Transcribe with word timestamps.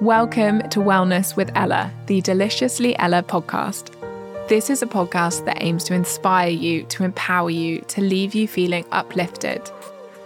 Welcome 0.00 0.60
to 0.68 0.78
Wellness 0.78 1.34
with 1.34 1.50
Ella, 1.56 1.92
the 2.06 2.20
Deliciously 2.20 2.96
Ella 3.00 3.20
podcast. 3.20 3.90
This 4.48 4.70
is 4.70 4.80
a 4.80 4.86
podcast 4.86 5.44
that 5.44 5.60
aims 5.60 5.82
to 5.84 5.94
inspire 5.94 6.50
you, 6.50 6.84
to 6.84 7.02
empower 7.02 7.50
you, 7.50 7.80
to 7.88 8.00
leave 8.00 8.32
you 8.32 8.46
feeling 8.46 8.84
uplifted. 8.92 9.68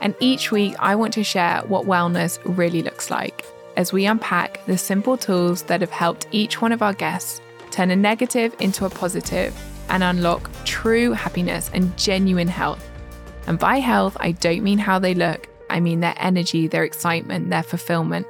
And 0.03 0.14
each 0.21 0.53
week, 0.53 0.74
I 0.79 0.95
want 0.95 1.14
to 1.14 1.24
share 1.24 1.62
what 1.69 1.87
wellness 1.87 2.38
really 2.45 2.82
looks 2.82 3.11
like 3.11 3.46
as 3.79 3.95
we 3.95 4.04
unpack 4.04 4.62
the 4.66 4.77
simple 4.77 5.16
tools 5.16 5.62
that 5.62 5.80
have 5.80 5.91
helped 5.91 6.27
each 6.32 6.61
one 6.61 6.73
of 6.73 6.82
our 6.82 6.93
guests 6.93 7.41
turn 7.70 7.91
a 7.91 7.96
negative 7.96 8.54
into 8.61 8.84
a 8.84 8.91
positive 8.91 9.59
and 9.89 10.02
unlock 10.02 10.50
true 10.66 11.12
happiness 11.12 11.70
and 11.73 11.96
genuine 11.96 12.46
health. 12.46 12.86
And 13.46 13.59
by 13.59 13.79
health, 13.79 14.18
I 14.20 14.32
don't 14.32 14.64
mean 14.64 14.79
how 14.79 14.98
they 14.98 15.14
look, 15.14 15.48
I 15.70 15.80
mean 15.80 16.00
their 16.00 16.14
energy, 16.18 16.66
their 16.66 16.84
excitement, 16.84 17.48
their 17.48 17.62
fulfillment 17.62 18.27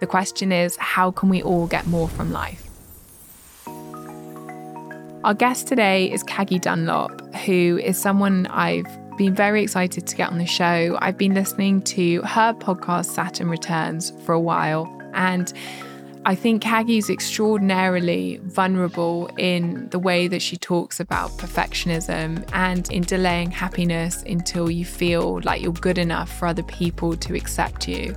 the 0.00 0.06
question 0.06 0.50
is 0.50 0.76
how 0.76 1.10
can 1.10 1.28
we 1.28 1.42
all 1.42 1.66
get 1.66 1.86
more 1.86 2.08
from 2.08 2.32
life? 2.32 2.66
Our 5.22 5.34
guest 5.34 5.68
today 5.68 6.10
is 6.10 6.22
Caggie 6.22 6.58
Dunlop, 6.58 7.34
who 7.34 7.78
is 7.84 7.98
someone 7.98 8.46
I've 8.46 8.86
been 9.18 9.34
very 9.34 9.62
excited 9.62 10.06
to 10.06 10.16
get 10.16 10.30
on 10.30 10.38
the 10.38 10.46
show. 10.46 10.96
I've 11.02 11.18
been 11.18 11.34
listening 11.34 11.82
to 11.82 12.22
her 12.22 12.54
podcast, 12.54 13.04
Saturn 13.04 13.50
Returns, 13.50 14.12
for 14.24 14.32
a 14.32 14.40
while. 14.40 14.90
And 15.12 15.52
I 16.24 16.34
think 16.34 16.62
Caggie's 16.62 17.10
extraordinarily 17.10 18.40
vulnerable 18.44 19.30
in 19.36 19.90
the 19.90 19.98
way 19.98 20.26
that 20.26 20.40
she 20.40 20.56
talks 20.56 21.00
about 21.00 21.30
perfectionism 21.32 22.48
and 22.54 22.90
in 22.90 23.02
delaying 23.02 23.50
happiness 23.50 24.22
until 24.22 24.70
you 24.70 24.86
feel 24.86 25.42
like 25.42 25.60
you're 25.60 25.72
good 25.72 25.98
enough 25.98 26.32
for 26.32 26.46
other 26.46 26.62
people 26.62 27.14
to 27.16 27.34
accept 27.34 27.88
you. 27.88 28.16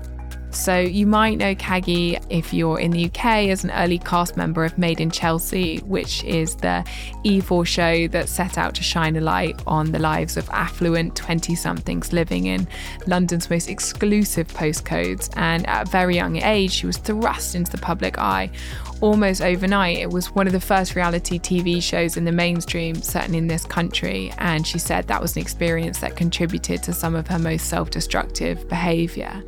So 0.53 0.79
you 0.79 1.07
might 1.07 1.39
know 1.39 1.55
Caggie 1.55 2.17
if 2.29 2.53
you're 2.53 2.79
in 2.79 2.91
the 2.91 3.05
UK 3.05 3.49
as 3.49 3.63
an 3.63 3.71
early 3.71 3.97
cast 3.97 4.37
member 4.37 4.63
of 4.63 4.77
Made 4.77 5.01
in 5.01 5.09
Chelsea, 5.09 5.79
which 5.79 6.23
is 6.23 6.55
the 6.55 6.85
E4 7.25 7.65
show 7.65 8.07
that 8.09 8.29
set 8.29 8.57
out 8.57 8.75
to 8.75 8.83
shine 8.83 9.15
a 9.15 9.21
light 9.21 9.59
on 9.65 9.91
the 9.91 9.99
lives 9.99 10.37
of 10.37 10.47
affluent 10.51 11.15
20 11.15 11.55
somethings 11.55 12.13
living 12.13 12.45
in 12.45 12.67
London's 13.07 13.49
most 13.49 13.67
exclusive 13.67 14.47
postcodes. 14.47 15.29
And 15.35 15.67
at 15.67 15.87
a 15.87 15.91
very 15.91 16.15
young 16.15 16.37
age, 16.37 16.71
she 16.71 16.85
was 16.85 16.97
thrust 16.97 17.55
into 17.55 17.71
the 17.71 17.79
public 17.79 18.19
eye 18.19 18.51
almost 19.01 19.41
overnight. 19.41 19.97
It 19.97 20.11
was 20.11 20.27
one 20.35 20.45
of 20.47 20.53
the 20.53 20.61
first 20.61 20.95
reality 20.95 21.39
TV 21.39 21.81
shows 21.81 22.15
in 22.15 22.25
the 22.25 22.31
mainstream, 22.31 22.95
certainly 23.01 23.39
in 23.39 23.47
this 23.47 23.65
country. 23.65 24.31
And 24.37 24.65
she 24.65 24.77
said 24.77 25.07
that 25.07 25.21
was 25.21 25.35
an 25.35 25.41
experience 25.41 25.99
that 25.99 26.15
contributed 26.15 26.83
to 26.83 26.93
some 26.93 27.15
of 27.15 27.27
her 27.27 27.39
most 27.39 27.67
self 27.67 27.89
destructive 27.89 28.69
behaviour. 28.69 29.43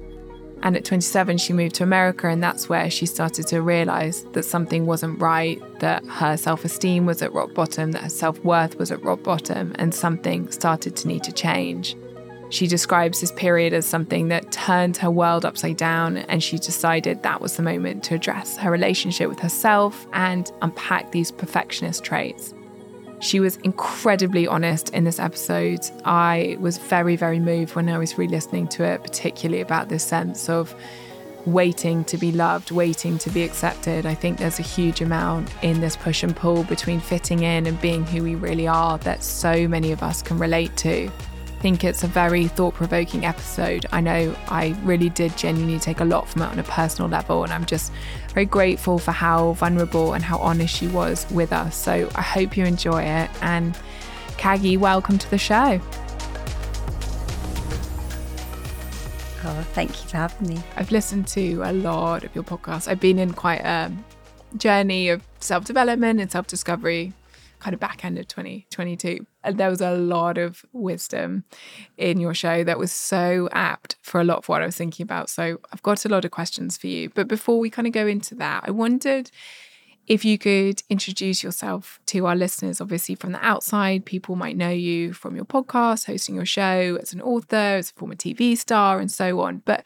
And 0.66 0.75
at 0.75 0.83
27, 0.83 1.38
she 1.38 1.53
moved 1.53 1.75
to 1.75 1.83
America, 1.83 2.27
and 2.27 2.41
that's 2.41 2.67
where 2.67 2.89
she 2.89 3.05
started 3.05 3.45
to 3.47 3.61
realize 3.61 4.23
that 4.33 4.44
something 4.44 4.88
wasn't 4.88 5.22
right, 5.22 5.61
that 5.80 6.03
her 6.05 6.35
self 6.38 6.66
esteem 6.66 7.05
was 7.05 7.22
at 7.22 7.31
rock 7.33 7.53
bottom, 7.53 7.91
that 7.91 8.02
her 8.02 8.09
self 8.09 8.44
worth 8.44 8.75
was 8.80 8.91
at 8.91 9.03
rock 9.03 9.22
bottom, 9.22 9.73
and 9.75 9.94
something 9.94 10.49
started 10.49 10.95
to 10.95 11.07
need 11.07 11.23
to 11.23 11.31
change. 11.31 11.95
She 12.49 12.66
describes 12.66 13.22
this 13.22 13.31
period 13.33 13.73
as 13.73 13.85
something 13.85 14.30
that 14.30 14.52
turned 14.52 14.97
her 14.97 15.11
world 15.11 15.45
upside 15.45 15.77
down, 15.77 16.17
and 16.17 16.41
she 16.41 16.57
decided 16.57 17.22
that 17.22 17.41
was 17.41 17.57
the 17.57 17.63
moment 17.63 18.03
to 18.05 18.16
address 18.16 18.57
her 18.57 18.72
relationship 18.72 19.29
with 19.29 19.39
herself 19.39 20.07
and 20.13 20.52
unpack 20.63 21.11
these 21.11 21.31
perfectionist 21.31 22.03
traits. 22.03 22.55
She 23.19 23.39
was 23.39 23.58
incredibly 23.58 24.47
honest 24.47 24.89
in 24.89 25.03
this 25.03 25.19
episode. 25.19 25.89
I 26.03 26.58
was 26.59 26.77
very, 26.77 27.16
very 27.16 27.39
moved 27.39 27.75
when 27.75 27.89
I 27.89 27.97
was 27.97 28.17
re 28.17 28.27
listening 28.27 28.67
to 28.69 28.83
it, 28.83 29.03
particularly 29.03 29.61
about 29.61 29.89
this 29.89 30.03
sense 30.03 30.49
of 30.49 30.75
waiting 31.45 32.03
to 32.05 32.17
be 32.17 32.31
loved, 32.31 32.72
waiting 32.72 33.17
to 33.19 33.30
be 33.30 33.44
accepted. 33.44 34.05
I 34.05 34.16
think 34.16 34.38
there's 34.38 34.59
a 34.59 34.63
huge 34.63 35.02
amount 35.02 35.49
in 35.61 35.80
this 35.80 35.95
push 35.95 36.23
and 36.23 36.35
pull 36.35 36.63
between 36.63 36.99
fitting 36.99 37.44
in 37.44 37.67
and 37.67 37.80
being 37.81 38.05
who 38.05 38.23
we 38.23 38.35
really 38.35 38.67
are 38.67 38.97
that 38.99 39.23
so 39.23 39.67
many 39.67 39.91
of 39.91 40.01
us 40.01 40.22
can 40.22 40.39
relate 40.39 40.75
to 40.78 41.12
I 41.56 41.62
think 41.62 41.84
it's 41.84 42.03
a 42.03 42.07
very 42.07 42.47
thought 42.47 42.75
provoking 42.75 43.25
episode. 43.25 43.88
I 43.91 44.00
know 44.01 44.35
I 44.50 44.75
really 44.84 45.09
did 45.09 45.35
genuinely 45.35 45.79
take 45.79 46.00
a 46.00 46.06
lot 46.06 46.28
from 46.29 46.44
it 46.44 46.45
on 46.45 46.59
a 46.59 46.63
personal 46.63 47.09
level, 47.09 47.44
and 47.44 47.51
I'm 47.51 47.66
just 47.66 47.91
very 48.35 48.46
grateful 48.46 49.00
for 49.00 49.13
how 49.13 49.53
vulnerable 49.53 50.13
and 50.13 50.22
how 50.22 50.38
honest 50.40 50.75
she 50.75 50.88
was 50.88 51.25
with 51.31 51.53
us. 51.53 51.73
So 51.78 52.09
I 52.16 52.22
hope 52.22 52.57
you 52.57 52.66
enjoy 52.66 53.01
it. 53.01 53.29
And 53.41 53.78
Caggie, 54.38 54.75
welcome 54.75 55.18
to 55.18 55.29
the 55.31 55.38
show. 55.38 55.79
Oh, 59.47 59.66
thank 59.72 59.90
you 60.03 60.09
for 60.09 60.18
having 60.18 60.50
me. 60.50 60.62
I've 60.75 60.91
listened 60.91 61.28
to 61.29 61.62
a 61.63 61.72
lot 61.72 62.25
of 62.25 62.35
your 62.35 62.44
podcasts. 62.44 62.90
I've 62.90 63.00
been 63.00 63.19
in 63.19 63.31
quite 63.31 63.62
a 63.62 63.90
journey 64.57 65.07
of 65.07 65.24
self 65.40 65.63
development 65.63 66.19
and 66.19 66.29
self 66.29 66.45
discovery 66.45 67.13
kind 67.65 67.73
of 67.73 67.79
back 67.79 68.05
end 68.05 68.19
of 68.19 68.27
2022. 68.27 69.25
And 69.43 69.55
uh, 69.55 69.57
there 69.57 69.71
was 69.71 69.81
a 69.81 69.97
lot 69.97 70.37
of 70.37 70.63
wisdom 70.71 71.45
in 71.97 72.19
your 72.19 72.35
show 72.35 72.63
that 72.63 72.77
was 72.77 72.91
so 72.91 73.49
apt 73.53 73.95
for 74.03 74.21
a 74.21 74.23
lot 74.23 74.37
of 74.37 74.47
what 74.47 74.61
I 74.61 74.67
was 74.67 74.77
thinking 74.77 75.03
about. 75.03 75.31
So 75.31 75.59
I've 75.73 75.81
got 75.81 76.05
a 76.05 76.09
lot 76.09 76.25
of 76.25 76.29
questions 76.29 76.77
for 76.77 76.85
you. 76.85 77.09
But 77.09 77.27
before 77.27 77.59
we 77.59 77.71
kind 77.71 77.87
of 77.87 77.91
go 77.93 78.05
into 78.05 78.35
that, 78.35 78.65
I 78.67 78.71
wondered 78.71 79.31
if 80.05 80.23
you 80.23 80.37
could 80.37 80.83
introduce 80.91 81.41
yourself 81.41 81.99
to 82.05 82.27
our 82.27 82.35
listeners, 82.35 82.79
obviously 82.79 83.15
from 83.15 83.31
the 83.31 83.43
outside, 83.43 84.05
people 84.05 84.35
might 84.35 84.55
know 84.55 84.69
you 84.69 85.11
from 85.13 85.35
your 85.35 85.45
podcast, 85.45 86.05
hosting 86.05 86.35
your 86.35 86.45
show 86.45 86.99
as 87.01 87.13
an 87.13 87.21
author, 87.21 87.55
as 87.55 87.89
a 87.89 87.93
former 87.93 88.13
TV 88.13 88.55
star, 88.55 88.99
and 88.99 89.11
so 89.11 89.39
on. 89.39 89.63
But 89.65 89.83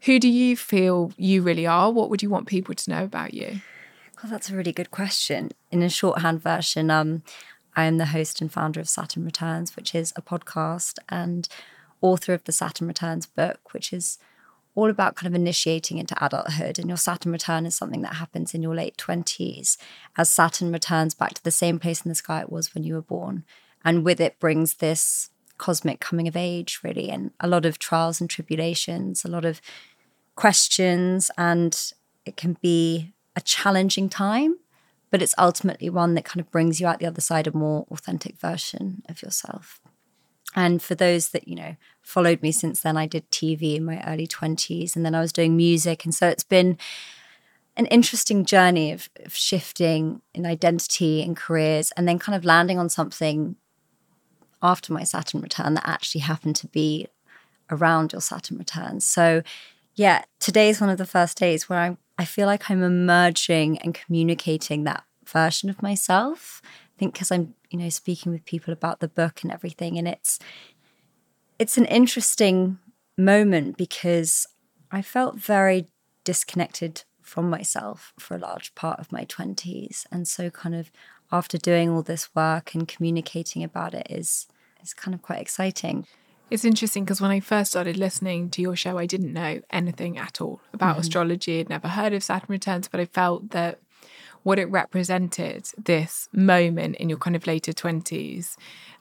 who 0.00 0.18
do 0.18 0.28
you 0.28 0.56
feel 0.56 1.12
you 1.16 1.42
really 1.42 1.64
are? 1.64 1.92
What 1.92 2.10
would 2.10 2.24
you 2.24 2.30
want 2.30 2.48
people 2.48 2.74
to 2.74 2.90
know 2.90 3.04
about 3.04 3.34
you? 3.34 3.60
Well, 4.24 4.30
that's 4.30 4.48
a 4.48 4.56
really 4.56 4.72
good 4.72 4.90
question. 4.90 5.50
In 5.70 5.82
a 5.82 5.90
shorthand 5.90 6.42
version, 6.42 6.90
um, 6.90 7.22
I 7.76 7.84
am 7.84 7.98
the 7.98 8.06
host 8.06 8.40
and 8.40 8.50
founder 8.50 8.80
of 8.80 8.88
Saturn 8.88 9.22
Returns, 9.22 9.76
which 9.76 9.94
is 9.94 10.14
a 10.16 10.22
podcast, 10.22 10.98
and 11.10 11.46
author 12.00 12.32
of 12.32 12.42
the 12.44 12.50
Saturn 12.50 12.88
Returns 12.88 13.26
book, 13.26 13.74
which 13.74 13.92
is 13.92 14.16
all 14.74 14.88
about 14.88 15.14
kind 15.14 15.26
of 15.30 15.38
initiating 15.38 15.98
into 15.98 16.16
adulthood. 16.24 16.78
And 16.78 16.88
your 16.88 16.96
Saturn 16.96 17.32
return 17.32 17.66
is 17.66 17.74
something 17.74 18.00
that 18.00 18.14
happens 18.14 18.54
in 18.54 18.62
your 18.62 18.74
late 18.74 18.96
20s 18.96 19.76
as 20.16 20.30
Saturn 20.30 20.72
returns 20.72 21.14
back 21.14 21.34
to 21.34 21.44
the 21.44 21.50
same 21.50 21.78
place 21.78 22.00
in 22.00 22.08
the 22.08 22.14
sky 22.14 22.40
it 22.40 22.50
was 22.50 22.74
when 22.74 22.82
you 22.82 22.94
were 22.94 23.02
born. 23.02 23.44
And 23.84 24.06
with 24.06 24.22
it 24.22 24.40
brings 24.40 24.76
this 24.76 25.28
cosmic 25.58 26.00
coming 26.00 26.28
of 26.28 26.34
age, 26.34 26.80
really, 26.82 27.10
and 27.10 27.32
a 27.40 27.46
lot 27.46 27.66
of 27.66 27.78
trials 27.78 28.22
and 28.22 28.30
tribulations, 28.30 29.22
a 29.22 29.28
lot 29.28 29.44
of 29.44 29.60
questions, 30.34 31.30
and 31.36 31.92
it 32.24 32.38
can 32.38 32.56
be 32.62 33.12
a 33.36 33.40
challenging 33.40 34.08
time, 34.08 34.58
but 35.10 35.22
it's 35.22 35.34
ultimately 35.38 35.90
one 35.90 36.14
that 36.14 36.24
kind 36.24 36.40
of 36.40 36.50
brings 36.50 36.80
you 36.80 36.86
out 36.86 36.98
the 36.98 37.06
other 37.06 37.20
side 37.20 37.46
a 37.46 37.56
more 37.56 37.86
authentic 37.90 38.38
version 38.38 39.02
of 39.08 39.22
yourself. 39.22 39.80
And 40.54 40.80
for 40.82 40.94
those 40.94 41.30
that, 41.30 41.48
you 41.48 41.56
know, 41.56 41.76
followed 42.00 42.42
me 42.42 42.52
since 42.52 42.80
then, 42.80 42.96
I 42.96 43.06
did 43.06 43.30
TV 43.30 43.76
in 43.76 43.84
my 43.84 44.02
early 44.06 44.26
20s 44.26 44.94
and 44.94 45.04
then 45.04 45.14
I 45.14 45.20
was 45.20 45.32
doing 45.32 45.56
music. 45.56 46.04
And 46.04 46.14
so 46.14 46.28
it's 46.28 46.44
been 46.44 46.78
an 47.76 47.86
interesting 47.86 48.44
journey 48.44 48.92
of, 48.92 49.08
of 49.24 49.34
shifting 49.34 50.22
in 50.32 50.46
identity 50.46 51.22
and 51.22 51.36
careers 51.36 51.90
and 51.96 52.06
then 52.06 52.20
kind 52.20 52.36
of 52.36 52.44
landing 52.44 52.78
on 52.78 52.88
something 52.88 53.56
after 54.62 54.92
my 54.92 55.02
Saturn 55.02 55.40
return 55.40 55.74
that 55.74 55.88
actually 55.88 56.20
happened 56.20 56.56
to 56.56 56.68
be 56.68 57.08
around 57.70 58.12
your 58.12 58.20
Saturn 58.20 58.58
return. 58.58 59.00
So, 59.00 59.42
yeah, 59.94 60.24
today 60.38 60.68
is 60.68 60.80
one 60.80 60.90
of 60.90 60.98
the 60.98 61.06
first 61.06 61.36
days 61.36 61.68
where 61.68 61.80
I'm 61.80 61.98
I 62.18 62.24
feel 62.24 62.46
like 62.46 62.70
I'm 62.70 62.82
emerging 62.82 63.78
and 63.78 63.94
communicating 63.94 64.84
that 64.84 65.04
version 65.26 65.68
of 65.68 65.82
myself. 65.82 66.62
I 66.64 66.98
think 66.98 67.14
because 67.14 67.32
I'm, 67.32 67.54
you 67.70 67.78
know, 67.78 67.88
speaking 67.88 68.30
with 68.32 68.44
people 68.44 68.72
about 68.72 69.00
the 69.00 69.08
book 69.08 69.42
and 69.42 69.50
everything, 69.50 69.98
and 69.98 70.06
it's 70.06 70.38
it's 71.58 71.78
an 71.78 71.86
interesting 71.86 72.78
moment 73.16 73.76
because 73.76 74.46
I 74.90 75.02
felt 75.02 75.36
very 75.36 75.88
disconnected 76.24 77.04
from 77.20 77.48
myself 77.48 78.12
for 78.18 78.36
a 78.36 78.40
large 78.40 78.74
part 78.74 79.00
of 79.00 79.10
my 79.10 79.24
20s. 79.24 80.06
And 80.12 80.28
so 80.28 80.50
kind 80.50 80.74
of 80.74 80.90
after 81.32 81.58
doing 81.58 81.88
all 81.88 82.02
this 82.02 82.34
work 82.34 82.74
and 82.74 82.86
communicating 82.86 83.64
about 83.64 83.94
it 83.94 84.06
is 84.10 84.46
is 84.82 84.94
kind 84.94 85.14
of 85.14 85.22
quite 85.22 85.40
exciting. 85.40 86.06
It's 86.54 86.64
interesting 86.64 87.02
because 87.04 87.20
when 87.20 87.32
I 87.32 87.40
first 87.40 87.72
started 87.72 87.96
listening 87.96 88.48
to 88.50 88.62
your 88.62 88.76
show, 88.76 88.96
I 88.96 89.06
didn't 89.06 89.32
know 89.32 89.60
anything 89.70 90.16
at 90.18 90.40
all 90.40 90.60
about 90.72 90.92
mm-hmm. 90.92 91.00
astrology. 91.00 91.58
I'd 91.58 91.68
never 91.68 91.88
heard 91.88 92.12
of 92.12 92.22
Saturn 92.22 92.46
returns, 92.48 92.86
but 92.86 93.00
I 93.00 93.06
felt 93.06 93.50
that 93.50 93.80
what 94.44 94.60
it 94.60 94.70
represented, 94.70 95.66
this 95.76 96.28
moment 96.32 96.94
in 96.94 97.08
your 97.08 97.18
kind 97.18 97.34
of 97.34 97.48
later 97.48 97.72
20s, 97.72 98.54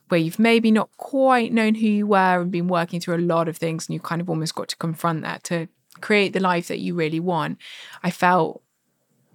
where 0.10 0.20
you've 0.20 0.40
maybe 0.40 0.72
not 0.72 0.90
quite 0.98 1.54
known 1.54 1.76
who 1.76 1.86
you 1.86 2.08
were 2.08 2.42
and 2.42 2.50
been 2.50 2.68
working 2.68 3.00
through 3.00 3.18
a 3.18 3.30
lot 3.36 3.48
of 3.48 3.58
things, 3.58 3.88
and 3.88 3.94
you 3.94 4.00
kind 4.00 4.20
of 4.20 4.32
almost 4.32 4.56
got 4.56 4.70
to 4.70 4.76
confront 4.78 5.22
that 5.22 5.44
to 5.44 5.68
create 6.02 6.34
the 6.34 6.40
life 6.40 6.70
that 6.70 6.80
you 6.80 6.96
really 6.96 7.20
want. 7.20 7.60
I 8.02 8.10
felt 8.10 8.64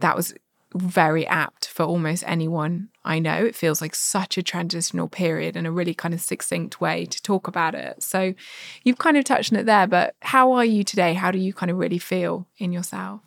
that 0.00 0.16
was 0.16 0.34
very 0.74 1.26
apt 1.26 1.66
for 1.66 1.84
almost 1.84 2.24
anyone 2.26 2.88
I 3.04 3.18
know. 3.18 3.44
It 3.44 3.54
feels 3.54 3.80
like 3.80 3.94
such 3.94 4.36
a 4.36 4.42
transitional 4.42 5.08
period 5.08 5.56
and 5.56 5.66
a 5.66 5.70
really 5.70 5.94
kind 5.94 6.12
of 6.12 6.20
succinct 6.20 6.80
way 6.80 7.06
to 7.06 7.22
talk 7.22 7.48
about 7.48 7.74
it. 7.74 8.02
So 8.02 8.34
you've 8.82 8.98
kind 8.98 9.16
of 9.16 9.24
touched 9.24 9.52
on 9.52 9.58
it 9.58 9.66
there, 9.66 9.86
but 9.86 10.14
how 10.20 10.52
are 10.52 10.64
you 10.64 10.84
today? 10.84 11.14
How 11.14 11.30
do 11.30 11.38
you 11.38 11.54
kind 11.54 11.70
of 11.70 11.78
really 11.78 11.98
feel 11.98 12.46
in 12.58 12.72
yourself? 12.72 13.22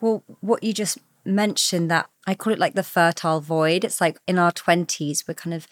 Well, 0.00 0.22
what 0.40 0.62
you 0.62 0.72
just 0.72 0.98
mentioned 1.24 1.90
that 1.90 2.08
I 2.26 2.34
call 2.34 2.52
it 2.52 2.58
like 2.58 2.74
the 2.74 2.82
fertile 2.82 3.40
void. 3.40 3.84
It's 3.84 4.00
like 4.00 4.18
in 4.26 4.38
our 4.38 4.52
20s, 4.52 5.26
we're 5.26 5.34
kind 5.34 5.54
of 5.54 5.66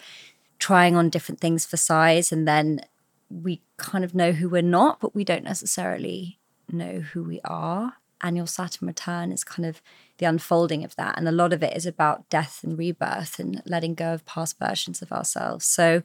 trying 0.59 0.95
on 0.95 1.09
different 1.09 1.39
things 1.39 1.65
for 1.65 1.77
size 1.77 2.31
and 2.31 2.47
then 2.47 2.81
we 3.29 3.61
kind 3.77 4.03
of 4.03 4.13
know 4.13 4.31
who 4.33 4.49
we're 4.49 4.61
not, 4.61 4.99
but 4.99 5.15
we 5.15 5.23
don't 5.23 5.43
necessarily 5.43 6.39
know 6.71 6.99
who 6.99 7.23
we 7.23 7.41
are. 7.43 7.93
And 8.21 8.37
your 8.37 8.47
Saturn 8.47 8.87
return 8.87 9.31
is 9.31 9.43
kind 9.43 9.65
of 9.65 9.81
the 10.17 10.25
unfolding 10.25 10.83
of 10.83 10.95
that. 10.95 11.17
And 11.17 11.27
a 11.27 11.31
lot 11.31 11.53
of 11.53 11.63
it 11.63 11.75
is 11.75 11.85
about 11.85 12.29
death 12.29 12.61
and 12.63 12.77
rebirth 12.77 13.39
and 13.39 13.61
letting 13.65 13.95
go 13.95 14.13
of 14.13 14.25
past 14.25 14.57
versions 14.59 15.01
of 15.01 15.11
ourselves. 15.11 15.65
So, 15.65 16.03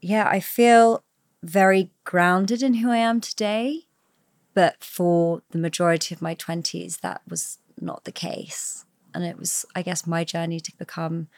yeah, 0.00 0.28
I 0.28 0.40
feel 0.40 1.02
very 1.42 1.90
grounded 2.04 2.62
in 2.62 2.74
who 2.74 2.90
I 2.90 2.98
am 2.98 3.20
today. 3.20 3.82
But 4.54 4.84
for 4.84 5.42
the 5.50 5.58
majority 5.58 6.14
of 6.14 6.22
my 6.22 6.34
20s, 6.34 7.00
that 7.00 7.22
was 7.28 7.58
not 7.80 8.04
the 8.04 8.12
case. 8.12 8.84
And 9.12 9.24
it 9.24 9.38
was, 9.38 9.64
I 9.74 9.82
guess, 9.82 10.06
my 10.06 10.24
journey 10.24 10.60
to 10.60 10.72
become, 10.78 11.28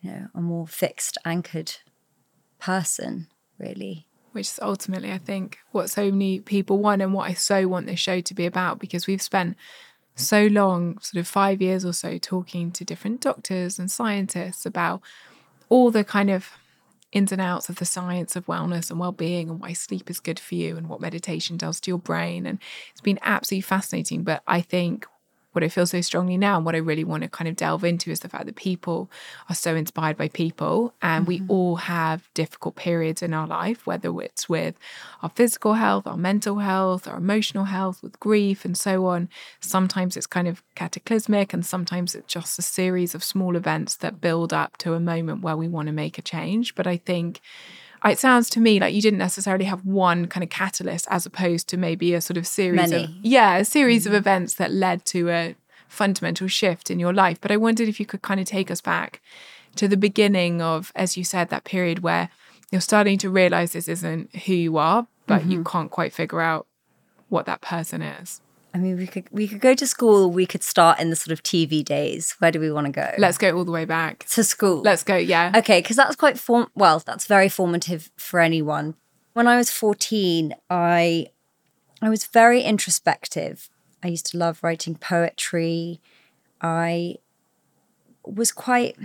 you 0.00 0.10
know, 0.10 0.26
a 0.34 0.40
more 0.40 0.66
fixed, 0.66 1.16
anchored 1.24 1.74
person, 2.58 3.28
really 3.58 4.06
which 4.32 4.46
is 4.46 4.60
ultimately, 4.62 5.12
I 5.12 5.18
think, 5.18 5.58
what 5.72 5.90
so 5.90 6.10
many 6.10 6.40
people 6.40 6.78
want 6.78 7.02
and 7.02 7.12
what 7.12 7.28
I 7.28 7.34
so 7.34 7.66
want 7.66 7.86
this 7.86 8.00
show 8.00 8.20
to 8.20 8.34
be 8.34 8.46
about 8.46 8.78
because 8.78 9.06
we've 9.06 9.22
spent 9.22 9.56
so 10.20 10.46
long, 10.46 10.98
sort 10.98 11.20
of 11.20 11.28
five 11.28 11.60
years 11.62 11.84
or 11.84 11.92
so, 11.92 12.18
talking 12.18 12.70
to 12.72 12.84
different 12.84 13.20
doctors 13.20 13.78
and 13.78 13.90
scientists 13.90 14.64
about 14.66 15.00
all 15.68 15.90
the 15.90 16.04
kind 16.04 16.30
of 16.30 16.50
ins 17.12 17.32
and 17.32 17.40
outs 17.40 17.68
of 17.68 17.76
the 17.76 17.84
science 17.84 18.36
of 18.36 18.46
wellness 18.46 18.90
and 18.90 19.00
well-being 19.00 19.50
and 19.50 19.60
why 19.60 19.72
sleep 19.72 20.08
is 20.08 20.20
good 20.20 20.38
for 20.38 20.54
you 20.54 20.76
and 20.76 20.88
what 20.88 21.00
meditation 21.00 21.56
does 21.56 21.80
to 21.80 21.90
your 21.90 21.98
brain. 21.98 22.46
And 22.46 22.58
it's 22.92 23.00
been 23.00 23.18
absolutely 23.22 23.62
fascinating. 23.62 24.22
But 24.22 24.42
i 24.46 24.60
think 24.60 25.06
what 25.52 25.64
I 25.64 25.68
feel 25.68 25.86
so 25.86 26.00
strongly 26.00 26.36
now 26.36 26.56
and 26.56 26.64
what 26.64 26.74
I 26.74 26.78
really 26.78 27.04
want 27.04 27.22
to 27.22 27.28
kind 27.28 27.48
of 27.48 27.56
delve 27.56 27.84
into 27.84 28.10
is 28.10 28.20
the 28.20 28.28
fact 28.28 28.46
that 28.46 28.56
people 28.56 29.10
are 29.48 29.54
so 29.54 29.74
inspired 29.74 30.16
by 30.16 30.28
people 30.28 30.94
and 31.02 31.26
mm-hmm. 31.26 31.46
we 31.46 31.48
all 31.48 31.76
have 31.76 32.28
difficult 32.34 32.76
periods 32.76 33.22
in 33.22 33.34
our 33.34 33.46
life, 33.46 33.86
whether 33.86 34.20
it's 34.20 34.48
with 34.48 34.78
our 35.22 35.30
physical 35.30 35.74
health, 35.74 36.06
our 36.06 36.16
mental 36.16 36.58
health, 36.58 37.08
our 37.08 37.18
emotional 37.18 37.64
health, 37.64 38.02
with 38.02 38.18
grief 38.20 38.64
and 38.64 38.76
so 38.76 39.06
on. 39.06 39.28
Sometimes 39.60 40.16
it's 40.16 40.26
kind 40.26 40.48
of 40.48 40.62
cataclysmic 40.74 41.52
and 41.52 41.66
sometimes 41.66 42.14
it's 42.14 42.32
just 42.32 42.58
a 42.58 42.62
series 42.62 43.14
of 43.14 43.24
small 43.24 43.56
events 43.56 43.96
that 43.96 44.20
build 44.20 44.52
up 44.52 44.76
to 44.78 44.94
a 44.94 45.00
moment 45.00 45.42
where 45.42 45.56
we 45.56 45.68
want 45.68 45.86
to 45.86 45.92
make 45.92 46.18
a 46.18 46.22
change. 46.22 46.74
But 46.74 46.86
I 46.86 46.96
think 46.96 47.40
it 48.04 48.18
sounds 48.18 48.48
to 48.50 48.60
me 48.60 48.80
like 48.80 48.94
you 48.94 49.02
didn't 49.02 49.18
necessarily 49.18 49.64
have 49.64 49.84
one 49.84 50.26
kind 50.26 50.42
of 50.42 50.50
catalyst 50.50 51.06
as 51.10 51.26
opposed 51.26 51.68
to 51.68 51.76
maybe 51.76 52.14
a 52.14 52.20
sort 52.20 52.36
of 52.36 52.46
series 52.46 52.90
Many. 52.90 53.04
of 53.04 53.10
yeah 53.22 53.56
a 53.56 53.64
series 53.64 54.04
mm-hmm. 54.04 54.14
of 54.14 54.18
mm. 54.18 54.22
events 54.22 54.54
that 54.54 54.72
led 54.72 55.04
to 55.06 55.28
a 55.30 55.54
fundamental 55.88 56.48
shift 56.48 56.90
in 56.90 56.98
your 56.98 57.12
life 57.12 57.40
but 57.40 57.50
i 57.50 57.56
wondered 57.56 57.88
if 57.88 58.00
you 58.00 58.06
could 58.06 58.22
kind 58.22 58.40
of 58.40 58.46
take 58.46 58.70
us 58.70 58.80
back 58.80 59.20
to 59.76 59.88
the 59.88 59.96
beginning 59.96 60.62
of 60.62 60.92
as 60.94 61.16
you 61.16 61.24
said 61.24 61.48
that 61.48 61.64
period 61.64 62.00
where 62.00 62.28
you're 62.70 62.80
starting 62.80 63.18
to 63.18 63.28
realize 63.28 63.72
this 63.72 63.88
isn't 63.88 64.34
who 64.44 64.54
you 64.54 64.76
are 64.76 65.06
but 65.26 65.42
mm-hmm. 65.42 65.50
you 65.50 65.64
can't 65.64 65.90
quite 65.90 66.12
figure 66.12 66.40
out 66.40 66.66
what 67.28 67.46
that 67.46 67.60
person 67.60 68.02
is 68.02 68.40
I 68.72 68.78
mean, 68.78 68.96
we 68.96 69.06
could 69.06 69.26
we 69.30 69.48
could 69.48 69.60
go 69.60 69.74
to 69.74 69.86
school. 69.86 70.30
We 70.30 70.46
could 70.46 70.62
start 70.62 71.00
in 71.00 71.10
the 71.10 71.16
sort 71.16 71.32
of 71.32 71.42
TV 71.42 71.84
days. 71.84 72.36
Where 72.38 72.52
do 72.52 72.60
we 72.60 72.70
want 72.70 72.86
to 72.86 72.92
go? 72.92 73.12
Let's 73.18 73.38
go 73.38 73.56
all 73.56 73.64
the 73.64 73.72
way 73.72 73.84
back 73.84 74.24
to 74.30 74.44
school. 74.44 74.80
Let's 74.82 75.02
go. 75.02 75.16
Yeah. 75.16 75.52
Okay, 75.56 75.80
because 75.80 75.96
that's 75.96 76.16
quite 76.16 76.38
form. 76.38 76.68
Well, 76.74 77.00
that's 77.00 77.26
very 77.26 77.48
formative 77.48 78.10
for 78.16 78.40
anyone. 78.40 78.94
When 79.32 79.48
I 79.48 79.56
was 79.56 79.70
fourteen, 79.70 80.54
I 80.68 81.26
I 82.00 82.08
was 82.08 82.26
very 82.26 82.62
introspective. 82.62 83.70
I 84.02 84.08
used 84.08 84.26
to 84.26 84.38
love 84.38 84.60
writing 84.62 84.94
poetry. 84.94 86.00
I 86.60 87.16
was 88.24 88.52
quite. 88.52 88.96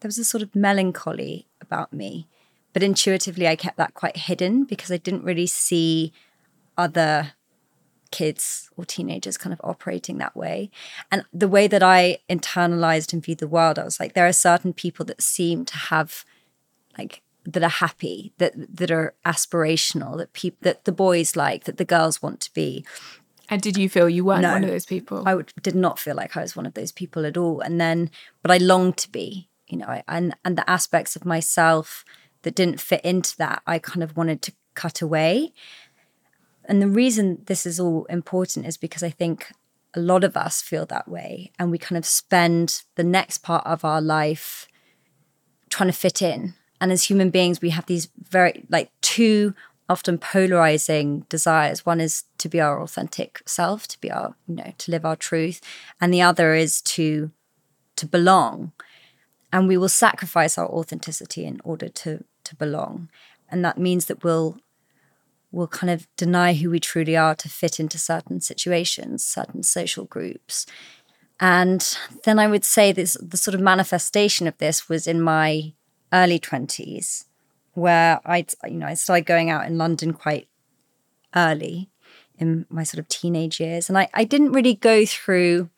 There 0.00 0.08
was 0.08 0.18
a 0.18 0.24
sort 0.24 0.42
of 0.42 0.54
melancholy 0.54 1.48
about 1.60 1.92
me, 1.92 2.28
but 2.72 2.82
intuitively, 2.82 3.48
I 3.48 3.56
kept 3.56 3.76
that 3.78 3.94
quite 3.94 4.16
hidden 4.16 4.64
because 4.64 4.90
I 4.90 4.96
didn't 4.96 5.24
really 5.24 5.46
see 5.46 6.12
other 6.76 7.32
kids 8.12 8.70
or 8.76 8.84
teenagers 8.84 9.36
kind 9.36 9.52
of 9.52 9.60
operating 9.64 10.18
that 10.18 10.36
way. 10.36 10.70
And 11.10 11.24
the 11.32 11.48
way 11.48 11.66
that 11.66 11.82
I 11.82 12.18
internalized 12.30 13.12
and 13.12 13.24
viewed 13.24 13.38
the 13.38 13.48
world, 13.48 13.78
I 13.78 13.84
was 13.84 13.98
like, 13.98 14.14
there 14.14 14.28
are 14.28 14.32
certain 14.32 14.72
people 14.72 15.04
that 15.06 15.20
seem 15.20 15.64
to 15.64 15.76
have 15.76 16.24
like 16.96 17.22
that 17.44 17.62
are 17.64 17.68
happy, 17.68 18.32
that 18.38 18.52
that 18.56 18.90
are 18.90 19.14
aspirational, 19.26 20.16
that 20.18 20.32
people 20.32 20.58
that 20.62 20.84
the 20.84 20.92
boys 20.92 21.34
like, 21.34 21.64
that 21.64 21.78
the 21.78 21.84
girls 21.84 22.22
want 22.22 22.40
to 22.40 22.52
be. 22.52 22.84
And 23.48 23.60
did 23.60 23.76
you 23.76 23.88
feel 23.88 24.08
you 24.08 24.24
weren't 24.24 24.42
no, 24.42 24.52
one 24.52 24.64
of 24.64 24.70
those 24.70 24.86
people? 24.86 25.26
I 25.26 25.36
did 25.60 25.74
not 25.74 25.98
feel 25.98 26.14
like 26.14 26.36
I 26.36 26.42
was 26.42 26.54
one 26.54 26.66
of 26.66 26.74
those 26.74 26.92
people 26.92 27.26
at 27.26 27.36
all. 27.36 27.60
And 27.60 27.80
then, 27.80 28.10
but 28.40 28.50
I 28.50 28.58
longed 28.58 28.96
to 28.98 29.10
be, 29.10 29.48
you 29.66 29.76
know, 29.76 29.86
I, 29.86 30.04
and 30.06 30.36
and 30.44 30.56
the 30.56 30.68
aspects 30.70 31.16
of 31.16 31.24
myself 31.24 32.04
that 32.42 32.54
didn't 32.54 32.80
fit 32.80 33.04
into 33.04 33.36
that, 33.38 33.62
I 33.66 33.78
kind 33.78 34.02
of 34.02 34.16
wanted 34.16 34.42
to 34.42 34.52
cut 34.74 35.02
away. 35.02 35.52
And 36.66 36.80
the 36.80 36.88
reason 36.88 37.42
this 37.46 37.66
is 37.66 37.80
all 37.80 38.04
important 38.06 38.66
is 38.66 38.76
because 38.76 39.02
I 39.02 39.10
think 39.10 39.52
a 39.94 40.00
lot 40.00 40.24
of 40.24 40.36
us 40.36 40.62
feel 40.62 40.86
that 40.86 41.08
way 41.08 41.50
and 41.58 41.70
we 41.70 41.78
kind 41.78 41.98
of 41.98 42.06
spend 42.06 42.82
the 42.94 43.04
next 43.04 43.38
part 43.38 43.66
of 43.66 43.84
our 43.84 44.00
life 44.00 44.68
trying 45.68 45.88
to 45.88 45.96
fit 45.96 46.22
in. 46.22 46.54
And 46.80 46.90
as 46.92 47.04
human 47.04 47.30
beings, 47.30 47.60
we 47.60 47.70
have 47.70 47.86
these 47.86 48.08
very, 48.18 48.64
like, 48.68 48.90
two 49.00 49.54
often 49.88 50.18
polarizing 50.18 51.26
desires. 51.28 51.86
One 51.86 52.00
is 52.00 52.24
to 52.38 52.48
be 52.48 52.60
our 52.60 52.80
authentic 52.82 53.42
self, 53.46 53.86
to 53.88 54.00
be 54.00 54.10
our, 54.10 54.34
you 54.48 54.56
know, 54.56 54.72
to 54.78 54.90
live 54.90 55.04
our 55.04 55.16
truth. 55.16 55.60
And 56.00 56.12
the 56.12 56.22
other 56.22 56.54
is 56.54 56.80
to, 56.82 57.30
to 57.96 58.06
belong. 58.06 58.72
And 59.52 59.68
we 59.68 59.76
will 59.76 59.88
sacrifice 59.88 60.56
our 60.56 60.66
authenticity 60.66 61.44
in 61.44 61.60
order 61.62 61.88
to, 61.88 62.24
to 62.44 62.56
belong. 62.56 63.10
And 63.48 63.64
that 63.64 63.78
means 63.78 64.06
that 64.06 64.24
we'll 64.24 64.58
will 65.52 65.68
kind 65.68 65.90
of 65.90 66.08
deny 66.16 66.54
who 66.54 66.70
we 66.70 66.80
truly 66.80 67.16
are 67.16 67.34
to 67.36 67.48
fit 67.48 67.78
into 67.78 67.98
certain 67.98 68.40
situations, 68.40 69.22
certain 69.22 69.62
social 69.62 70.06
groups. 70.06 70.66
And 71.38 71.96
then 72.24 72.38
I 72.38 72.46
would 72.46 72.64
say 72.64 72.90
this 72.90 73.16
the 73.20 73.36
sort 73.36 73.54
of 73.54 73.60
manifestation 73.60 74.46
of 74.46 74.56
this 74.58 74.88
was 74.88 75.06
in 75.06 75.20
my 75.20 75.74
early 76.12 76.38
20s, 76.40 77.26
where 77.74 78.20
I 78.24 78.46
you 78.64 78.78
know 78.78 78.86
I 78.86 78.94
started 78.94 79.26
going 79.26 79.50
out 79.50 79.66
in 79.66 79.78
London 79.78 80.12
quite 80.12 80.48
early 81.36 81.90
in 82.38 82.66
my 82.68 82.82
sort 82.82 82.98
of 82.98 83.08
teenage 83.08 83.60
years. 83.60 83.88
And 83.88 83.98
I, 83.98 84.08
I 84.14 84.24
didn't 84.24 84.52
really 84.52 84.74
go 84.74 85.04
through 85.06 85.70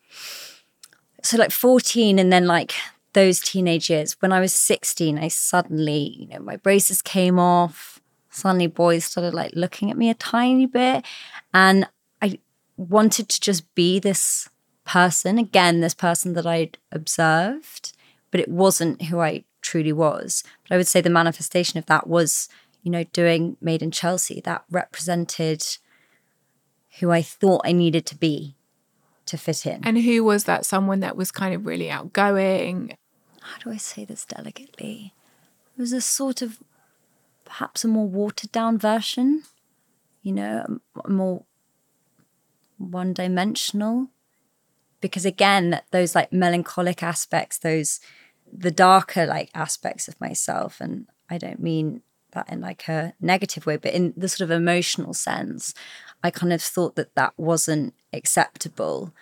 so 1.21 1.37
like 1.37 1.51
14 1.51 2.19
and 2.19 2.31
then 2.31 2.45
like 2.45 2.73
those 3.13 3.39
teenage 3.39 3.89
years. 3.89 4.15
When 4.19 4.31
I 4.31 4.39
was 4.39 4.53
16, 4.53 5.17
I 5.17 5.27
suddenly, 5.27 6.15
you 6.19 6.27
know, 6.27 6.39
my 6.39 6.55
braces 6.55 7.01
came 7.01 7.39
off 7.39 7.94
suddenly 8.35 8.67
boys 8.67 9.05
started 9.05 9.33
like 9.33 9.51
looking 9.55 9.89
at 9.89 9.97
me 9.97 10.09
a 10.09 10.13
tiny 10.13 10.65
bit. 10.65 11.05
And 11.53 11.87
I 12.21 12.39
wanted 12.77 13.29
to 13.29 13.39
just 13.39 13.73
be 13.75 13.99
this 13.99 14.49
person, 14.85 15.37
again, 15.37 15.79
this 15.79 15.93
person 15.93 16.33
that 16.33 16.45
I'd 16.45 16.77
observed, 16.91 17.93
but 18.31 18.39
it 18.39 18.49
wasn't 18.49 19.03
who 19.03 19.19
I 19.19 19.45
truly 19.61 19.93
was. 19.93 20.43
But 20.63 20.75
I 20.75 20.77
would 20.77 20.87
say 20.87 21.01
the 21.01 21.09
manifestation 21.09 21.79
of 21.79 21.85
that 21.87 22.07
was, 22.07 22.49
you 22.83 22.91
know, 22.91 23.05
doing 23.05 23.57
Made 23.61 23.81
in 23.81 23.91
Chelsea. 23.91 24.41
That 24.41 24.63
represented 24.69 25.65
who 26.99 27.11
I 27.11 27.21
thought 27.21 27.61
I 27.65 27.71
needed 27.71 28.05
to 28.07 28.15
be 28.15 28.55
to 29.25 29.37
fit 29.37 29.65
in. 29.65 29.81
And 29.83 29.97
who 29.97 30.23
was 30.23 30.43
that? 30.43 30.65
Someone 30.65 30.99
that 30.99 31.17
was 31.17 31.31
kind 31.31 31.55
of 31.55 31.65
really 31.65 31.89
outgoing? 31.89 32.95
How 33.41 33.57
do 33.63 33.71
I 33.71 33.77
say 33.77 34.05
this 34.05 34.25
delicately? 34.25 35.13
It 35.77 35.81
was 35.81 35.93
a 35.93 36.01
sort 36.01 36.41
of 36.41 36.59
perhaps 37.45 37.83
a 37.83 37.87
more 37.87 38.07
watered 38.07 38.51
down 38.51 38.77
version, 38.77 39.43
you 40.21 40.33
know, 40.33 40.79
more 41.07 41.45
one 42.77 43.13
dimensional. 43.13 44.09
Because 44.99 45.25
again, 45.25 45.81
those 45.91 46.15
like 46.15 46.33
melancholic 46.33 47.03
aspects, 47.03 47.57
those 47.59 47.99
the 48.51 48.71
darker 48.71 49.25
like 49.25 49.49
aspects 49.53 50.07
of 50.07 50.19
myself, 50.19 50.81
and 50.81 51.07
I 51.29 51.37
don't 51.37 51.61
mean 51.61 52.01
that 52.31 52.49
in 52.49 52.59
like 52.59 52.87
a 52.87 53.13
negative 53.21 53.65
way, 53.65 53.77
but 53.77 53.93
in 53.93 54.13
the 54.17 54.27
sort 54.27 54.41
of 54.41 54.51
emotional 54.51 55.13
sense, 55.13 55.73
I 56.23 56.31
kind 56.31 56.51
of 56.51 56.61
thought 56.61 56.95
that 56.95 57.15
that 57.15 57.33
wasn't 57.37 57.93
acceptable. 58.11 59.13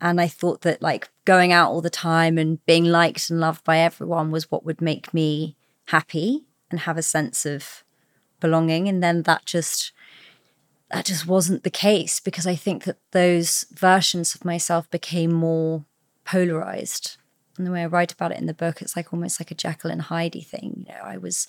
And 0.00 0.20
I 0.20 0.28
thought 0.28 0.62
that 0.62 0.82
like 0.82 1.08
going 1.24 1.52
out 1.52 1.70
all 1.70 1.80
the 1.80 1.90
time 1.90 2.36
and 2.36 2.64
being 2.66 2.84
liked 2.84 3.30
and 3.30 3.40
loved 3.40 3.64
by 3.64 3.78
everyone 3.78 4.30
was 4.30 4.50
what 4.50 4.64
would 4.64 4.80
make 4.80 5.14
me 5.14 5.56
happy 5.86 6.44
and 6.72 6.80
have 6.80 6.98
a 6.98 7.02
sense 7.02 7.46
of 7.46 7.84
belonging 8.40 8.88
and 8.88 9.02
then 9.02 9.22
that 9.22 9.44
just 9.44 9.92
that 10.90 11.04
just 11.04 11.26
wasn't 11.26 11.62
the 11.62 11.70
case 11.70 12.18
because 12.18 12.46
i 12.46 12.56
think 12.56 12.84
that 12.84 12.98
those 13.12 13.64
versions 13.72 14.34
of 14.34 14.44
myself 14.44 14.90
became 14.90 15.32
more 15.32 15.84
polarized. 16.24 17.16
And 17.56 17.66
the 17.66 17.70
way 17.70 17.82
i 17.82 17.86
write 17.86 18.12
about 18.12 18.32
it 18.32 18.38
in 18.38 18.46
the 18.46 18.54
book 18.54 18.82
it's 18.82 18.96
like 18.96 19.12
almost 19.12 19.38
like 19.38 19.50
a 19.50 19.54
jekyll 19.54 19.90
and 19.90 20.02
hyde 20.02 20.36
thing. 20.44 20.86
You 20.88 20.94
know 20.94 21.00
i 21.04 21.16
was 21.16 21.46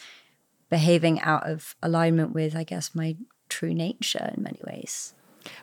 behaving 0.69 1.19
out 1.21 1.49
of 1.49 1.75
alignment 1.81 2.33
with 2.33 2.55
i 2.55 2.63
guess 2.63 2.93
my 2.93 3.15
true 3.49 3.73
nature 3.73 4.31
in 4.35 4.43
many 4.43 4.59
ways. 4.65 5.13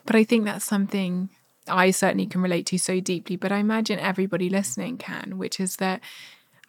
But 0.05 0.15
i 0.15 0.23
think 0.23 0.45
that's 0.45 0.65
something 0.65 1.29
I 1.67 1.91
certainly 1.91 2.25
can 2.25 2.41
relate 2.41 2.65
to 2.67 2.77
so 2.77 2.99
deeply, 2.99 3.35
but 3.35 3.51
I 3.51 3.57
imagine 3.57 3.99
everybody 3.99 4.49
listening 4.49 4.97
can, 4.97 5.37
which 5.37 5.59
is 5.59 5.77
that 5.77 6.01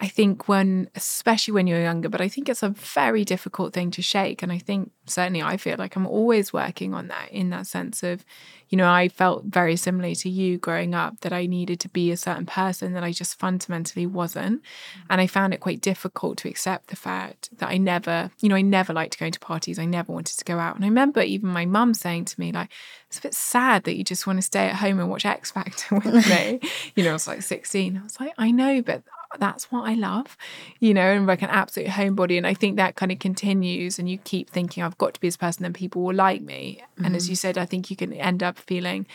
I 0.02 0.09
think 0.09 0.49
when, 0.49 0.90
especially 0.97 1.52
when 1.52 1.68
you're 1.68 1.80
younger, 1.80 2.09
but 2.09 2.21
I 2.21 2.26
think 2.26 2.49
it's 2.49 2.64
a 2.64 2.71
very 2.71 3.25
difficult 3.25 3.73
thing 3.73 3.92
to 3.92 4.02
shake. 4.02 4.42
And 4.42 4.50
I 4.50 4.59
think 4.59 4.90
certainly 5.06 5.42
I 5.42 5.56
feel 5.56 5.76
like 5.78 5.94
I'm 5.94 6.09
always 6.09 6.52
working 6.52 6.92
on 6.92 7.06
that 7.06 7.30
in 7.30 7.50
that 7.50 7.68
sense 7.68 8.02
of, 8.02 8.25
you 8.68 8.76
know, 8.76 8.90
I 8.90 9.06
felt 9.06 9.44
very 9.44 9.76
similarly 9.76 10.16
to 10.16 10.28
you 10.28 10.59
growing 10.59 10.92
up 10.92 11.21
that 11.21 11.32
I 11.32 11.47
needed 11.47 11.78
to 11.80 11.88
be 11.88 12.11
a 12.11 12.16
certain 12.16 12.47
person 12.47 12.94
that 12.94 13.04
I 13.04 13.12
just 13.12 13.38
fundamentally 13.38 14.04
wasn't. 14.04 14.62
Mm. 14.62 14.66
And 15.11 15.21
I 15.21 15.28
found 15.28 15.54
it 15.54 15.61
quite 15.61 15.80
difficult 15.80 16.37
to 16.38 16.49
accept 16.49 16.88
the 16.88 16.97
fact 16.97 17.56
that 17.59 17.68
I 17.68 17.76
never, 17.78 18.32
you 18.40 18.49
know, 18.49 18.56
I 18.56 18.62
never 18.62 18.92
liked 18.92 19.21
going 19.21 19.30
to 19.30 19.38
parties. 19.38 19.78
I 19.78 19.85
never 19.85 20.12
wanted 20.12 20.37
to 20.37 20.44
go 20.44 20.59
out. 20.59 20.75
And 20.75 20.85
I 20.85 20.88
remember 20.88 21.23
even 21.23 21.49
my 21.49 21.64
mum 21.64 21.94
saying 21.94 22.25
to 22.25 22.40
me, 22.40 22.50
like, 22.50 22.71
it's 23.06 23.18
a 23.18 23.23
bit 23.23 23.35
sad 23.35 23.85
that 23.85 23.97
you 23.97 24.02
just 24.02 24.26
want 24.26 24.38
to 24.38 24.42
stay 24.42 24.66
at 24.66 24.75
home 24.75 24.99
and 24.99 25.09
watch 25.09 25.26
X 25.26 25.52
Factor 25.52 25.94
with 26.04 26.28
me. 26.28 26.59
you 26.97 27.04
know, 27.04 27.11
I 27.11 27.12
was 27.12 27.28
like 27.28 27.42
16. 27.42 27.97
I 27.97 28.02
was 28.02 28.18
like, 28.18 28.32
I 28.37 28.50
know, 28.50 28.82
but 28.82 29.04
that's 29.39 29.71
what 29.71 29.89
I 29.89 29.95
love, 29.95 30.37
you 30.81 30.95
know, 30.95 31.12
and 31.12 31.27
like 31.27 31.43
an 31.43 31.51
absolute 31.51 31.89
homebody. 31.89 32.37
And 32.37 32.47
I 32.47 32.55
think 32.55 32.77
that 32.77 32.97
kind 32.97 33.12
of 33.12 33.19
continues 33.19 33.99
and 33.99 34.09
you 34.09 34.19
keep 34.19 34.51
thinking, 34.51 34.83
I've 34.83 34.99
got 34.99 35.15
to 35.15 35.21
be 35.21 35.29
this 35.29 35.37
person, 35.37 35.62
then 35.62 35.73
people 35.73 36.03
will 36.03 36.15
like 36.15 36.43
me. 36.43 36.83
Mm-hmm. 36.83 37.05
And 37.05 37.17
as 37.17 37.29
you 37.29 37.35
mm-hmm. 37.35 37.41
said, 37.41 37.59
I 37.59 37.65
think 37.65 37.91
you 37.91 37.97
can 37.97 38.12
end 38.12 38.43
up 38.43 38.59
feeling 38.59 39.07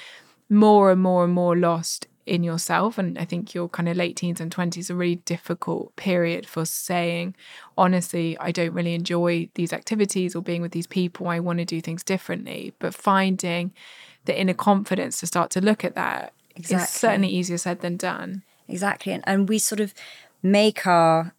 more 0.49 0.91
and 0.91 1.01
more 1.01 1.23
and 1.23 1.33
more 1.33 1.55
lost 1.55 2.07
in 2.25 2.43
yourself. 2.43 2.97
And 2.97 3.17
I 3.17 3.25
think 3.25 3.53
your 3.53 3.69
kind 3.69 3.87
of 3.87 3.97
late 3.97 4.15
teens 4.17 4.41
and 4.41 4.53
20s 4.53 4.89
a 4.89 4.95
really 4.95 5.15
difficult 5.15 5.95
period 5.95 6.45
for 6.45 6.65
saying, 6.65 7.35
honestly, 7.77 8.37
I 8.39 8.51
don't 8.51 8.73
really 8.73 8.93
enjoy 8.93 9.49
these 9.55 9.73
activities 9.73 10.35
or 10.35 10.41
being 10.41 10.61
with 10.61 10.71
these 10.73 10.87
people. 10.87 11.27
I 11.27 11.39
want 11.39 11.59
to 11.59 11.65
do 11.65 11.81
things 11.81 12.03
differently. 12.03 12.73
But 12.79 12.93
finding 12.93 13.73
the 14.25 14.37
inner 14.37 14.53
confidence 14.53 15.19
to 15.21 15.27
start 15.27 15.51
to 15.51 15.61
look 15.61 15.85
at 15.85 15.95
that 15.95 16.33
exactly. 16.55 16.83
is 16.83 16.89
certainly 16.89 17.29
easier 17.29 17.57
said 17.57 17.79
than 17.79 17.97
done 17.97 18.43
exactly. 18.67 19.13
And, 19.13 19.23
and 19.27 19.49
we 19.49 19.59
sort 19.59 19.79
of 19.79 19.93
make 20.43 20.85
our 20.85 21.33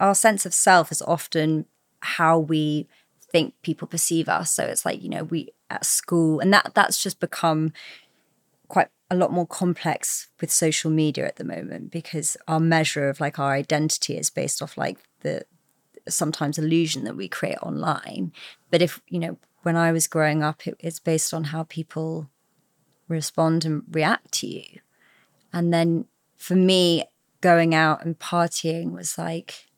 our 0.00 0.14
sense 0.14 0.44
of 0.44 0.52
self 0.52 0.90
is 0.90 1.02
often 1.02 1.66
how 2.00 2.38
we 2.38 2.88
think 3.20 3.54
people 3.62 3.86
perceive 3.86 4.28
us. 4.28 4.52
So 4.52 4.64
it's 4.64 4.84
like 4.84 5.02
you 5.02 5.08
know 5.08 5.24
we 5.24 5.50
at 5.70 5.84
school 5.84 6.40
and 6.40 6.52
that 6.52 6.72
that's 6.74 7.02
just 7.02 7.18
become 7.18 7.72
quite 8.68 8.88
a 9.10 9.16
lot 9.16 9.32
more 9.32 9.46
complex 9.46 10.28
with 10.40 10.50
social 10.50 10.90
media 10.90 11.26
at 11.26 11.36
the 11.36 11.44
moment 11.44 11.90
because 11.90 12.36
our 12.46 12.60
measure 12.60 13.08
of 13.08 13.20
like 13.20 13.38
our 13.38 13.52
identity 13.52 14.16
is 14.16 14.30
based 14.30 14.60
off 14.62 14.76
like 14.76 14.98
the 15.20 15.44
sometimes 16.08 16.58
illusion 16.58 17.04
that 17.04 17.16
we 17.16 17.28
create 17.28 17.58
online. 17.62 18.32
But 18.70 18.82
if 18.82 19.00
you 19.08 19.18
know 19.18 19.38
when 19.62 19.76
i 19.76 19.92
was 19.92 20.08
growing 20.08 20.42
up 20.42 20.66
it, 20.66 20.74
it's 20.80 20.98
based 20.98 21.32
on 21.32 21.44
how 21.44 21.62
people 21.64 22.28
respond 23.08 23.64
and 23.64 23.82
react 23.90 24.32
to 24.32 24.46
you. 24.46 24.80
And 25.52 25.72
then 25.72 26.06
for 26.42 26.56
me, 26.56 27.04
going 27.40 27.74
out 27.74 28.04
and 28.04 28.18
partying 28.18 28.92
was 28.92 29.16
like, 29.16 29.68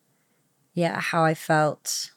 yeah, 0.73 0.99
how 0.99 1.23
I 1.23 1.35
felt. 1.35 2.13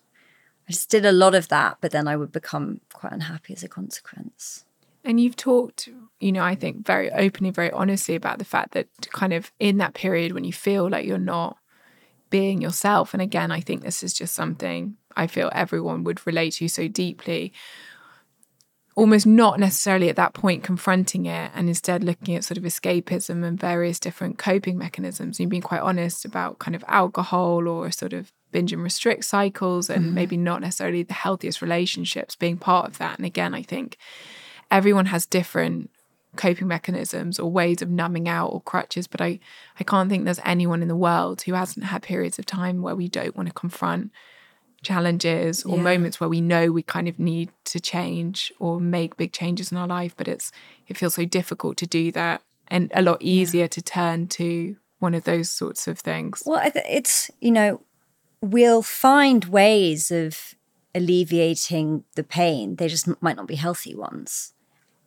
I 0.68 0.72
just 0.72 0.90
did 0.90 1.06
a 1.06 1.12
lot 1.12 1.36
of 1.36 1.50
that, 1.50 1.78
but 1.82 1.92
then 1.92 2.08
I 2.08 2.16
would 2.16 2.32
become 2.32 2.82
quite 2.94 3.14
unhappy 3.14 3.54
as 3.54 3.64
a 3.64 3.68
consequence. 3.68 4.66
And 5.04 5.20
you've 5.20 5.36
talked, 5.36 5.90
you 6.20 6.32
know, 6.32 6.44
I 6.44 6.56
think 6.56 6.86
very 6.86 7.12
openly, 7.12 7.52
very 7.52 7.72
honestly 7.72 8.16
about 8.16 8.40
the 8.40 8.46
fact 8.46 8.72
that 8.74 8.88
kind 9.12 9.34
of 9.34 9.52
in 9.60 9.78
that 9.78 9.94
period 9.94 10.32
when 10.32 10.44
you 10.44 10.54
feel 10.54 10.90
like 10.90 11.06
you're 11.06 11.18
not 11.18 11.58
being 12.30 12.62
yourself. 12.62 13.14
And 13.14 13.22
again, 13.22 13.52
I 13.52 13.62
think 13.62 13.84
this 13.84 14.02
is 14.02 14.14
just 14.14 14.34
something 14.34 14.98
I 15.16 15.28
feel 15.28 15.50
everyone 15.54 16.04
would 16.04 16.26
relate 16.26 16.54
to 16.54 16.68
so 16.68 16.88
deeply 16.88 17.54
almost 18.98 19.28
not 19.28 19.60
necessarily 19.60 20.10
at 20.10 20.16
that 20.16 20.34
point 20.34 20.64
confronting 20.64 21.28
it 21.28 21.52
and 21.54 21.68
instead 21.68 22.04
looking 22.04 22.36
at 22.36 22.44
sort 22.44 22.58
of 22.58 22.64
escapism 22.64 23.46
and 23.46 23.60
various 23.60 24.00
different 24.00 24.40
coping 24.40 24.76
mechanisms. 24.76 25.40
You've 25.40 25.52
been 25.52 25.62
quite 25.62 25.82
honest 25.82 26.26
about 26.26 26.58
kind 26.58 26.76
of 26.76 26.84
alcohol 26.88 27.68
or 27.68 27.92
sort 27.92 28.14
of 28.14 28.32
binge 28.52 28.74
and 28.74 28.82
restrict 28.82 29.24
cycles 29.24 29.88
and 29.88 30.06
mm-hmm. 30.06 30.16
maybe 30.16 30.36
not 30.36 30.62
necessarily 30.62 31.04
the 31.04 31.14
healthiest 31.14 31.62
relationships 31.62 32.36
being 32.36 32.58
part 32.58 32.88
of 32.88 32.98
that. 32.98 33.18
And 33.18 33.26
again, 33.26 33.54
I 33.54 33.62
think 33.62 34.00
everyone 34.72 35.06
has 35.06 35.28
different 35.28 35.92
coping 36.36 36.68
mechanisms 36.68 37.38
or 37.38 37.52
ways 37.52 37.84
of 37.84 37.92
numbing 37.92 38.28
out 38.28 38.48
or 38.48 38.62
crutches, 38.62 39.06
but 39.06 39.22
I, 39.22 39.40
I 39.80 39.84
can't 39.84 40.10
think 40.10 40.26
there's 40.26 40.40
anyone 40.44 40.82
in 40.82 40.88
the 40.88 40.96
world 40.96 41.44
who 41.44 41.54
hasn't 41.54 41.86
had 41.86 42.02
periods 42.02 42.40
of 42.40 42.48
time 42.48 42.82
where 42.82 42.96
we 42.96 43.10
don't 43.10 43.38
want 43.38 43.48
to 43.48 43.54
confront 43.54 44.12
challenges 44.84 45.64
or 45.64 45.78
yeah. 45.78 45.84
moments 45.84 46.20
where 46.20 46.30
we 46.30 46.42
know 46.42 46.72
we 46.72 46.84
kind 46.84 47.08
of 47.08 47.18
need 47.20 47.50
to 47.66 47.80
change 47.80 48.52
or 48.60 48.80
make 48.80 49.18
big 49.18 49.32
changes 49.32 49.72
in 49.72 49.78
our 49.78 49.88
life 49.88 50.14
but 50.16 50.28
it's 50.28 50.52
it 50.88 50.98
feels 50.98 51.16
so 51.16 51.26
difficult 51.26 51.78
to 51.78 51.88
do 51.88 52.12
that 52.12 52.42
and 52.68 52.92
a 52.94 53.02
lot 53.02 53.22
easier 53.22 53.62
yeah. 53.62 53.68
to 53.68 53.82
turn 53.82 54.28
to 54.28 54.76
one 55.00 55.14
of 55.14 55.24
those 55.24 55.50
sorts 55.50 55.88
of 55.88 56.00
things 56.00 56.44
well 56.46 56.62
it's 56.76 57.32
you 57.40 57.52
know 57.52 57.82
we'll 58.42 58.84
find 58.84 59.46
ways 59.46 60.12
of 60.12 60.56
alleviating 60.94 62.04
the 62.16 62.24
pain 62.24 62.76
they 62.76 62.88
just 62.88 63.10
might 63.22 63.36
not 63.36 63.48
be 63.48 63.56
healthy 63.56 63.96
ones 63.96 64.54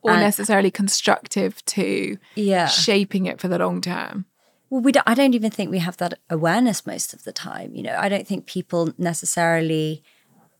or 0.01 0.11
and, 0.11 0.21
necessarily 0.21 0.71
constructive 0.71 1.63
to 1.65 2.17
yeah. 2.35 2.67
shaping 2.67 3.25
it 3.25 3.39
for 3.39 3.47
the 3.47 3.57
long 3.57 3.81
term 3.81 4.25
well 4.71 4.81
we 4.81 4.91
don't, 4.91 5.07
i 5.07 5.13
don't 5.13 5.35
even 5.35 5.51
think 5.51 5.69
we 5.69 5.77
have 5.77 5.97
that 5.97 6.17
awareness 6.31 6.87
most 6.87 7.13
of 7.13 7.23
the 7.23 7.31
time 7.31 7.75
you 7.75 7.83
know. 7.83 7.95
I 7.99 8.09
don't 8.09 8.27
think 8.27 8.47
people 8.47 8.93
necessarily 8.97 10.01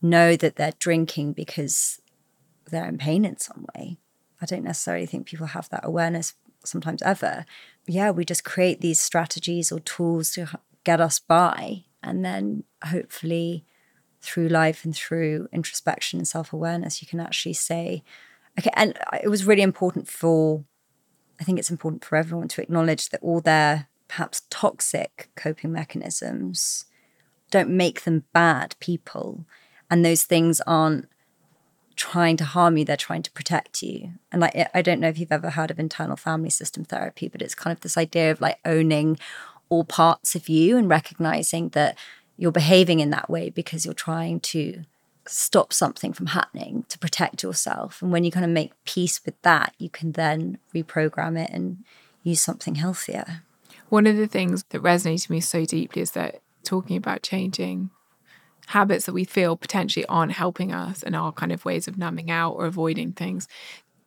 know 0.01 0.35
that 0.35 0.57
they're 0.57 0.73
drinking 0.77 1.33
because 1.33 1.99
they're 2.69 2.87
in 2.87 2.97
pain 2.97 3.25
in 3.25 3.37
some 3.37 3.65
way. 3.75 3.97
I 4.41 4.45
don't 4.45 4.63
necessarily 4.63 5.05
think 5.05 5.27
people 5.27 5.47
have 5.47 5.69
that 5.69 5.85
awareness 5.85 6.33
sometimes 6.63 7.01
ever. 7.01 7.45
Yeah 7.87 8.11
we 8.11 8.25
just 8.25 8.43
create 8.43 8.81
these 8.81 8.99
strategies 8.99 9.71
or 9.71 9.79
tools 9.79 10.31
to 10.31 10.47
get 10.83 11.01
us 11.01 11.19
by 11.19 11.85
and 12.03 12.25
then 12.25 12.63
hopefully 12.85 13.65
through 14.21 14.47
life 14.47 14.85
and 14.85 14.95
through 14.95 15.47
introspection 15.51 16.19
and 16.19 16.27
self-awareness 16.27 17.01
you 17.01 17.07
can 17.07 17.19
actually 17.19 17.53
say 17.53 18.03
okay 18.57 18.71
and 18.75 18.97
uh, 19.11 19.17
it 19.23 19.29
was 19.29 19.45
really 19.45 19.61
important 19.61 20.07
for 20.07 20.63
i 21.39 21.43
think 21.43 21.57
it's 21.59 21.71
important 21.71 22.03
for 22.05 22.15
everyone 22.15 22.47
to 22.47 22.61
acknowledge 22.61 23.09
that 23.09 23.21
all 23.21 23.41
their 23.41 23.87
perhaps 24.11 24.41
toxic 24.49 25.29
coping 25.37 25.71
mechanisms 25.71 26.83
don't 27.49 27.69
make 27.69 28.01
them 28.01 28.25
bad 28.33 28.75
people. 28.81 29.45
And 29.89 30.03
those 30.03 30.23
things 30.23 30.59
aren't 30.67 31.07
trying 31.95 32.35
to 32.35 32.43
harm 32.43 32.75
you, 32.75 32.83
they're 32.83 32.97
trying 32.97 33.23
to 33.23 33.31
protect 33.31 33.81
you. 33.81 34.11
And 34.29 34.41
like, 34.41 34.69
I 34.73 34.81
don't 34.81 34.99
know 34.99 35.07
if 35.07 35.17
you've 35.17 35.31
ever 35.31 35.51
heard 35.51 35.71
of 35.71 35.79
internal 35.79 36.17
family 36.17 36.49
system 36.49 36.83
therapy, 36.83 37.29
but 37.29 37.41
it's 37.41 37.55
kind 37.55 37.73
of 37.73 37.79
this 37.79 37.97
idea 37.97 38.31
of 38.31 38.41
like 38.41 38.59
owning 38.65 39.17
all 39.69 39.85
parts 39.85 40.35
of 40.35 40.49
you 40.49 40.77
and 40.77 40.89
recognizing 40.89 41.69
that 41.69 41.97
you're 42.35 42.51
behaving 42.51 42.99
in 42.99 43.11
that 43.11 43.29
way 43.29 43.49
because 43.49 43.85
you're 43.85 43.93
trying 43.93 44.41
to 44.41 44.83
stop 45.25 45.71
something 45.71 46.11
from 46.11 46.27
happening 46.27 46.83
to 46.89 46.99
protect 46.99 47.43
yourself. 47.43 48.01
And 48.01 48.11
when 48.11 48.25
you 48.25 48.31
kind 48.31 48.45
of 48.45 48.51
make 48.51 48.73
peace 48.83 49.21
with 49.25 49.41
that, 49.43 49.73
you 49.77 49.89
can 49.89 50.11
then 50.13 50.57
reprogram 50.75 51.41
it 51.41 51.49
and 51.51 51.85
use 52.23 52.41
something 52.41 52.75
healthier. 52.75 53.43
One 53.91 54.07
of 54.07 54.15
the 54.15 54.25
things 54.25 54.63
that 54.69 54.81
resonates 54.81 55.23
with 55.23 55.31
me 55.31 55.41
so 55.41 55.65
deeply 55.65 56.01
is 56.01 56.11
that 56.11 56.41
talking 56.63 56.95
about 56.95 57.23
changing 57.23 57.89
habits 58.67 59.05
that 59.05 59.11
we 59.11 59.25
feel 59.25 59.57
potentially 59.57 60.05
aren't 60.05 60.31
helping 60.31 60.71
us 60.71 61.03
and 61.03 61.13
are 61.13 61.33
kind 61.33 61.51
of 61.51 61.65
ways 61.65 61.89
of 61.89 61.97
numbing 61.97 62.31
out 62.31 62.53
or 62.53 62.67
avoiding 62.67 63.11
things. 63.11 63.49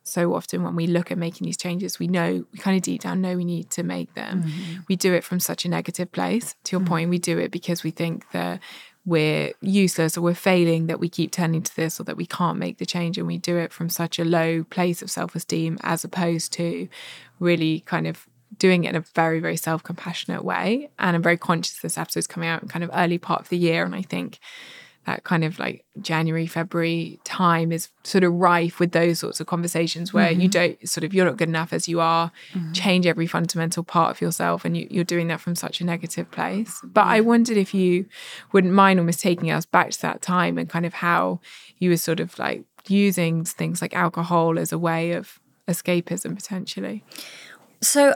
So 0.01 0.33
often 0.33 0.63
when 0.63 0.75
we 0.75 0.87
look 0.87 1.11
at 1.11 1.19
making 1.19 1.45
these 1.45 1.55
changes, 1.55 1.99
we 1.99 2.07
know, 2.07 2.45
we 2.51 2.57
kind 2.57 2.75
of 2.75 2.81
deep 2.81 3.01
down 3.01 3.21
know 3.21 3.37
we 3.37 3.45
need 3.45 3.69
to 3.71 3.83
make 3.83 4.11
them. 4.15 4.41
Mm-hmm. 4.41 4.79
We 4.89 4.95
do 4.95 5.13
it 5.13 5.23
from 5.23 5.39
such 5.39 5.65
a 5.65 5.69
negative 5.69 6.11
place. 6.11 6.55
To 6.63 6.71
your 6.71 6.79
mm-hmm. 6.79 6.89
point, 6.89 7.09
we 7.11 7.19
do 7.19 7.37
it 7.37 7.51
because 7.51 7.83
we 7.83 7.91
think 7.91 8.31
that 8.31 8.61
we're 9.05 9.51
useless 9.61 10.17
or 10.17 10.21
we're 10.21 10.33
failing, 10.33 10.87
that 10.87 10.99
we 10.99 11.09
keep 11.09 11.31
turning 11.31 11.61
to 11.61 11.75
this 11.75 11.99
or 11.99 12.05
that 12.05 12.17
we 12.17 12.25
can't 12.25 12.57
make 12.57 12.79
the 12.79 12.87
change. 12.87 13.19
And 13.19 13.27
we 13.27 13.37
do 13.37 13.55
it 13.59 13.71
from 13.71 13.89
such 13.89 14.17
a 14.17 14.25
low 14.25 14.63
place 14.63 15.03
of 15.03 15.11
self 15.11 15.35
esteem 15.35 15.77
as 15.83 16.03
opposed 16.03 16.53
to 16.53 16.87
really 17.39 17.81
kind 17.81 18.07
of 18.07 18.27
doing 18.57 18.83
it 18.83 18.89
in 18.89 18.95
a 18.95 19.01
very, 19.13 19.39
very 19.39 19.57
self 19.57 19.83
compassionate 19.83 20.43
way. 20.43 20.89
And 20.99 21.15
I'm 21.15 21.23
very 21.23 21.37
conscious 21.37 21.79
this 21.79 21.97
episode's 21.97 22.27
coming 22.27 22.49
out 22.49 22.61
in 22.61 22.67
kind 22.67 22.83
of 22.83 22.89
early 22.93 23.17
part 23.17 23.41
of 23.41 23.49
the 23.49 23.57
year. 23.57 23.83
And 23.85 23.95
I 23.95 24.01
think 24.01 24.39
that 25.05 25.23
kind 25.23 25.43
of 25.43 25.59
like 25.59 25.85
January, 26.01 26.47
February 26.47 27.19
time 27.23 27.71
is 27.71 27.89
sort 28.03 28.23
of 28.23 28.33
rife 28.33 28.79
with 28.79 28.91
those 28.91 29.19
sorts 29.19 29.39
of 29.39 29.45
conversations 29.45 30.11
where 30.11 30.31
mm-hmm. 30.31 30.41
you 30.41 30.47
don't 30.47 30.89
sort 30.89 31.03
of, 31.03 31.13
you're 31.13 31.25
not 31.25 31.37
good 31.37 31.47
enough 31.47 31.71
as 31.73 31.87
you 31.87 31.99
are, 31.99 32.31
mm-hmm. 32.53 32.71
change 32.71 33.05
every 33.05 33.27
fundamental 33.27 33.83
part 33.83 34.09
of 34.09 34.21
yourself. 34.21 34.65
And 34.65 34.75
you, 34.75 35.01
are 35.01 35.05
doing 35.05 35.27
that 35.27 35.41
from 35.41 35.55
such 35.55 35.79
a 35.79 35.85
negative 35.85 36.31
place. 36.31 36.81
But 36.83 37.05
I 37.05 37.21
wondered 37.21 37.57
if 37.57 37.73
you 37.73 38.07
wouldn't 38.51 38.73
mind 38.73 38.99
almost 38.99 39.19
taking 39.19 39.51
us 39.51 39.65
back 39.65 39.91
to 39.91 40.01
that 40.01 40.23
time 40.23 40.57
and 40.57 40.67
kind 40.67 40.87
of 40.87 40.95
how 40.95 41.39
you 41.77 41.91
were 41.91 41.97
sort 41.97 42.19
of 42.19 42.37
like 42.39 42.63
using 42.87 43.45
things 43.45 43.81
like 43.81 43.95
alcohol 43.95 44.57
as 44.57 44.71
a 44.71 44.79
way 44.79 45.11
of 45.11 45.39
escapism 45.67 46.35
potentially. 46.35 47.03
So 47.81 48.15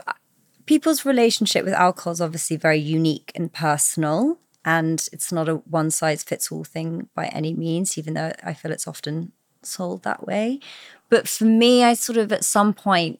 people's 0.70 1.04
relationship 1.04 1.64
with 1.64 1.74
alcohol 1.74 2.12
is 2.12 2.20
obviously 2.20 2.56
very 2.56 2.78
unique 2.78 3.32
and 3.34 3.52
personal. 3.52 4.38
And 4.64 5.04
it's 5.12 5.32
not 5.32 5.48
a 5.48 5.56
one 5.56 5.90
size 5.90 6.22
fits 6.22 6.52
all 6.52 6.62
thing 6.62 7.08
by 7.12 7.26
any 7.26 7.52
means, 7.54 7.98
even 7.98 8.14
though 8.14 8.30
I 8.44 8.54
feel 8.54 8.70
it's 8.70 8.86
often 8.86 9.32
sold 9.62 10.04
that 10.04 10.28
way. 10.28 10.60
But 11.08 11.26
for 11.26 11.44
me, 11.44 11.82
I 11.82 11.94
sort 11.94 12.18
of 12.18 12.30
at 12.30 12.44
some 12.44 12.72
point 12.72 13.18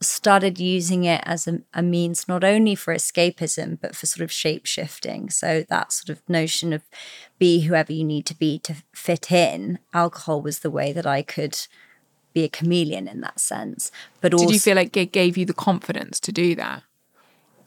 started 0.00 0.58
using 0.58 1.04
it 1.04 1.22
as 1.24 1.46
a, 1.46 1.60
a, 1.72 1.82
means 1.82 2.26
not 2.26 2.42
only 2.42 2.74
for 2.76 2.94
escapism 2.94 3.78
but 3.80 3.96
for 3.96 4.06
sort 4.06 4.22
of 4.22 4.30
shape 4.30 4.64
shifting 4.64 5.28
so 5.28 5.64
that 5.68 5.92
sort 5.92 6.08
of 6.08 6.28
notion 6.28 6.72
of 6.72 6.82
be 7.36 7.62
whoever 7.62 7.92
you 7.92 8.04
need 8.04 8.24
to 8.24 8.36
be 8.36 8.60
to 8.60 8.76
fit 8.94 9.32
in 9.32 9.76
alcohol 9.92 10.40
was 10.40 10.60
the 10.60 10.70
way 10.70 10.92
that 10.92 11.04
i 11.04 11.20
could 11.20 11.66
be 12.32 12.44
a 12.44 12.48
chameleon 12.48 13.08
in 13.08 13.20
that 13.22 13.40
sense 13.40 13.90
but 14.20 14.30
did 14.30 14.38
also, 14.42 14.52
you 14.52 14.60
feel 14.60 14.76
like 14.76 14.96
it 14.96 15.10
gave 15.10 15.36
you 15.36 15.44
the 15.44 15.52
confidence 15.52 16.20
to 16.20 16.30
do 16.30 16.54
that 16.54 16.84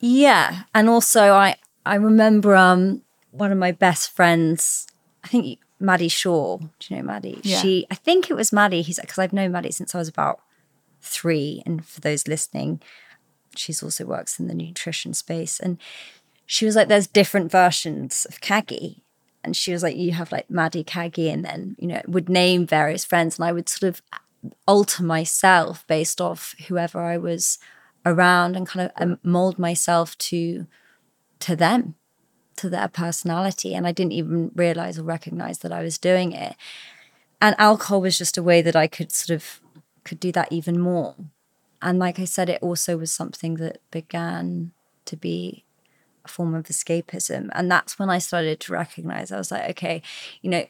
yeah 0.02 0.64
and 0.76 0.90
also 0.90 1.34
i 1.34 1.56
i 1.86 1.96
remember 1.96 2.56
um 2.56 3.02
one 3.32 3.52
of 3.52 3.58
my 3.58 3.72
best 3.72 4.12
friends 4.12 4.88
i 5.24 5.28
think 5.28 5.60
maddie 5.80 6.08
shaw 6.08 6.58
do 6.58 6.68
you 6.90 6.98
know 6.98 7.04
maddie 7.04 7.40
yeah. 7.44 7.60
she 7.60 7.88
i 7.90 7.96
think 7.96 8.30
it 8.30 8.34
was 8.34 8.52
maddie 8.52 8.82
he's 8.82 9.00
because 9.00 9.18
i've 9.18 9.34
known 9.34 9.52
maddie 9.52 9.72
since 9.72 9.96
i 9.96 9.98
was 9.98 10.10
about 10.10 10.42
three. 11.02 11.62
And 11.66 11.86
for 11.86 12.00
those 12.02 12.28
listening, 12.28 12.82
she's 13.56 13.84
also 13.84 14.06
works 14.06 14.40
in 14.40 14.48
the 14.48 14.54
nutrition 14.54 15.14
space. 15.14 15.60
And 15.60 15.78
she 16.46 16.66
was 16.66 16.76
like, 16.76 16.88
there's 16.88 17.08
different 17.08 17.52
versions 17.52 18.26
of 18.30 18.42
Caggie. 18.42 19.04
And 19.44 19.58
she 19.58 19.74
was 19.74 19.82
like, 19.82 19.96
you 19.96 20.12
have 20.12 20.32
like 20.32 20.50
Maddie 20.50 20.84
Caggie, 20.84 21.30
and 21.30 21.44
then, 21.44 21.76
you 21.80 21.88
know, 21.88 22.02
would 22.08 22.30
name 22.30 22.68
various 22.68 23.04
friends. 23.04 23.40
And 23.40 23.46
I 23.46 23.52
would 23.52 23.68
sort 23.68 23.90
of 23.90 24.02
alter 24.68 25.04
myself 25.04 25.86
based 25.88 26.22
off 26.22 26.56
whoever 26.68 27.00
I 27.00 27.18
was 27.18 27.58
around 28.06 28.56
and 28.56 28.68
kind 28.68 28.90
of 28.90 29.02
um, 29.02 29.20
mold 29.24 29.60
myself 29.60 30.18
to 30.18 30.68
to 31.40 31.56
them 31.56 31.96
to 32.56 32.70
their 32.70 32.88
personality 32.88 33.74
and 33.74 33.88
i 33.88 33.92
didn't 33.92 34.12
even 34.12 34.52
realize 34.56 35.00
or 35.00 35.04
recognize 35.04 35.60
that 35.60 35.72
i 35.72 35.82
was 35.82 35.98
doing 35.98 36.32
it 36.32 36.56
and 37.40 37.56
alcohol 37.58 38.02
was 38.02 38.18
just 38.18 38.38
a 38.38 38.44
way 38.44 38.62
that 38.62 38.76
i 38.76 38.88
could 38.88 39.12
sort 39.12 39.36
of 39.36 39.62
could 40.04 40.20
do 40.20 40.32
that 40.32 40.52
even 40.52 40.80
more. 40.80 41.16
And 41.82 42.00
like 42.00 42.20
I 42.20 42.26
said, 42.26 42.50
it 42.50 42.62
also 42.62 42.98
was 42.98 43.12
something 43.12 43.56
that 43.56 43.80
began 43.90 44.72
to 45.06 45.18
be 45.18 45.66
a 46.24 46.28
form 46.28 46.54
of 46.54 46.66
escapism. 46.66 47.50
And 47.54 47.72
that's 47.72 47.98
when 47.98 48.10
I 48.10 48.20
started 48.20 48.60
to 48.62 48.74
recognize 48.74 49.32
I 49.32 49.38
was 49.38 49.52
like, 49.52 49.70
okay, 49.72 50.02
you 50.42 50.50
know, 50.50 50.66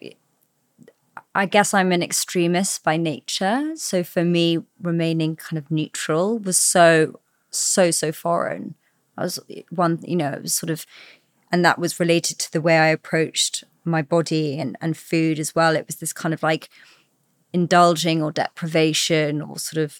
I 1.33 1.45
guess 1.45 1.73
I'm 1.73 1.91
an 1.91 2.03
extremist 2.03 2.83
by 2.83 2.97
nature. 2.97 3.71
So 3.75 4.03
for 4.03 4.23
me, 4.23 4.59
remaining 4.81 5.35
kind 5.35 5.57
of 5.57 5.71
neutral 5.71 6.39
was 6.39 6.57
so, 6.57 7.19
so, 7.49 7.89
so 7.91 8.11
foreign. 8.11 8.75
I 9.17 9.23
was 9.23 9.39
one, 9.69 9.99
you 10.03 10.15
know, 10.15 10.31
it 10.31 10.41
was 10.41 10.53
sort 10.53 10.69
of, 10.69 10.85
and 11.51 11.63
that 11.63 11.79
was 11.79 11.99
related 11.99 12.37
to 12.39 12.51
the 12.51 12.61
way 12.61 12.77
I 12.77 12.87
approached 12.87 13.63
my 13.85 14.01
body 14.01 14.59
and, 14.59 14.77
and 14.81 14.97
food 14.97 15.39
as 15.39 15.55
well. 15.55 15.75
It 15.75 15.87
was 15.87 15.97
this 15.97 16.13
kind 16.13 16.33
of 16.33 16.43
like, 16.43 16.69
indulging 17.53 18.21
or 18.21 18.31
deprivation 18.31 19.41
or 19.41 19.57
sort 19.57 19.83
of 19.83 19.99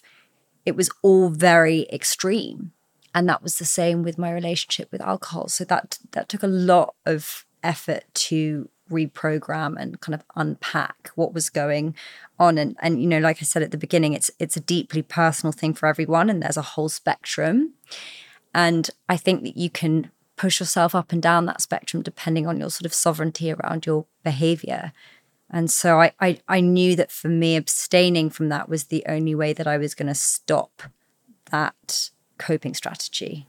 it 0.64 0.76
was 0.76 0.90
all 1.02 1.28
very 1.28 1.86
extreme 1.92 2.72
and 3.14 3.28
that 3.28 3.42
was 3.42 3.58
the 3.58 3.64
same 3.64 4.02
with 4.02 4.18
my 4.18 4.32
relationship 4.32 4.90
with 4.90 5.00
alcohol 5.00 5.48
so 5.48 5.64
that 5.64 5.98
that 6.12 6.28
took 6.28 6.42
a 6.42 6.46
lot 6.46 6.94
of 7.04 7.44
effort 7.62 8.04
to 8.14 8.68
reprogram 8.92 9.80
and 9.80 10.00
kind 10.00 10.14
of 10.14 10.24
unpack 10.36 11.10
what 11.14 11.34
was 11.34 11.50
going 11.50 11.94
on. 12.38 12.58
And 12.58 12.76
and 12.80 13.02
you 13.02 13.08
know 13.08 13.18
like 13.18 13.38
i 13.40 13.44
said 13.44 13.62
at 13.62 13.70
the 13.70 13.78
beginning 13.78 14.12
it's 14.12 14.30
it's 14.38 14.56
a 14.56 14.60
deeply 14.60 15.02
personal 15.02 15.52
thing 15.52 15.74
for 15.74 15.86
everyone 15.86 16.30
and 16.30 16.42
there's 16.42 16.56
a 16.56 16.62
whole 16.62 16.88
spectrum. 16.88 17.74
And 18.54 18.90
i 19.08 19.16
think 19.16 19.42
that 19.42 19.56
you 19.56 19.70
can 19.70 20.10
push 20.36 20.60
yourself 20.60 20.94
up 20.94 21.12
and 21.12 21.22
down 21.22 21.46
that 21.46 21.60
spectrum 21.60 22.02
depending 22.02 22.46
on 22.46 22.58
your 22.58 22.70
sort 22.70 22.86
of 22.86 22.94
sovereignty 22.94 23.52
around 23.52 23.86
your 23.86 24.06
behavior. 24.24 24.92
And 25.52 25.70
so 25.70 26.00
I, 26.00 26.12
I, 26.18 26.40
I 26.48 26.60
knew 26.60 26.96
that 26.96 27.12
for 27.12 27.28
me, 27.28 27.56
abstaining 27.56 28.30
from 28.30 28.48
that 28.48 28.68
was 28.68 28.84
the 28.84 29.04
only 29.06 29.34
way 29.34 29.52
that 29.52 29.66
I 29.66 29.76
was 29.76 29.94
going 29.94 30.08
to 30.08 30.14
stop 30.14 30.82
that 31.50 32.10
coping 32.38 32.72
strategy. 32.72 33.46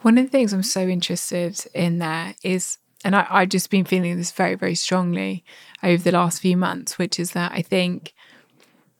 One 0.00 0.16
of 0.16 0.24
the 0.24 0.30
things 0.30 0.52
I'm 0.52 0.62
so 0.62 0.86
interested 0.88 1.66
in 1.74 1.98
there 1.98 2.34
is, 2.42 2.78
and 3.04 3.14
I, 3.16 3.26
I've 3.28 3.48
just 3.48 3.70
been 3.70 3.84
feeling 3.84 4.16
this 4.16 4.32
very, 4.32 4.54
very 4.54 4.74
strongly 4.74 5.44
over 5.82 6.02
the 6.02 6.12
last 6.12 6.40
few 6.40 6.56
months, 6.56 6.98
which 6.98 7.18
is 7.18 7.32
that 7.32 7.52
I 7.52 7.62
think 7.62 8.14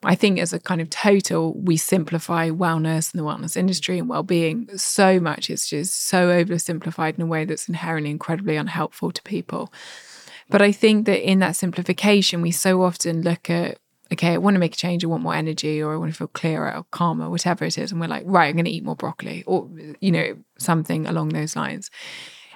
I 0.02 0.14
think 0.14 0.38
as 0.38 0.52
a 0.52 0.60
kind 0.60 0.80
of 0.80 0.90
total, 0.90 1.54
we 1.54 1.76
simplify 1.76 2.50
wellness 2.50 3.12
and 3.12 3.18
the 3.18 3.24
wellness 3.24 3.56
industry 3.56 3.98
and 3.98 4.08
well-being 4.08 4.68
so 4.76 5.18
much. 5.18 5.50
It's 5.50 5.68
just 5.68 6.06
so 6.06 6.28
oversimplified 6.28 7.16
in 7.16 7.22
a 7.22 7.26
way 7.26 7.44
that's 7.44 7.68
inherently 7.68 8.10
incredibly 8.10 8.56
unhelpful 8.56 9.10
to 9.10 9.22
people. 9.22 9.72
But 10.50 10.62
I 10.62 10.70
think 10.70 11.06
that 11.06 11.28
in 11.28 11.40
that 11.40 11.56
simplification, 11.56 12.42
we 12.42 12.52
so 12.52 12.82
often 12.82 13.22
look 13.22 13.50
at, 13.50 13.78
okay, 14.12 14.34
I 14.34 14.38
want 14.38 14.54
to 14.54 14.60
make 14.60 14.74
a 14.74 14.76
change, 14.76 15.04
I 15.04 15.08
want 15.08 15.24
more 15.24 15.34
energy, 15.34 15.82
or 15.82 15.92
I 15.92 15.96
want 15.96 16.12
to 16.12 16.16
feel 16.16 16.28
clearer 16.28 16.74
or 16.76 16.86
calmer, 16.92 17.28
whatever 17.28 17.64
it 17.64 17.76
is. 17.76 17.90
And 17.90 18.00
we're 18.00 18.06
like, 18.06 18.22
right, 18.24 18.46
I'm 18.46 18.54
going 18.54 18.66
to 18.66 18.70
eat 18.70 18.84
more 18.84 18.96
broccoli, 18.96 19.42
or, 19.46 19.68
you 20.00 20.12
know, 20.12 20.36
something 20.58 21.06
along 21.06 21.30
those 21.30 21.56
lines. 21.56 21.90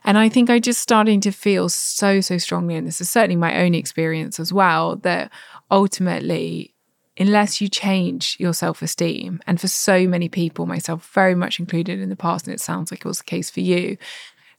And 0.05 0.19
I 0.19 0.29
think 0.29 0.51
I'm 0.51 0.61
just 0.61 0.81
starting 0.81 1.21
to 1.21 1.31
feel 1.31 1.69
so, 1.69 2.21
so 2.21 2.39
strongly, 2.39 2.75
and 2.75 2.87
this 2.87 3.01
is 3.01 3.09
certainly 3.09 3.37
my 3.37 3.63
own 3.63 3.75
experience 3.75 4.41
as 4.41 4.53
well, 4.53 4.97
that 4.97 5.31
ultimately, 5.71 6.75
unless 7.19 7.61
you 7.61 7.69
change 7.69 8.37
your 8.41 8.53
self 8.53 8.83
esteem, 8.83 9.41
and 9.47 9.61
for 9.61 9.69
so 9.69 10.07
many 10.07 10.29
people, 10.29 10.67
myself 10.67 11.11
very 11.13 11.35
much 11.35 11.61
included 11.61 12.01
in 12.01 12.09
the 12.09 12.17
past, 12.17 12.47
and 12.47 12.55
it 12.55 12.61
sounds 12.61 12.91
like 12.91 13.01
it 13.01 13.09
was 13.09 13.19
the 13.19 13.25
case 13.25 13.51
for 13.51 13.61
you, 13.61 13.97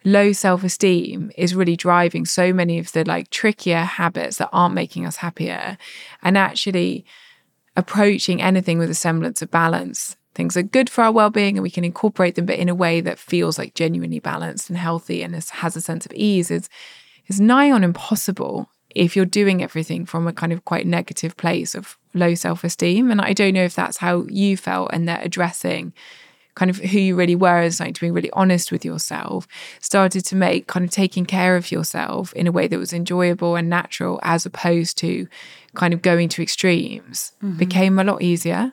low 0.05 0.31
self 0.31 0.63
esteem 0.63 1.31
is 1.37 1.55
really 1.55 1.75
driving 1.75 2.25
so 2.25 2.53
many 2.53 2.79
of 2.79 2.91
the 2.91 3.03
like 3.03 3.29
trickier 3.29 3.83
habits 3.83 4.37
that 4.37 4.49
aren't 4.51 4.75
making 4.75 5.05
us 5.05 5.17
happier. 5.17 5.77
And 6.21 6.37
actually 6.37 7.05
approaching 7.75 8.41
anything 8.41 8.77
with 8.77 8.89
a 8.89 8.95
semblance 8.95 9.41
of 9.41 9.51
balance. 9.51 10.15
Things 10.35 10.57
are 10.57 10.63
good 10.63 10.89
for 10.89 11.03
our 11.03 11.11
well 11.11 11.29
being 11.29 11.57
and 11.57 11.63
we 11.63 11.69
can 11.69 11.83
incorporate 11.83 12.35
them, 12.35 12.45
but 12.45 12.59
in 12.59 12.69
a 12.69 12.75
way 12.75 13.01
that 13.01 13.19
feels 13.19 13.57
like 13.57 13.75
genuinely 13.75 14.19
balanced 14.19 14.69
and 14.69 14.77
healthy 14.77 15.21
and 15.21 15.35
has 15.35 15.75
a 15.75 15.81
sense 15.81 16.05
of 16.05 16.13
ease 16.13 16.49
is, 16.49 16.69
is 17.27 17.39
nigh 17.39 17.71
on 17.71 17.83
impossible 17.83 18.69
if 18.95 19.15
you're 19.15 19.25
doing 19.25 19.63
everything 19.63 20.05
from 20.05 20.27
a 20.27 20.33
kind 20.33 20.53
of 20.53 20.65
quite 20.65 20.85
negative 20.85 21.35
place 21.37 21.75
of 21.75 21.97
low 22.13 22.35
self 22.35 22.63
esteem. 22.63 23.11
And 23.11 23.21
I 23.21 23.33
don't 23.33 23.53
know 23.53 23.63
if 23.63 23.75
that's 23.75 23.97
how 23.97 24.23
you 24.29 24.57
felt 24.57 24.91
and 24.93 25.07
they're 25.07 25.21
addressing 25.21 25.93
kind 26.55 26.69
of 26.69 26.77
who 26.77 26.99
you 26.99 27.15
really 27.15 27.35
were 27.35 27.61
and 27.61 27.73
starting 27.73 27.93
to 27.93 28.01
be 28.01 28.11
really 28.11 28.29
honest 28.31 28.71
with 28.71 28.85
yourself, 28.85 29.47
started 29.79 30.23
to 30.25 30.35
make 30.35 30.67
kind 30.67 30.85
of 30.85 30.91
taking 30.91 31.25
care 31.25 31.55
of 31.55 31.71
yourself 31.71 32.31
in 32.33 32.47
a 32.47 32.51
way 32.51 32.67
that 32.67 32.77
was 32.77 32.93
enjoyable 32.93 33.55
and 33.55 33.69
natural 33.69 34.19
as 34.23 34.45
opposed 34.45 34.97
to 34.99 35.27
kind 35.73 35.93
of 35.93 36.01
going 36.01 36.29
to 36.29 36.43
extremes 36.43 37.31
mm-hmm. 37.43 37.57
became 37.57 37.97
a 37.97 38.03
lot 38.03 38.21
easier. 38.21 38.71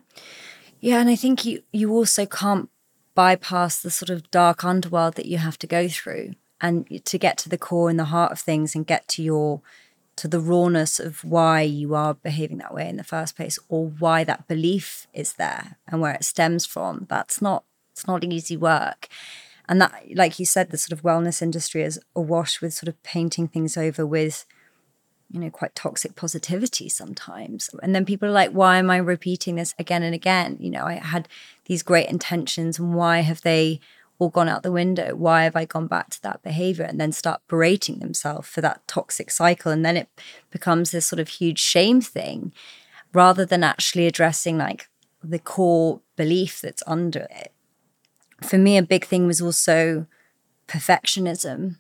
Yeah, 0.81 1.01
and 1.01 1.09
I 1.09 1.17
think 1.17 1.45
you 1.45 1.63
you 1.73 1.93
also 1.93 2.27
can't 2.27 2.69
bypass 3.15 3.83
the 3.83 3.91
sort 3.91 4.11
of 4.11 4.31
dark 4.31 4.65
underworld 4.65 5.15
that 5.15 5.27
you 5.27 5.39
have 5.39 5.59
to 5.59 5.67
go 5.67 5.89
through 5.89 6.33
and 6.61 7.05
to 7.05 7.19
get 7.19 7.37
to 7.39 7.49
the 7.49 7.59
core 7.59 7.91
and 7.91 7.99
the 7.99 8.05
heart 8.05 8.33
of 8.33 8.41
things 8.41 8.75
and 8.75 8.87
get 8.87 9.07
to 9.09 9.23
your 9.23 9.61
to 10.17 10.29
the 10.29 10.41
rawness 10.41 10.99
of 10.99 11.25
why 11.25 11.63
you 11.63 11.95
are 11.95 12.15
behaving 12.15 12.59
that 12.59 12.75
way 12.75 12.89
in 12.89 12.97
the 12.97 13.05
first 13.05 13.37
place 13.37 13.59
or 13.69 13.89
why 13.89 14.25
that 14.25 14.49
belief 14.49 15.07
is 15.15 15.35
there 15.35 15.79
and 15.87 16.01
where 16.01 16.15
it 16.15 16.25
stems 16.25 16.67
from 16.67 17.07
that's 17.09 17.41
not 17.41 17.65
it's 17.93 18.07
not 18.07 18.25
easy 18.25 18.57
work. 18.57 19.09
And 19.69 19.81
that, 19.81 20.05
like 20.15 20.39
you 20.39 20.47
said, 20.47 20.71
the 20.71 20.79
sort 20.79 20.99
of 20.99 21.05
wellness 21.05 21.43
industry 21.43 21.83
is 21.83 22.01
awash 22.17 22.61
with 22.61 22.75
sort 22.75 22.89
of 22.89 23.01
painting 23.03 23.47
things 23.47 23.77
over 23.77 24.07
with, 24.07 24.45
you 25.31 25.41
know, 25.41 25.51
quite 25.51 25.75
toxic 25.75 26.17
positivity 26.17 26.89
sometimes. 26.89 27.71
And 27.83 27.95
then 27.95 28.05
people 28.05 28.29
are 28.29 28.33
like, 28.33 28.51
why 28.51 28.79
am 28.79 28.91
I 28.91 28.97
repeating 28.97 29.57
this 29.57 29.75
again 29.79 30.03
and 30.03 30.15
again? 30.15 30.57
You 30.61 30.71
know, 30.71 30.85
I 30.85 30.95
had 30.95 31.29
these 31.67 31.83
great 31.83 32.09
intentions, 32.09 32.79
and 32.79 32.95
why 32.95 33.21
have 33.21 33.43
they 33.43 33.81
all 34.19 34.29
gone 34.29 34.49
out 34.49 34.63
the 34.63 34.73
window? 34.73 35.15
Why 35.15 35.45
have 35.45 35.57
I 35.57 35.65
gone 35.65 35.87
back 35.87 36.11
to 36.11 36.23
that 36.23 36.43
behavior? 36.43 36.85
And 36.85 37.01
then 37.01 37.13
start 37.13 37.41
berating 37.49 38.01
themselves 38.01 38.49
for 38.49 38.61
that 38.61 38.87
toxic 38.87 39.31
cycle. 39.31 39.73
And 39.73 39.85
then 39.85 39.97
it 39.97 40.09
becomes 40.51 40.91
this 40.91 41.07
sort 41.07 41.21
of 41.21 41.29
huge 41.29 41.59
shame 41.59 42.01
thing 42.01 42.53
rather 43.13 43.47
than 43.47 43.65
actually 43.65 44.07
addressing 44.07 44.59
like 44.59 44.89
the 45.23 45.39
core 45.39 46.01
belief 46.17 46.61
that's 46.61 46.83
under 46.87 47.27
it 47.31 47.53
for 48.43 48.59
me, 48.59 48.77
a 48.77 48.83
big 48.83 49.05
thing 49.05 49.27
was 49.27 49.41
also 49.41 50.07
perfectionism. 50.67 51.77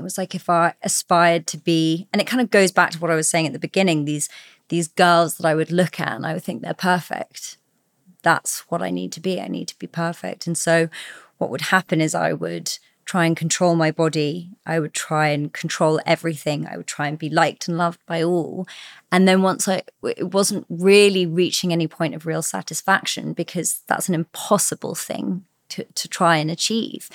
It 0.00 0.02
was 0.02 0.18
like 0.18 0.34
if 0.34 0.48
I 0.48 0.74
aspired 0.82 1.46
to 1.48 1.58
be, 1.58 2.08
and 2.12 2.20
it 2.20 2.26
kind 2.26 2.40
of 2.40 2.50
goes 2.50 2.72
back 2.72 2.90
to 2.92 2.98
what 2.98 3.10
I 3.10 3.16
was 3.16 3.28
saying 3.28 3.46
at 3.46 3.52
the 3.52 3.58
beginning. 3.58 4.06
These 4.06 4.28
these 4.68 4.88
girls 4.88 5.36
that 5.36 5.46
I 5.46 5.54
would 5.54 5.70
look 5.70 6.00
at 6.00 6.12
and 6.12 6.24
I 6.24 6.32
would 6.32 6.42
think 6.42 6.62
they're 6.62 6.74
perfect. 6.74 7.58
That's 8.22 8.60
what 8.70 8.82
I 8.82 8.90
need 8.90 9.12
to 9.12 9.20
be. 9.20 9.40
I 9.40 9.48
need 9.48 9.68
to 9.68 9.78
be 9.78 9.86
perfect. 9.86 10.46
And 10.46 10.56
so, 10.56 10.88
what 11.38 11.50
would 11.50 11.60
happen 11.60 12.00
is 12.00 12.14
I 12.14 12.32
would 12.32 12.78
try 13.04 13.26
and 13.26 13.36
control 13.36 13.74
my 13.74 13.90
body. 13.90 14.50
I 14.64 14.80
would 14.80 14.94
try 14.94 15.28
and 15.28 15.52
control 15.52 16.00
everything. 16.06 16.66
I 16.66 16.76
would 16.76 16.86
try 16.86 17.08
and 17.08 17.18
be 17.18 17.28
liked 17.28 17.68
and 17.68 17.76
loved 17.76 18.00
by 18.06 18.22
all. 18.22 18.66
And 19.12 19.28
then 19.28 19.42
once 19.42 19.68
I, 19.68 19.82
it 20.02 20.32
wasn't 20.32 20.64
really 20.70 21.26
reaching 21.26 21.72
any 21.72 21.88
point 21.88 22.14
of 22.14 22.24
real 22.24 22.42
satisfaction 22.42 23.32
because 23.32 23.82
that's 23.86 24.08
an 24.08 24.14
impossible 24.14 24.94
thing 24.94 25.44
to, 25.70 25.84
to 25.84 26.08
try 26.08 26.36
and 26.36 26.50
achieve. 26.50 27.10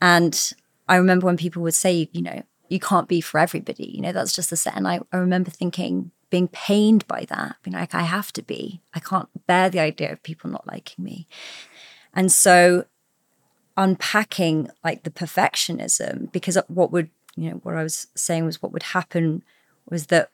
And 0.00 0.52
I 0.88 0.96
remember 0.96 1.26
when 1.26 1.36
people 1.36 1.62
would 1.62 1.74
say, 1.74 2.08
you 2.12 2.22
know, 2.22 2.42
you 2.68 2.80
can't 2.80 3.08
be 3.08 3.20
for 3.20 3.38
everybody, 3.38 3.90
you 3.94 4.00
know, 4.00 4.12
that's 4.12 4.34
just 4.34 4.50
the 4.50 4.56
set. 4.56 4.76
And 4.76 4.88
I, 4.88 5.00
I 5.12 5.18
remember 5.18 5.50
thinking, 5.50 6.10
being 6.30 6.48
pained 6.48 7.06
by 7.06 7.24
that, 7.28 7.56
being 7.62 7.76
like, 7.76 7.94
I 7.94 8.02
have 8.02 8.32
to 8.32 8.42
be. 8.42 8.80
I 8.92 9.00
can't 9.00 9.28
bear 9.46 9.70
the 9.70 9.78
idea 9.78 10.12
of 10.12 10.22
people 10.22 10.50
not 10.50 10.66
liking 10.66 11.04
me. 11.04 11.26
And 12.12 12.32
so 12.32 12.86
unpacking 13.76 14.70
like 14.82 15.04
the 15.04 15.10
perfectionism, 15.10 16.32
because 16.32 16.58
what 16.68 16.90
would, 16.90 17.10
you 17.36 17.50
know, 17.50 17.56
what 17.62 17.76
I 17.76 17.82
was 17.82 18.08
saying 18.14 18.44
was 18.44 18.60
what 18.60 18.72
would 18.72 18.82
happen 18.82 19.44
was 19.88 20.06
that 20.06 20.30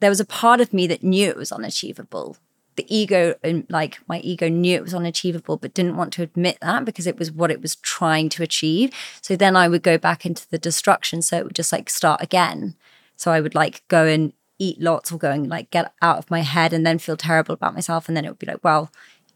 there 0.00 0.10
was 0.10 0.20
a 0.20 0.26
part 0.26 0.60
of 0.60 0.74
me 0.74 0.86
that 0.88 1.02
knew 1.02 1.28
it 1.28 1.36
was 1.36 1.52
unachievable. 1.52 2.36
The 2.76 2.86
ego 2.94 3.34
and 3.42 3.66
like 3.68 4.00
my 4.08 4.18
ego 4.20 4.48
knew 4.48 4.76
it 4.76 4.82
was 4.82 4.94
unachievable, 4.94 5.56
but 5.56 5.74
didn't 5.74 5.96
want 5.96 6.12
to 6.14 6.22
admit 6.22 6.58
that 6.60 6.84
because 6.84 7.06
it 7.06 7.18
was 7.18 7.30
what 7.30 7.50
it 7.50 7.62
was 7.62 7.76
trying 7.76 8.28
to 8.30 8.42
achieve. 8.42 8.92
So 9.20 9.36
then 9.36 9.56
I 9.56 9.68
would 9.68 9.82
go 9.82 9.96
back 9.96 10.26
into 10.26 10.48
the 10.48 10.58
destruction. 10.58 11.22
So 11.22 11.38
it 11.38 11.44
would 11.44 11.54
just 11.54 11.72
like 11.72 11.88
start 11.88 12.20
again. 12.22 12.74
So 13.16 13.30
I 13.30 13.40
would 13.40 13.54
like 13.54 13.86
go 13.88 14.06
and 14.06 14.32
eat 14.58 14.80
lots 14.80 15.12
or 15.12 15.18
go 15.18 15.30
and 15.30 15.48
like 15.48 15.70
get 15.70 15.92
out 16.02 16.18
of 16.18 16.30
my 16.30 16.40
head 16.40 16.72
and 16.72 16.86
then 16.86 16.98
feel 16.98 17.16
terrible 17.16 17.54
about 17.54 17.74
myself. 17.74 18.08
And 18.08 18.16
then 18.16 18.24
it 18.24 18.28
would 18.28 18.38
be 18.38 18.46
like, 18.46 18.62
well, 18.64 18.90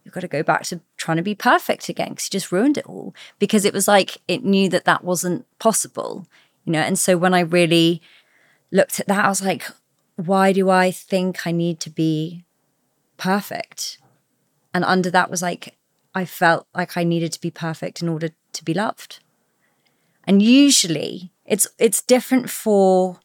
you've 0.04 0.14
got 0.14 0.20
to 0.20 0.28
go 0.28 0.42
back 0.42 0.64
to 0.64 0.80
trying 0.96 1.18
to 1.18 1.22
be 1.22 1.34
perfect 1.34 1.88
again 1.88 2.10
because 2.10 2.26
you 2.26 2.30
just 2.30 2.52
ruined 2.52 2.78
it 2.78 2.86
all. 2.86 3.14
Because 3.38 3.64
it 3.64 3.74
was 3.74 3.86
like 3.86 4.18
it 4.26 4.44
knew 4.44 4.68
that 4.70 4.84
that 4.84 5.04
wasn't 5.04 5.46
possible, 5.58 6.26
you 6.64 6.72
know. 6.72 6.80
And 6.80 6.98
so 6.98 7.16
when 7.16 7.34
I 7.34 7.40
really 7.40 8.02
looked 8.72 9.00
at 9.00 9.06
that, 9.06 9.24
I 9.24 9.28
was 9.28 9.44
like, 9.44 9.64
why 10.16 10.52
do 10.52 10.70
I 10.70 10.90
think 10.90 11.46
I 11.46 11.52
need 11.52 11.78
to 11.80 11.90
be 11.90 12.44
perfect? 13.18 13.98
And 14.72 14.84
under 14.84 15.10
that 15.10 15.30
was 15.30 15.42
like, 15.42 15.76
I 16.14 16.24
felt 16.24 16.66
like 16.74 16.96
I 16.96 17.04
needed 17.04 17.32
to 17.32 17.40
be 17.40 17.50
perfect 17.50 18.00
in 18.02 18.08
order 18.08 18.30
to 18.52 18.64
be 18.64 18.72
loved. 18.72 19.20
And 20.24 20.42
usually 20.42 21.32
it's 21.44 21.66
it's 21.78 22.02
different 22.02 22.50
for 22.50 23.18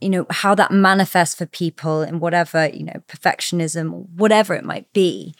you 0.00 0.08
know 0.08 0.26
how 0.30 0.54
that 0.54 0.70
manifests 0.70 1.34
for 1.34 1.46
people 1.46 2.02
in 2.02 2.20
whatever 2.20 2.68
you 2.68 2.84
know 2.84 3.02
perfectionism 3.08 3.92
or 3.92 4.02
whatever 4.14 4.54
it 4.54 4.64
might 4.64 4.90
be 4.92 5.34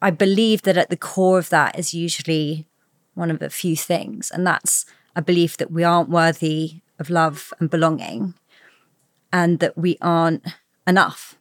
i 0.00 0.10
believe 0.10 0.62
that 0.62 0.76
at 0.76 0.90
the 0.90 0.96
core 0.96 1.38
of 1.38 1.48
that 1.48 1.78
is 1.78 1.94
usually 1.94 2.66
one 3.14 3.30
of 3.30 3.40
a 3.42 3.50
few 3.50 3.74
things 3.74 4.30
and 4.30 4.46
that's 4.46 4.84
a 5.16 5.22
belief 5.22 5.56
that 5.56 5.70
we 5.70 5.82
aren't 5.82 6.10
worthy 6.10 6.82
of 6.98 7.10
love 7.10 7.52
and 7.58 7.70
belonging 7.70 8.34
and 9.32 9.58
that 9.58 9.76
we 9.76 9.96
aren't 10.00 10.44
enough 10.86 11.36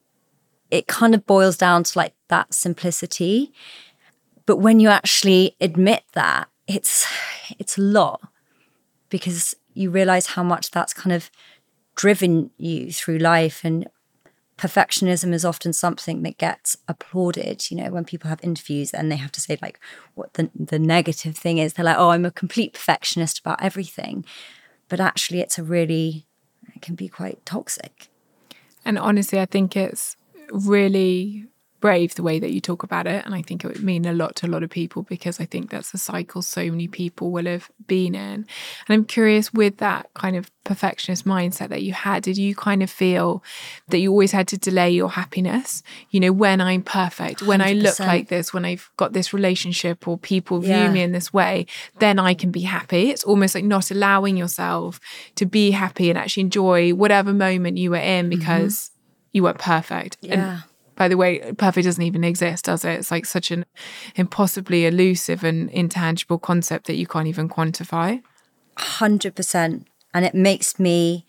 it 0.74 0.88
kind 0.88 1.14
of 1.14 1.28
boils 1.28 1.56
down 1.56 1.84
to 1.84 1.98
like 2.00 2.16
that 2.30 2.52
simplicity. 2.52 3.54
But 4.48 4.58
when 4.58 4.80
you 4.80 4.90
actually 4.90 5.56
admit 5.62 6.04
that 6.14 6.50
it's 6.68 7.06
it's 7.60 7.78
a 7.78 7.82
lot 7.82 8.22
because 9.10 9.56
you 9.76 9.92
realize 9.92 10.28
how 10.28 10.42
much 10.42 10.72
that's 10.72 10.94
kind 10.94 11.14
of 11.14 11.30
driven 11.96 12.50
you 12.58 12.92
through 12.92 13.20
life. 13.20 13.64
And 13.64 13.88
perfectionism 14.58 15.32
is 15.32 15.46
often 15.46 15.74
something 15.74 16.24
that 16.24 16.38
gets 16.38 16.78
applauded 16.88 17.70
you 17.70 17.78
know 17.78 17.90
when 17.90 18.06
people 18.06 18.30
have 18.30 18.40
interviews 18.44 18.94
and 18.94 19.12
they 19.12 19.16
have 19.16 19.32
to 19.32 19.42
say 19.42 19.58
like 19.62 19.80
what 20.14 20.34
the, 20.34 20.50
the 20.56 20.80
negative 20.80 21.38
thing 21.38 21.60
is. 21.60 21.74
They're 21.74 21.86
like 21.86 22.00
oh 22.00 22.10
i'm 22.10 22.26
a 22.26 22.32
complete 22.32 22.74
perfectionist 22.74 23.38
about 23.40 23.62
everything. 23.62 24.26
But 24.90 25.00
actually 25.00 25.42
it's 25.42 25.60
a 25.60 25.64
really 25.64 26.26
it 26.76 26.82
can 26.82 26.96
be 26.96 27.10
quite 27.10 27.46
toxic. 27.46 28.08
And 28.84 28.98
honestly 28.98 29.40
i 29.40 29.46
think 29.46 29.78
it's 29.78 30.18
really 30.52 31.48
brave 31.84 32.16
the 32.16 32.24
way 32.24 32.40
that 32.40 32.54
you 32.54 32.62
talk 32.62 32.82
about 32.82 33.08
it. 33.08 33.26
And 33.26 33.36
I 33.36 33.42
think 33.42 33.66
it 33.66 33.68
would 33.68 33.84
mean 33.84 34.06
a 34.06 34.14
lot 34.14 34.38
to 34.38 34.46
a 34.46 34.48
lot 34.48 34.64
of 34.64 34.70
people 34.70 35.04
because 35.04 35.42
I 35.42 35.46
think 35.46 35.70
that's 35.70 35.94
a 35.94 35.98
cycle 35.98 36.42
so 36.42 36.64
many 36.72 36.88
people 36.88 37.30
will 37.30 37.46
have 37.46 37.70
been 37.88 38.16
in. 38.16 38.22
And 38.22 38.48
I'm 38.88 39.04
curious 39.04 39.54
with 39.54 39.80
that 39.80 40.10
kind 40.14 40.38
of 40.38 40.50
perfectionist 40.64 41.26
mindset 41.26 41.68
that 41.68 41.84
you 41.84 41.92
had, 41.92 42.24
did 42.24 42.38
you 42.38 42.56
kind 42.56 42.82
of 42.82 42.90
feel 42.90 43.44
that 43.90 43.98
you 43.98 44.12
always 44.12 44.32
had 44.32 44.48
to 44.48 44.58
delay 44.58 44.92
your 44.92 45.10
happiness? 45.10 45.84
You 46.10 46.22
know, 46.22 46.32
when 46.32 46.62
I'm 46.62 46.84
perfect, 46.84 47.42
when 47.42 47.60
100%. 47.60 47.66
I 47.66 47.74
look 47.74 48.00
like 48.00 48.30
this, 48.30 48.54
when 48.54 48.64
I've 48.64 48.90
got 48.96 49.12
this 49.12 49.34
relationship 49.34 50.08
or 50.08 50.18
people 50.18 50.60
view 50.60 50.72
yeah. 50.72 50.90
me 50.90 51.02
in 51.02 51.12
this 51.12 51.34
way, 51.34 51.66
then 52.00 52.18
I 52.18 52.34
can 52.34 52.50
be 52.50 52.62
happy. 52.62 53.10
It's 53.10 53.26
almost 53.26 53.56
like 53.56 53.66
not 53.66 53.92
allowing 53.92 54.38
yourself 54.38 55.02
to 55.36 55.46
be 55.46 55.72
happy 55.72 56.10
and 56.10 56.18
actually 56.18 56.44
enjoy 56.44 56.92
whatever 56.94 57.34
moment 57.34 57.78
you 57.78 57.92
were 57.92 57.98
in 57.98 58.30
mm-hmm. 58.30 58.40
because 58.40 58.76
mm-hmm. 58.76 58.93
You 59.34 59.44
weren't 59.44 59.60
perfect. 59.60 60.18
Yeah. 60.22 60.34
And 60.34 60.64
by 60.96 61.08
the 61.08 61.18
way, 61.18 61.52
perfect 61.58 61.86
doesn't 61.86 62.04
even 62.04 62.24
exist, 62.24 62.66
does 62.66 62.86
it? 62.86 63.00
It's 63.00 63.12
like 63.12 63.26
such 63.26 63.52
an 63.52 63.66
impossibly 64.16 64.86
elusive 64.86 65.44
and 65.44 65.70
intangible 65.72 66.38
concept 66.38 66.88
that 66.88 66.96
you 66.96 67.08
can't 67.08 67.28
even 67.28 67.50
quantify. 67.50 68.22
100%. 68.78 69.86
And 70.14 70.26
it 70.26 70.36
makes 70.36 70.80
me 70.80 71.26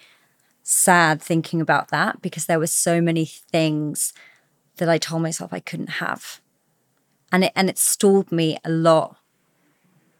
sad 0.62 1.20
thinking 1.20 1.60
about 1.60 1.88
that 1.88 2.20
because 2.22 2.46
there 2.46 2.58
were 2.58 2.66
so 2.66 3.00
many 3.00 3.24
things 3.24 4.12
that 4.76 4.88
I 4.88 4.98
told 4.98 5.22
myself 5.22 5.52
I 5.52 5.60
couldn't 5.60 5.98
have. 6.00 6.40
And 7.32 7.44
it 7.44 7.52
and 7.56 7.68
it 7.68 7.78
stalled 7.78 8.30
me 8.30 8.58
a 8.64 8.70
lot 8.70 9.16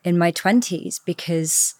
in 0.02 0.18
my 0.18 0.32
20s 0.32 1.00
because 1.04 1.74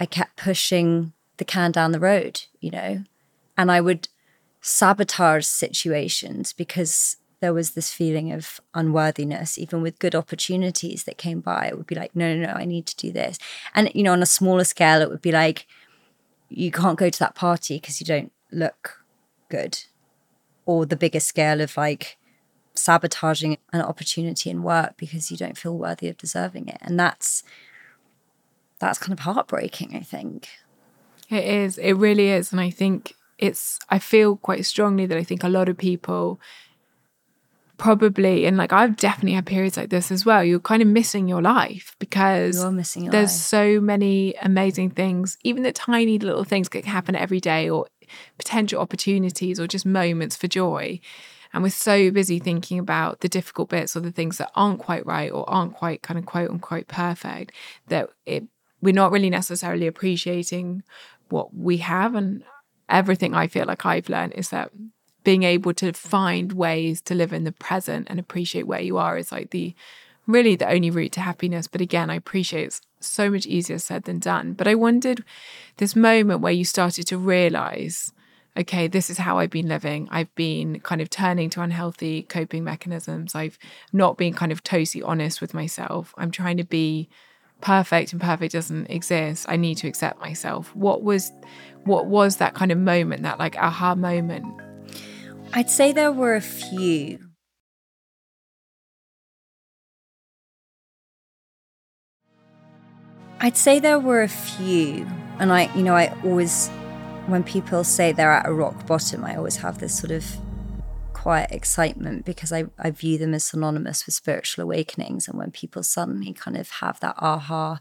I 0.00 0.06
kept 0.06 0.36
pushing 0.36 1.12
the 1.36 1.44
can 1.44 1.70
down 1.70 1.92
the 1.92 2.00
road, 2.00 2.42
you 2.60 2.70
know. 2.70 3.04
And 3.56 3.70
I 3.70 3.80
would 3.80 4.08
sabotage 4.66 5.44
situations 5.44 6.54
because 6.54 7.18
there 7.40 7.52
was 7.52 7.72
this 7.72 7.92
feeling 7.92 8.32
of 8.32 8.62
unworthiness, 8.72 9.58
even 9.58 9.82
with 9.82 9.98
good 9.98 10.14
opportunities 10.14 11.04
that 11.04 11.18
came 11.18 11.40
by. 11.40 11.66
It 11.66 11.76
would 11.76 11.86
be 11.86 11.94
like, 11.94 12.16
no, 12.16 12.34
no, 12.34 12.46
no, 12.46 12.52
I 12.54 12.64
need 12.64 12.86
to 12.86 12.96
do 12.96 13.12
this. 13.12 13.36
And, 13.74 13.90
you 13.94 14.02
know, 14.02 14.14
on 14.14 14.22
a 14.22 14.26
smaller 14.26 14.64
scale, 14.64 15.02
it 15.02 15.10
would 15.10 15.20
be 15.20 15.32
like, 15.32 15.66
you 16.48 16.70
can't 16.70 16.98
go 16.98 17.10
to 17.10 17.18
that 17.18 17.34
party 17.34 17.76
because 17.76 18.00
you 18.00 18.06
don't 18.06 18.32
look 18.50 19.04
good. 19.50 19.80
Or 20.64 20.86
the 20.86 20.96
bigger 20.96 21.20
scale 21.20 21.60
of 21.60 21.76
like 21.76 22.16
sabotaging 22.72 23.58
an 23.74 23.82
opportunity 23.82 24.48
in 24.48 24.62
work 24.62 24.94
because 24.96 25.30
you 25.30 25.36
don't 25.36 25.58
feel 25.58 25.76
worthy 25.76 26.08
of 26.08 26.16
deserving 26.16 26.68
it. 26.68 26.78
And 26.80 26.98
that's, 26.98 27.42
that's 28.78 28.98
kind 28.98 29.12
of 29.12 29.18
heartbreaking, 29.18 29.94
I 29.94 30.00
think. 30.00 30.48
It 31.28 31.44
is. 31.44 31.76
It 31.76 31.92
really 31.92 32.28
is. 32.30 32.50
And 32.50 32.62
I 32.62 32.70
think 32.70 33.14
it's 33.38 33.78
I 33.90 33.98
feel 33.98 34.36
quite 34.36 34.64
strongly 34.66 35.06
that 35.06 35.18
I 35.18 35.24
think 35.24 35.44
a 35.44 35.48
lot 35.48 35.68
of 35.68 35.76
people 35.76 36.40
probably 37.76 38.46
and 38.46 38.56
like 38.56 38.72
I've 38.72 38.96
definitely 38.96 39.32
had 39.32 39.46
periods 39.46 39.76
like 39.76 39.90
this 39.90 40.12
as 40.12 40.24
well. 40.24 40.44
You're 40.44 40.60
kind 40.60 40.82
of 40.82 40.88
missing 40.88 41.28
your 41.28 41.42
life 41.42 41.96
because 41.98 42.56
you're 42.56 42.70
missing 42.70 43.10
there's 43.10 43.32
life. 43.32 43.40
so 43.40 43.80
many 43.80 44.34
amazing 44.42 44.90
things, 44.90 45.36
even 45.42 45.62
the 45.62 45.72
tiny 45.72 46.18
little 46.18 46.44
things 46.44 46.68
that 46.68 46.82
can 46.82 46.92
happen 46.92 47.16
every 47.16 47.40
day 47.40 47.68
or 47.68 47.86
potential 48.38 48.80
opportunities 48.80 49.58
or 49.58 49.66
just 49.66 49.86
moments 49.86 50.36
for 50.36 50.46
joy. 50.46 51.00
And 51.52 51.62
we're 51.62 51.70
so 51.70 52.10
busy 52.10 52.40
thinking 52.40 52.78
about 52.78 53.20
the 53.20 53.28
difficult 53.28 53.68
bits 53.68 53.96
or 53.96 54.00
the 54.00 54.10
things 54.10 54.38
that 54.38 54.50
aren't 54.54 54.80
quite 54.80 55.06
right 55.06 55.30
or 55.30 55.48
aren't 55.48 55.74
quite 55.74 56.02
kind 56.02 56.18
of 56.18 56.26
quote 56.26 56.50
unquote 56.50 56.88
perfect 56.88 57.52
that 57.88 58.10
it 58.26 58.44
we're 58.82 58.92
not 58.92 59.12
really 59.12 59.30
necessarily 59.30 59.86
appreciating 59.86 60.82
what 61.30 61.54
we 61.54 61.78
have 61.78 62.14
and 62.14 62.44
everything 62.88 63.34
I 63.34 63.46
feel 63.46 63.66
like 63.66 63.86
I've 63.86 64.08
learned 64.08 64.34
is 64.34 64.50
that 64.50 64.70
being 65.24 65.42
able 65.42 65.72
to 65.74 65.92
find 65.92 66.52
ways 66.52 67.00
to 67.02 67.14
live 67.14 67.32
in 67.32 67.44
the 67.44 67.52
present 67.52 68.08
and 68.10 68.20
appreciate 68.20 68.66
where 68.66 68.80
you 68.80 68.98
are 68.98 69.16
is 69.16 69.32
like 69.32 69.50
the 69.50 69.74
really 70.26 70.56
the 70.56 70.68
only 70.68 70.90
route 70.90 71.12
to 71.12 71.20
happiness. 71.20 71.66
But 71.66 71.80
again, 71.80 72.10
I 72.10 72.14
appreciate 72.14 72.66
it's 72.66 72.80
so 73.00 73.30
much 73.30 73.46
easier 73.46 73.78
said 73.78 74.04
than 74.04 74.18
done. 74.18 74.52
But 74.52 74.68
I 74.68 74.74
wondered 74.74 75.24
this 75.78 75.96
moment 75.96 76.40
where 76.40 76.52
you 76.52 76.64
started 76.64 77.06
to 77.08 77.18
realize, 77.18 78.12
okay, 78.56 78.86
this 78.86 79.10
is 79.10 79.18
how 79.18 79.38
I've 79.38 79.50
been 79.50 79.68
living. 79.68 80.08
I've 80.10 80.34
been 80.34 80.80
kind 80.80 81.00
of 81.00 81.10
turning 81.10 81.50
to 81.50 81.62
unhealthy 81.62 82.22
coping 82.22 82.64
mechanisms. 82.64 83.34
I've 83.34 83.58
not 83.92 84.16
been 84.16 84.34
kind 84.34 84.52
of 84.52 84.62
totally 84.62 85.02
honest 85.02 85.40
with 85.40 85.54
myself. 85.54 86.14
I'm 86.16 86.30
trying 86.30 86.56
to 86.58 86.64
be 86.64 87.08
perfect 87.64 88.12
and 88.12 88.20
perfect 88.20 88.52
doesn't 88.52 88.86
exist. 88.90 89.46
I 89.48 89.56
need 89.56 89.76
to 89.78 89.88
accept 89.88 90.20
myself. 90.20 90.74
What 90.76 91.02
was 91.02 91.32
what 91.84 92.06
was 92.06 92.36
that 92.36 92.54
kind 92.54 92.70
of 92.70 92.78
moment, 92.78 93.22
that 93.22 93.38
like 93.38 93.56
aha 93.56 93.94
moment? 93.94 94.46
I'd 95.52 95.70
say 95.70 95.92
there 95.92 96.12
were 96.12 96.34
a 96.34 96.40
few. 96.40 97.18
I'd 103.40 103.56
say 103.56 103.78
there 103.78 103.98
were 103.98 104.22
a 104.22 104.28
few. 104.28 105.06
And 105.38 105.52
I, 105.52 105.74
you 105.74 105.82
know, 105.82 105.94
I 105.94 106.14
always, 106.24 106.68
when 107.26 107.42
people 107.42 107.84
say 107.84 108.12
they're 108.12 108.32
at 108.32 108.46
a 108.46 108.52
rock 108.52 108.86
bottom, 108.86 109.24
I 109.24 109.36
always 109.36 109.56
have 109.56 109.78
this 109.78 109.98
sort 109.98 110.12
of 110.12 110.24
quiet 111.24 111.50
excitement 111.52 112.26
because 112.26 112.52
I, 112.52 112.66
I 112.78 112.90
view 112.90 113.16
them 113.16 113.32
as 113.32 113.44
synonymous 113.44 114.04
with 114.04 114.14
spiritual 114.14 114.62
awakenings. 114.62 115.26
And 115.26 115.38
when 115.38 115.52
people 115.52 115.82
suddenly 115.82 116.34
kind 116.34 116.54
of 116.54 116.68
have 116.68 117.00
that 117.00 117.14
aha 117.16 117.80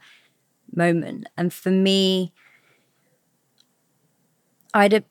moment. 0.74 1.28
And 1.36 1.52
for 1.52 1.70
me, 1.70 2.32
I'd 4.74 5.04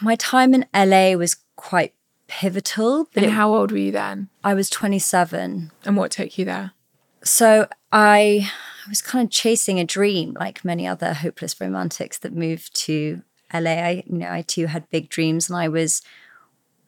my 0.00 0.16
time 0.16 0.54
in 0.54 0.64
LA 0.74 1.12
was 1.12 1.36
quite 1.56 1.92
pivotal. 2.26 3.06
But 3.12 3.24
and 3.24 3.32
it, 3.32 3.34
how 3.34 3.54
old 3.54 3.70
were 3.70 3.76
you 3.76 3.92
then? 3.92 4.30
I 4.42 4.54
was 4.54 4.70
27. 4.70 5.70
And 5.84 5.96
what 5.98 6.10
took 6.10 6.38
you 6.38 6.46
there? 6.46 6.72
So 7.22 7.68
I, 7.92 8.50
I 8.86 8.88
was 8.88 9.02
kind 9.02 9.26
of 9.26 9.30
chasing 9.30 9.78
a 9.78 9.84
dream, 9.84 10.34
like 10.40 10.64
many 10.64 10.86
other 10.86 11.12
hopeless 11.12 11.60
romantics 11.60 12.16
that 12.20 12.32
moved 12.32 12.74
to 12.86 13.20
LA. 13.52 13.72
I, 13.72 14.04
you 14.06 14.16
know, 14.16 14.30
I 14.30 14.40
too 14.40 14.68
had 14.68 14.88
big 14.88 15.10
dreams, 15.10 15.50
and 15.50 15.58
I 15.58 15.68
was 15.68 16.00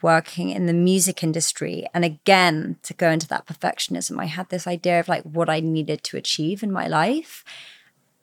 working 0.03 0.51
in 0.51 0.67
the 0.67 0.73
music 0.73 1.23
industry. 1.23 1.87
And 1.95 2.05
again, 2.05 2.77
to 2.83 2.95
go 2.95 3.11
into 3.11 3.29
that 3.29 3.47
perfectionism, 3.47 4.21
I 4.21 4.27
had 4.27 4.49
this 4.49 4.67
idea 4.67 5.01
of 5.01 5.09
like 5.09 5.23
what 5.23 5.49
I 5.49 5.61
needed 5.61 6.03
to 6.05 6.17
achieve 6.17 6.63
in 6.63 6.73
my 6.73 6.87
life. 6.87 7.45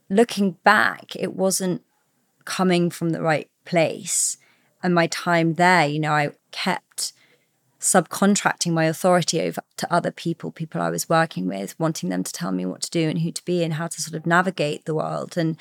Looking 0.10 0.52
back, 0.64 1.16
it 1.16 1.34
wasn't 1.34 1.82
coming 2.46 2.90
from 2.90 3.10
the 3.10 3.22
right 3.22 3.50
place. 3.66 4.38
And 4.82 4.94
my 4.94 5.08
time 5.08 5.54
there, 5.54 5.88
you 5.88 6.00
know, 6.00 6.12
I 6.12 6.32
kept 6.52 7.14
subcontracting 7.80 8.72
my 8.72 8.86
authority 8.86 9.42
over 9.42 9.62
to 9.78 9.94
other 9.94 10.12
people, 10.12 10.52
people 10.52 10.82
I 10.82 10.90
was 10.90 11.10
working 11.10 11.48
with, 11.48 11.78
wanting 11.80 12.10
them 12.10 12.24
to 12.24 12.32
tell 12.32 12.52
me 12.52 12.66
what 12.66 12.82
to 12.84 12.90
do 12.90 13.10
and 13.10 13.20
who 13.20 13.32
to 13.32 13.46
be 13.46 13.64
and 13.64 13.74
how 13.74 13.88
to 13.88 14.02
sort 14.02 14.16
of 14.16 14.26
navigate 14.26 14.86
the 14.86 14.96
world. 14.96 15.38
And 15.38 15.58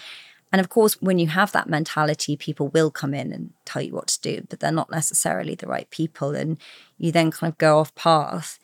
and 0.52 0.60
of 0.60 0.68
course, 0.68 1.00
when 1.00 1.18
you 1.18 1.28
have 1.28 1.52
that 1.52 1.68
mentality, 1.68 2.36
people 2.36 2.68
will 2.68 2.90
come 2.90 3.14
in 3.14 3.32
and 3.32 3.52
tell 3.64 3.80
you 3.80 3.92
what 3.94 4.08
to 4.08 4.20
do, 4.20 4.46
but 4.48 4.60
they're 4.60 4.70
not 4.70 4.90
necessarily 4.90 5.54
the 5.54 5.66
right 5.66 5.88
people. 5.88 6.34
And 6.34 6.58
you 6.98 7.10
then 7.10 7.30
kind 7.30 7.50
of 7.50 7.58
go 7.58 7.78
off 7.78 7.94
path. 7.94 8.58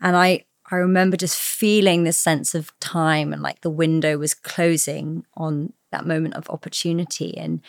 And 0.00 0.16
I 0.16 0.44
I 0.70 0.76
remember 0.76 1.16
just 1.16 1.36
feeling 1.36 2.04
this 2.04 2.18
sense 2.18 2.54
of 2.54 2.78
time 2.78 3.32
and 3.32 3.42
like 3.42 3.62
the 3.62 3.70
window 3.70 4.18
was 4.18 4.34
closing 4.34 5.24
on 5.34 5.72
that 5.90 6.06
moment 6.06 6.34
of 6.34 6.48
opportunity. 6.50 7.36
And 7.36 7.62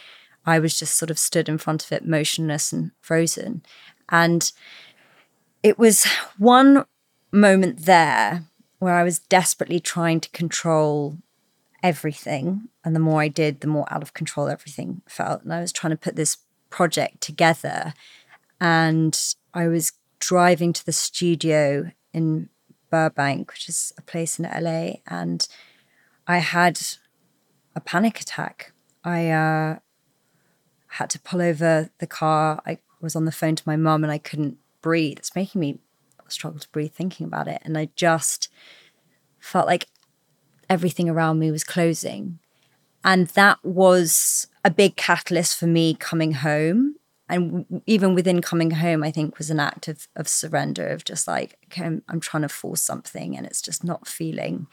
I 0.45 0.59
was 0.59 0.77
just 0.77 0.97
sort 0.97 1.09
of 1.09 1.17
stood 1.17 1.47
in 1.47 1.57
front 1.57 1.85
of 1.85 1.91
it, 1.91 2.05
motionless 2.05 2.73
and 2.73 2.91
frozen. 2.99 3.63
And 4.09 4.51
it 5.63 5.79
was 5.79 6.05
one 6.37 6.85
moment 7.31 7.85
there 7.85 8.43
where 8.79 8.95
I 8.95 9.03
was 9.03 9.19
desperately 9.19 9.79
trying 9.79 10.19
to 10.19 10.29
control 10.31 11.17
everything. 11.83 12.69
And 12.83 12.95
the 12.95 12.99
more 12.99 13.21
I 13.21 13.27
did, 13.27 13.61
the 13.61 13.67
more 13.67 13.85
out 13.91 14.01
of 14.01 14.13
control 14.13 14.47
everything 14.47 15.01
felt. 15.07 15.43
And 15.43 15.53
I 15.53 15.61
was 15.61 15.71
trying 15.71 15.91
to 15.91 15.97
put 15.97 16.15
this 16.15 16.37
project 16.69 17.21
together. 17.21 17.93
And 18.59 19.17
I 19.53 19.67
was 19.67 19.93
driving 20.19 20.73
to 20.73 20.85
the 20.85 20.91
studio 20.91 21.91
in 22.13 22.49
Burbank, 22.89 23.51
which 23.51 23.69
is 23.69 23.93
a 23.97 24.01
place 24.01 24.39
in 24.39 24.45
LA. 24.45 24.97
And 25.07 25.47
I 26.27 26.39
had 26.39 26.79
a 27.75 27.79
panic 27.79 28.19
attack. 28.19 28.73
I 29.03 29.29
uh, 29.29 29.79
had 30.87 31.09
to 31.11 31.19
pull 31.19 31.41
over 31.41 31.89
the 31.99 32.07
car. 32.07 32.61
I 32.65 32.79
was 33.01 33.15
on 33.15 33.25
the 33.25 33.31
phone 33.31 33.55
to 33.55 33.63
my 33.65 33.77
mum 33.77 34.03
and 34.03 34.11
I 34.11 34.17
couldn't 34.17 34.57
breathe. 34.81 35.17
It's 35.19 35.35
making 35.35 35.61
me 35.61 35.79
struggle 36.31 36.59
to 36.59 36.69
breathe 36.69 36.93
thinking 36.93 37.25
about 37.25 37.47
it. 37.47 37.61
And 37.63 37.77
I 37.77 37.89
just 37.95 38.49
felt 39.39 39.67
like 39.67 39.87
everything 40.69 41.09
around 41.09 41.39
me 41.39 41.51
was 41.51 41.63
closing. 41.63 42.39
And 43.03 43.27
that 43.29 43.63
was 43.63 44.47
a 44.63 44.69
big 44.69 44.95
catalyst 44.95 45.57
for 45.57 45.67
me 45.67 45.95
coming 45.95 46.33
home. 46.33 46.95
And 47.27 47.81
even 47.85 48.15
within 48.15 48.41
coming 48.41 48.71
home, 48.71 49.03
I 49.03 49.11
think 49.11 49.37
was 49.37 49.49
an 49.49 49.59
act 49.59 49.87
of, 49.87 50.07
of 50.15 50.27
surrender, 50.27 50.87
of 50.87 51.05
just 51.05 51.27
like, 51.27 51.57
okay, 51.65 51.83
I'm, 51.83 52.03
I'm 52.09 52.19
trying 52.19 52.41
to 52.41 52.49
force 52.49 52.81
something 52.81 53.37
and 53.37 53.45
it's 53.45 53.61
just 53.61 53.83
not 53.83 54.07
feeling, 54.07 54.67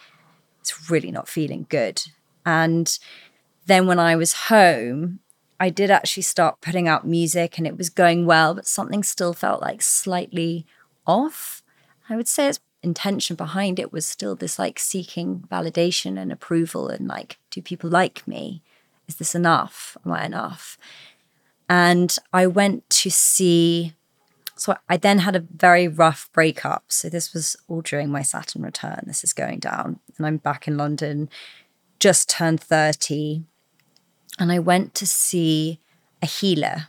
it's 0.60 0.90
really 0.90 1.10
not 1.10 1.28
feeling 1.28 1.66
good. 1.68 2.02
And 2.44 2.98
then 3.66 3.86
when 3.86 3.98
I 3.98 4.16
was 4.16 4.32
home, 4.32 5.20
I 5.60 5.70
did 5.70 5.90
actually 5.90 6.22
start 6.22 6.60
putting 6.60 6.88
out 6.88 7.06
music 7.06 7.58
and 7.58 7.66
it 7.66 7.76
was 7.76 7.90
going 7.90 8.26
well, 8.26 8.54
but 8.54 8.66
something 8.66 9.02
still 9.02 9.32
felt 9.32 9.60
like 9.60 9.82
slightly 9.82 10.66
off. 11.06 11.62
I 12.08 12.16
would 12.16 12.28
say 12.28 12.48
its 12.48 12.60
intention 12.86 13.36
behind 13.36 13.78
it 13.78 13.92
was 13.92 14.06
still 14.06 14.34
this 14.34 14.58
like 14.58 14.78
seeking 14.78 15.44
validation 15.50 16.18
and 16.18 16.32
approval 16.32 16.88
and 16.88 17.06
like, 17.06 17.38
do 17.50 17.60
people 17.60 17.90
like 17.90 18.26
me? 18.26 18.62
Is 19.08 19.16
this 19.16 19.34
enough? 19.34 19.96
Am 20.06 20.12
I 20.12 20.24
enough? 20.24 20.78
And 21.68 22.16
I 22.32 22.46
went 22.46 22.88
to 22.90 23.10
see, 23.10 23.92
so 24.54 24.76
I 24.88 24.96
then 24.96 25.18
had 25.18 25.36
a 25.36 25.40
very 25.40 25.88
rough 25.88 26.30
breakup. 26.32 26.84
So 26.88 27.08
this 27.08 27.34
was 27.34 27.56
all 27.68 27.82
during 27.82 28.08
my 28.08 28.22
Saturn 28.22 28.62
return. 28.62 29.02
This 29.06 29.24
is 29.24 29.32
going 29.32 29.58
down. 29.58 30.00
And 30.16 30.26
I'm 30.26 30.38
back 30.38 30.66
in 30.66 30.76
London, 30.76 31.28
just 31.98 32.30
turned 32.30 32.60
30 32.60 33.42
and 34.38 34.52
I 34.52 34.58
went 34.58 34.94
to 34.96 35.06
see 35.06 35.80
a 36.22 36.26
healer. 36.26 36.88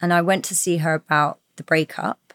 And 0.00 0.12
I 0.12 0.22
went 0.22 0.44
to 0.46 0.54
see 0.54 0.78
her 0.78 0.94
about 0.94 1.38
the 1.56 1.62
breakup 1.62 2.34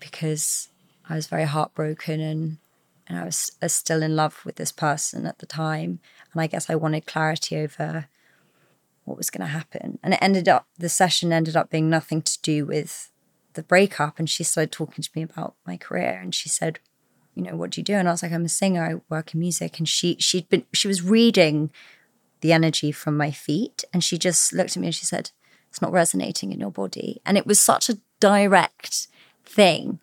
because 0.00 0.68
I 1.08 1.16
was 1.16 1.26
very 1.26 1.44
heartbroken 1.44 2.20
and 2.20 2.58
and 3.06 3.18
I 3.18 3.24
was, 3.24 3.52
was 3.60 3.72
still 3.72 4.02
in 4.02 4.16
love 4.16 4.40
with 4.44 4.56
this 4.56 4.72
person 4.72 5.26
at 5.26 5.38
the 5.38 5.46
time. 5.46 6.00
And 6.32 6.40
I 6.40 6.46
guess 6.46 6.70
I 6.70 6.74
wanted 6.74 7.06
clarity 7.06 7.58
over 7.58 8.08
what 9.04 9.18
was 9.18 9.30
going 9.30 9.42
to 9.42 9.52
happen. 9.52 9.98
And 10.02 10.14
it 10.14 10.22
ended 10.22 10.48
up, 10.48 10.66
the 10.78 10.88
session 10.88 11.32
ended 11.32 11.56
up 11.56 11.70
being 11.70 11.90
nothing 11.90 12.22
to 12.22 12.40
do 12.40 12.64
with 12.64 13.10
the 13.52 13.62
breakup. 13.62 14.18
And 14.18 14.28
she 14.28 14.42
started 14.42 14.72
talking 14.72 15.02
to 15.02 15.10
me 15.14 15.22
about 15.22 15.54
my 15.66 15.76
career. 15.76 16.18
And 16.22 16.34
she 16.34 16.48
said, 16.48 16.78
you 17.34 17.42
know, 17.42 17.56
what 17.56 17.70
do 17.70 17.80
you 17.80 17.84
do? 17.84 17.94
And 17.94 18.08
I 18.08 18.12
was 18.12 18.22
like, 18.22 18.32
I'm 18.32 18.44
a 18.44 18.48
singer. 18.48 18.84
I 18.84 19.02
work 19.12 19.34
in 19.34 19.40
music. 19.40 19.78
And 19.78 19.88
she 19.88 20.16
she'd 20.18 20.48
been 20.48 20.64
she 20.72 20.88
was 20.88 21.02
reading 21.02 21.70
the 22.40 22.52
energy 22.52 22.92
from 22.92 23.16
my 23.16 23.30
feet. 23.30 23.84
And 23.92 24.02
she 24.02 24.16
just 24.16 24.52
looked 24.52 24.76
at 24.76 24.80
me 24.80 24.86
and 24.86 24.94
she 24.94 25.04
said, 25.04 25.32
It's 25.68 25.82
not 25.82 25.92
resonating 25.92 26.52
in 26.52 26.60
your 26.60 26.70
body. 26.70 27.20
And 27.26 27.36
it 27.36 27.46
was 27.46 27.60
such 27.60 27.90
a 27.90 27.98
direct 28.20 29.08
thing. 29.44 29.98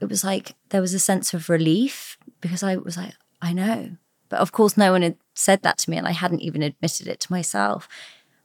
It 0.00 0.08
was 0.08 0.24
like 0.24 0.54
there 0.70 0.80
was 0.80 0.94
a 0.94 0.98
sense 0.98 1.34
of 1.34 1.48
relief 1.48 2.18
because 2.40 2.62
I 2.62 2.76
was 2.76 2.96
like, 2.96 3.14
I 3.42 3.52
know. 3.52 3.96
But 4.28 4.40
of 4.40 4.52
course, 4.52 4.76
no 4.76 4.92
one 4.92 5.02
had 5.02 5.16
said 5.34 5.62
that 5.62 5.78
to 5.78 5.90
me 5.90 5.96
and 5.96 6.06
I 6.06 6.12
hadn't 6.12 6.40
even 6.40 6.62
admitted 6.62 7.08
it 7.08 7.20
to 7.20 7.32
myself. 7.32 7.88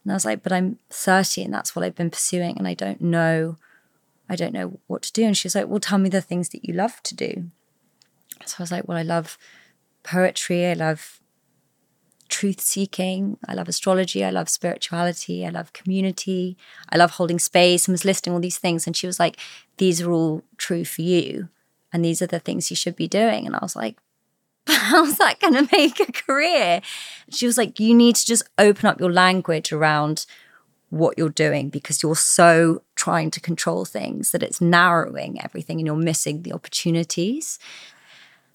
And 0.04 0.12
I 0.12 0.16
was 0.16 0.26
like, 0.26 0.44
but 0.44 0.52
I'm 0.52 0.80
30 0.90 1.44
and 1.44 1.54
that's 1.54 1.76
what 1.76 1.86
I've 1.86 1.96
been 1.96 2.10
pursuing. 2.10 2.58
And 2.58 2.68
I 2.68 2.74
don't 2.74 3.02
know, 3.02 3.58
I 4.30 4.36
don't 4.36 4.54
know 4.54 4.80
what 4.88 5.02
to 5.04 5.14
do. 5.14 5.24
And 5.24 5.38
she 5.38 5.48
was 5.48 5.56
like, 5.56 5.68
well, 5.68 5.80
tell 5.80 5.98
me 5.98 6.10
the 6.10 6.22
things 6.22 6.50
that 6.50 6.66
you 6.66 6.74
love 6.74 7.02
to 7.04 7.16
do. 7.16 7.50
So 8.46 8.56
I 8.60 8.64
was 8.64 8.72
like, 8.72 8.88
well, 8.88 8.98
I 8.98 9.04
love 9.04 9.38
poetry. 10.04 10.68
I 10.68 10.74
love 10.74 11.22
truth 12.30 12.60
seeking. 12.62 13.38
I 13.48 13.54
love 13.54 13.68
astrology. 13.68 14.24
I 14.24 14.30
love 14.30 14.50
spirituality. 14.50 15.46
I 15.46 15.50
love 15.50 15.74
community. 15.74 16.58
I 16.90 16.98
love 16.98 17.12
holding 17.12 17.40
space 17.40 17.88
and 17.88 17.94
was 17.94 18.06
listing 18.06 18.34
all 18.34 18.40
these 18.40 18.58
things. 18.58 18.88
And 18.88 18.96
she 18.96 19.08
was 19.08 19.20
like, 19.20 19.38
These 19.78 20.02
are 20.02 20.12
all 20.12 20.44
true 20.58 20.86
for 20.86 21.02
you. 21.02 21.50
And 21.94 22.04
these 22.04 22.22
are 22.22 22.28
the 22.28 22.40
things 22.40 22.70
you 22.70 22.76
should 22.76 22.96
be 22.96 23.08
doing. 23.08 23.46
And 23.46 23.56
I 23.56 23.60
was 23.62 23.76
like, 23.76 23.98
How's 24.68 25.18
that 25.18 25.40
going 25.40 25.54
to 25.54 25.70
make 25.72 26.00
a 26.00 26.12
career? 26.12 26.82
She 27.30 27.46
was 27.46 27.58
like, 27.58 27.80
You 27.80 27.94
need 27.94 28.16
to 28.16 28.26
just 28.26 28.44
open 28.58 28.88
up 28.88 29.00
your 29.00 29.12
language 29.12 29.72
around 29.72 30.26
what 30.90 31.18
you're 31.18 31.30
doing 31.30 31.70
because 31.70 32.02
you're 32.02 32.16
so 32.16 32.82
trying 32.96 33.30
to 33.32 33.42
control 33.42 33.86
things 33.86 34.32
that 34.32 34.44
it's 34.44 34.62
narrowing 34.62 35.42
everything 35.44 35.80
and 35.80 35.88
you're 35.88 35.96
missing 35.96 36.44
the 36.44 36.54
opportunities. 36.54 37.60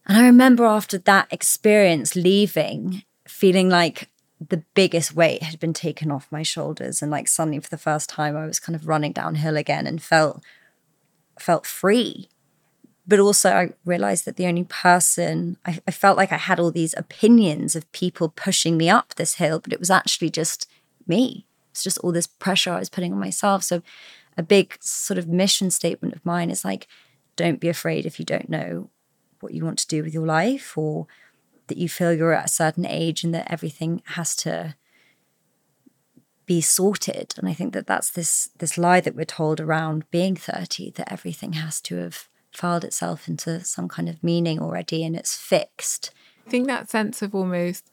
And 0.06 0.16
I 0.16 0.24
remember 0.24 0.64
after 0.64 0.96
that 0.98 1.28
experience 1.30 2.16
leaving, 2.16 3.02
feeling 3.30 3.68
like 3.68 4.08
the 4.40 4.62
biggest 4.74 5.14
weight 5.14 5.42
had 5.42 5.60
been 5.60 5.74
taken 5.74 6.10
off 6.10 6.32
my 6.32 6.42
shoulders 6.42 7.02
and 7.02 7.10
like 7.10 7.28
suddenly 7.28 7.60
for 7.60 7.68
the 7.68 7.78
first 7.78 8.08
time 8.08 8.36
I 8.36 8.46
was 8.46 8.58
kind 8.58 8.74
of 8.74 8.88
running 8.88 9.12
downhill 9.12 9.56
again 9.56 9.86
and 9.86 10.02
felt 10.02 10.42
felt 11.38 11.66
free 11.66 12.28
but 13.10 13.18
also 13.18 13.50
I 13.50 13.70
realized 13.84 14.24
that 14.24 14.36
the 14.36 14.46
only 14.46 14.62
person 14.62 15.56
I, 15.66 15.80
I, 15.86 15.90
felt 15.90 16.16
like 16.16 16.30
I 16.30 16.36
had 16.36 16.60
all 16.60 16.70
these 16.70 16.94
opinions 16.96 17.74
of 17.74 17.90
people 17.90 18.28
pushing 18.28 18.76
me 18.76 18.88
up 18.88 19.16
this 19.16 19.34
hill, 19.34 19.58
but 19.58 19.72
it 19.72 19.80
was 19.80 19.90
actually 19.90 20.30
just 20.30 20.68
me. 21.08 21.44
It's 21.72 21.82
just 21.82 21.98
all 21.98 22.12
this 22.12 22.28
pressure 22.28 22.70
I 22.70 22.78
was 22.78 22.88
putting 22.88 23.12
on 23.12 23.18
myself. 23.18 23.64
So 23.64 23.82
a 24.36 24.44
big 24.44 24.76
sort 24.80 25.18
of 25.18 25.26
mission 25.26 25.72
statement 25.72 26.14
of 26.14 26.24
mine 26.24 26.50
is 26.50 26.64
like, 26.64 26.86
don't 27.34 27.58
be 27.58 27.68
afraid 27.68 28.06
if 28.06 28.20
you 28.20 28.24
don't 28.24 28.48
know 28.48 28.90
what 29.40 29.54
you 29.54 29.64
want 29.64 29.80
to 29.80 29.88
do 29.88 30.04
with 30.04 30.14
your 30.14 30.26
life 30.26 30.78
or 30.78 31.08
that 31.70 31.78
you 31.78 31.88
feel 31.88 32.12
you're 32.12 32.34
at 32.34 32.44
a 32.44 32.52
certain 32.52 32.84
age 32.84 33.24
and 33.24 33.34
that 33.34 33.50
everything 33.50 34.02
has 34.04 34.36
to 34.36 34.74
be 36.44 36.60
sorted. 36.60 37.32
And 37.38 37.48
i 37.48 37.54
think 37.54 37.72
that 37.72 37.86
that's 37.86 38.10
this 38.10 38.50
this 38.58 38.76
lie 38.76 39.00
that 39.00 39.16
we're 39.16 39.24
told 39.24 39.60
around 39.60 40.10
being 40.10 40.36
30 40.36 40.90
that 40.96 41.12
everything 41.12 41.54
has 41.54 41.80
to 41.82 41.96
have 41.96 42.28
filed 42.52 42.84
itself 42.84 43.28
into 43.28 43.64
some 43.64 43.88
kind 43.88 44.08
of 44.08 44.22
meaning 44.22 44.58
already 44.60 45.04
and 45.04 45.16
it's 45.16 45.36
fixed. 45.36 46.10
I 46.46 46.50
think 46.50 46.66
that 46.66 46.90
sense 46.90 47.22
of 47.22 47.34
almost 47.34 47.88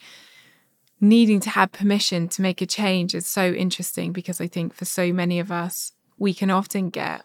needing 0.99 1.39
to 1.41 1.49
have 1.51 1.71
permission 1.71 2.27
to 2.27 2.41
make 2.41 2.61
a 2.61 2.65
change 2.65 3.13
is 3.13 3.27
so 3.27 3.51
interesting 3.51 4.11
because 4.11 4.41
i 4.41 4.47
think 4.47 4.73
for 4.73 4.85
so 4.85 5.13
many 5.13 5.39
of 5.39 5.51
us 5.51 5.91
we 6.17 6.33
can 6.33 6.49
often 6.49 6.89
get 6.89 7.23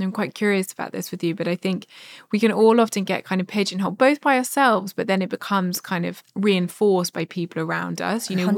I'm 0.00 0.12
quite 0.12 0.34
curious 0.34 0.72
about 0.72 0.92
this 0.92 1.10
with 1.10 1.22
you, 1.22 1.34
but 1.34 1.46
I 1.46 1.54
think 1.54 1.86
we 2.30 2.40
can 2.40 2.50
all 2.52 2.80
often 2.80 3.04
get 3.04 3.24
kind 3.24 3.40
of 3.40 3.46
pigeonholed, 3.46 3.98
both 3.98 4.20
by 4.20 4.36
ourselves, 4.36 4.92
but 4.92 5.06
then 5.06 5.22
it 5.22 5.28
becomes 5.28 5.80
kind 5.80 6.06
of 6.06 6.22
reinforced 6.34 7.12
by 7.12 7.24
people 7.26 7.62
around 7.62 8.00
us. 8.00 8.30
You 8.30 8.36
know, 8.36 8.48
100%. 8.48 8.54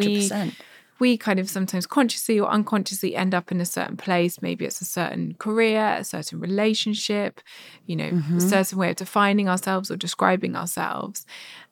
we 0.47 0.53
we 0.99 1.17
kind 1.17 1.39
of 1.41 1.51
sometimes 1.51 1.87
consciously 1.87 2.39
or 2.39 2.49
unconsciously 2.49 3.17
end 3.17 3.35
up 3.35 3.51
in 3.51 3.61
a 3.61 3.65
certain 3.67 3.97
place. 3.97 4.41
Maybe 4.41 4.65
it's 4.65 4.81
a 4.81 4.85
certain 4.85 5.35
career, 5.35 5.97
a 5.99 6.05
certain 6.05 6.41
relationship, 6.41 7.41
you 7.87 7.97
know, 7.97 8.11
mm-hmm. 8.11 8.39
a 8.39 8.41
certain 8.41 8.79
way 8.79 8.91
of 8.91 8.97
defining 8.97 9.49
ourselves 9.49 9.91
or 9.91 9.97
describing 9.97 10.55
ourselves. 10.55 11.27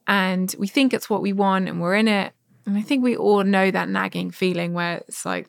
And 0.07 0.55
we 0.59 0.67
think 0.67 0.93
it's 0.93 1.09
what 1.09 1.23
we 1.23 1.33
want 1.33 1.69
and 1.69 1.81
we're 1.81 1.95
in 1.95 2.09
it. 2.09 2.33
And 2.67 2.77
I 2.77 2.83
think 2.83 3.03
we 3.03 3.17
all 3.17 3.45
know 3.45 3.71
that 3.71 3.89
nagging 3.89 4.33
feeling 4.33 4.73
where 4.73 4.99
it's 5.09 5.25
like, 5.25 5.49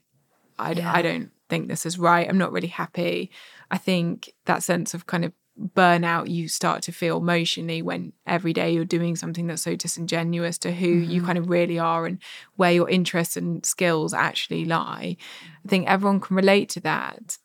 I, 0.60 0.73
yeah. 0.73 0.93
I 0.93 1.02
don't 1.02 1.32
think 1.49 1.67
this 1.67 1.86
is 1.86 1.97
right. 1.97 2.28
I'm 2.28 2.38
not 2.38 2.52
really 2.52 2.67
happy. 2.67 3.32
I 3.73 3.79
think 3.79 4.31
that 4.45 4.62
sense 4.62 4.93
of 4.93 5.07
kind 5.07 5.25
of 5.25 5.33
burnout 5.75 6.29
you 6.29 6.47
start 6.47 6.83
to 6.83 6.91
feel 6.91 7.17
emotionally 7.17 7.81
when 7.81 8.13
every 8.27 8.53
day 8.53 8.71
you're 8.71 8.86
doing 8.86 9.15
something 9.15 9.47
that's 9.47 9.63
so 9.63 9.75
disingenuous 9.75 10.59
to 10.59 10.71
who 10.71 11.01
mm-hmm. 11.01 11.09
you 11.09 11.23
kind 11.23 11.39
of 11.39 11.49
really 11.49 11.79
are 11.79 12.05
and 12.05 12.19
where 12.55 12.71
your 12.71 12.88
interests 12.88 13.36
and 13.36 13.65
skills 13.65 14.13
actually 14.13 14.63
lie. 14.63 15.17
I 15.65 15.67
think 15.67 15.88
everyone 15.88 16.19
can 16.19 16.36
relate 16.36 16.69
to 16.69 16.81
that. 16.81 17.39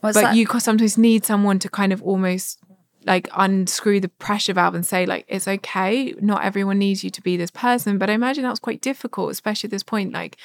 What's 0.00 0.16
but 0.16 0.22
that? 0.22 0.36
you 0.36 0.46
sometimes 0.58 0.96
need 0.96 1.26
someone 1.26 1.58
to 1.58 1.68
kind 1.68 1.92
of 1.92 2.02
almost 2.02 2.58
like 3.04 3.28
unscrew 3.36 4.00
the 4.00 4.08
pressure 4.08 4.54
valve 4.54 4.74
and 4.74 4.86
say 4.86 5.04
like 5.04 5.26
it's 5.28 5.46
okay 5.46 6.14
not 6.22 6.42
everyone 6.42 6.78
needs 6.78 7.04
you 7.04 7.10
to 7.10 7.20
be 7.20 7.36
this 7.36 7.50
person 7.50 7.98
but 7.98 8.08
i 8.08 8.14
imagine 8.14 8.42
that's 8.42 8.58
quite 8.58 8.80
difficult 8.80 9.30
especially 9.30 9.66
at 9.68 9.70
this 9.70 9.82
point 9.82 10.10
like 10.10 10.38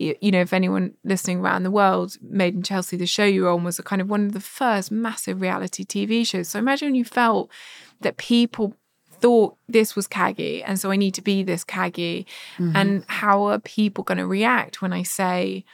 you, 0.00 0.30
know 0.30 0.40
if 0.40 0.52
anyone 0.52 0.94
listening 1.04 1.40
around 1.40 1.62
the 1.62 1.70
world 1.70 2.16
made 2.22 2.54
in 2.54 2.62
chelsea 2.62 2.96
the 2.96 3.06
show 3.06 3.24
you 3.24 3.42
were 3.42 3.50
on 3.50 3.64
was 3.64 3.78
a 3.78 3.82
kind 3.82 4.00
of 4.00 4.08
one 4.08 4.26
of 4.26 4.32
the 4.32 4.40
first 4.40 4.90
massive 4.90 5.40
reality 5.40 5.84
tv 5.84 6.26
shows 6.26 6.48
so 6.48 6.58
imagine 6.58 6.94
you 6.94 7.04
felt 7.04 7.50
that 8.00 8.16
people 8.16 8.74
thought 9.20 9.56
this 9.68 9.94
was 9.94 10.06
Caggie, 10.06 10.62
and 10.62 10.80
so 10.80 10.90
I 10.90 10.96
need 10.96 11.14
to 11.14 11.22
be 11.22 11.42
this 11.42 11.64
Caggie. 11.64 12.26
Mm-hmm. 12.58 12.76
And 12.76 13.04
how 13.06 13.44
are 13.44 13.58
people 13.58 14.02
going 14.04 14.18
to 14.18 14.26
react 14.26 14.82
when 14.82 14.92
I 14.92 15.02
say, 15.02 15.64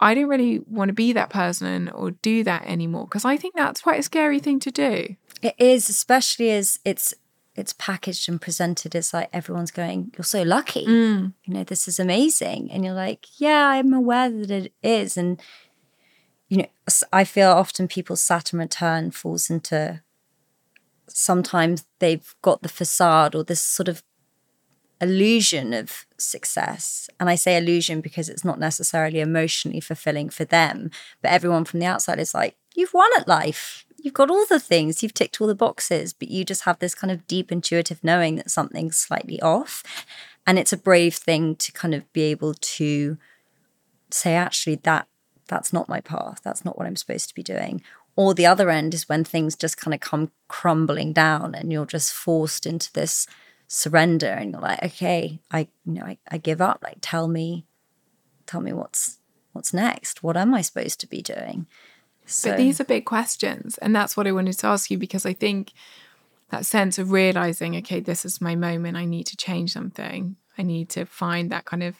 I 0.00 0.14
don't 0.14 0.28
really 0.28 0.60
want 0.60 0.88
to 0.88 0.94
be 0.94 1.12
that 1.12 1.30
person 1.30 1.88
or 1.90 2.12
do 2.12 2.44
that 2.44 2.64
anymore? 2.66 3.04
Because 3.04 3.24
I 3.24 3.36
think 3.36 3.54
that's 3.54 3.82
quite 3.82 4.00
a 4.00 4.02
scary 4.02 4.40
thing 4.40 4.60
to 4.60 4.70
do. 4.70 5.16
It 5.42 5.54
is, 5.58 5.88
especially 5.88 6.50
as 6.50 6.78
it's 6.84 7.14
it's 7.58 7.72
packaged 7.74 8.28
and 8.28 8.40
presented 8.40 8.94
as 8.94 9.12
like 9.12 9.28
everyone's 9.32 9.70
going, 9.70 10.12
You're 10.16 10.24
so 10.24 10.42
lucky. 10.42 10.86
Mm. 10.86 11.32
You 11.44 11.54
know, 11.54 11.64
this 11.64 11.88
is 11.88 11.98
amazing. 11.98 12.70
And 12.70 12.84
you're 12.84 12.94
like, 12.94 13.26
Yeah, 13.36 13.66
I'm 13.68 13.92
aware 13.92 14.30
that 14.30 14.50
it 14.50 14.72
is. 14.82 15.16
And 15.16 15.40
you 16.48 16.58
know, 16.58 16.68
I 17.12 17.24
feel 17.24 17.50
often 17.50 17.88
people's 17.88 18.22
Saturn 18.22 18.58
return 18.58 19.10
falls 19.10 19.50
into 19.50 20.02
sometimes 21.08 21.84
they've 21.98 22.34
got 22.42 22.62
the 22.62 22.68
facade 22.68 23.34
or 23.34 23.44
this 23.44 23.60
sort 23.60 23.88
of 23.88 24.02
illusion 25.00 25.72
of 25.72 26.06
success. 26.16 27.08
And 27.20 27.28
I 27.28 27.34
say 27.34 27.56
illusion 27.56 28.00
because 28.00 28.28
it's 28.28 28.44
not 28.44 28.58
necessarily 28.58 29.20
emotionally 29.20 29.80
fulfilling 29.80 30.30
for 30.30 30.44
them, 30.44 30.90
but 31.22 31.32
everyone 31.32 31.64
from 31.64 31.80
the 31.80 31.86
outside 31.86 32.18
is 32.18 32.34
like, 32.34 32.56
You've 32.74 32.94
won 32.94 33.10
at 33.18 33.26
life 33.26 33.84
you've 33.98 34.14
got 34.14 34.30
all 34.30 34.46
the 34.46 34.60
things, 34.60 35.02
you've 35.02 35.14
ticked 35.14 35.40
all 35.40 35.46
the 35.46 35.54
boxes, 35.54 36.12
but 36.12 36.28
you 36.28 36.44
just 36.44 36.64
have 36.64 36.78
this 36.78 36.94
kind 36.94 37.10
of 37.10 37.26
deep 37.26 37.50
intuitive 37.52 38.02
knowing 38.02 38.36
that 38.36 38.50
something's 38.50 38.96
slightly 38.96 39.40
off. 39.42 39.82
And 40.46 40.58
it's 40.58 40.72
a 40.72 40.78
brave 40.78 41.14
thing 41.14 41.56
to 41.56 41.72
kind 41.72 41.94
of 41.94 42.10
be 42.12 42.22
able 42.22 42.54
to 42.54 43.18
say, 44.10 44.34
actually, 44.34 44.76
that 44.76 45.06
that's 45.48 45.72
not 45.72 45.88
my 45.88 46.00
path. 46.00 46.40
That's 46.42 46.64
not 46.64 46.78
what 46.78 46.86
I'm 46.86 46.96
supposed 46.96 47.28
to 47.28 47.34
be 47.34 47.42
doing. 47.42 47.82
Or 48.16 48.34
the 48.34 48.46
other 48.46 48.70
end 48.70 48.94
is 48.94 49.08
when 49.08 49.24
things 49.24 49.56
just 49.56 49.76
kind 49.76 49.94
of 49.94 50.00
come 50.00 50.30
crumbling 50.48 51.12
down 51.12 51.54
and 51.54 51.72
you're 51.72 51.86
just 51.86 52.12
forced 52.12 52.66
into 52.66 52.92
this 52.92 53.26
surrender 53.66 54.26
and 54.26 54.52
you're 54.52 54.60
like, 54.60 54.82
okay, 54.82 55.40
I 55.50 55.68
you 55.84 55.92
know, 55.92 56.04
I, 56.04 56.18
I 56.30 56.38
give 56.38 56.60
up. 56.60 56.80
Like 56.82 56.98
tell 57.00 57.28
me, 57.28 57.64
tell 58.46 58.60
me 58.60 58.72
what's 58.72 59.18
what's 59.52 59.72
next. 59.72 60.22
What 60.22 60.36
am 60.36 60.54
I 60.54 60.62
supposed 60.62 61.00
to 61.00 61.06
be 61.06 61.22
doing? 61.22 61.66
So. 62.28 62.50
But 62.50 62.58
these 62.58 62.80
are 62.80 62.84
big 62.84 63.04
questions. 63.04 63.78
And 63.78 63.96
that's 63.96 64.16
what 64.16 64.26
I 64.26 64.32
wanted 64.32 64.58
to 64.58 64.66
ask 64.66 64.90
you 64.90 64.98
because 64.98 65.24
I 65.24 65.32
think 65.32 65.72
that 66.50 66.66
sense 66.66 66.98
of 66.98 67.10
realizing, 67.10 67.76
okay, 67.76 68.00
this 68.00 68.24
is 68.24 68.40
my 68.40 68.54
moment. 68.54 68.96
I 68.96 69.04
need 69.04 69.26
to 69.28 69.36
change 69.36 69.72
something. 69.72 70.36
I 70.56 70.62
need 70.62 70.88
to 70.90 71.04
find 71.04 71.50
that 71.50 71.64
kind 71.64 71.82
of 71.82 71.96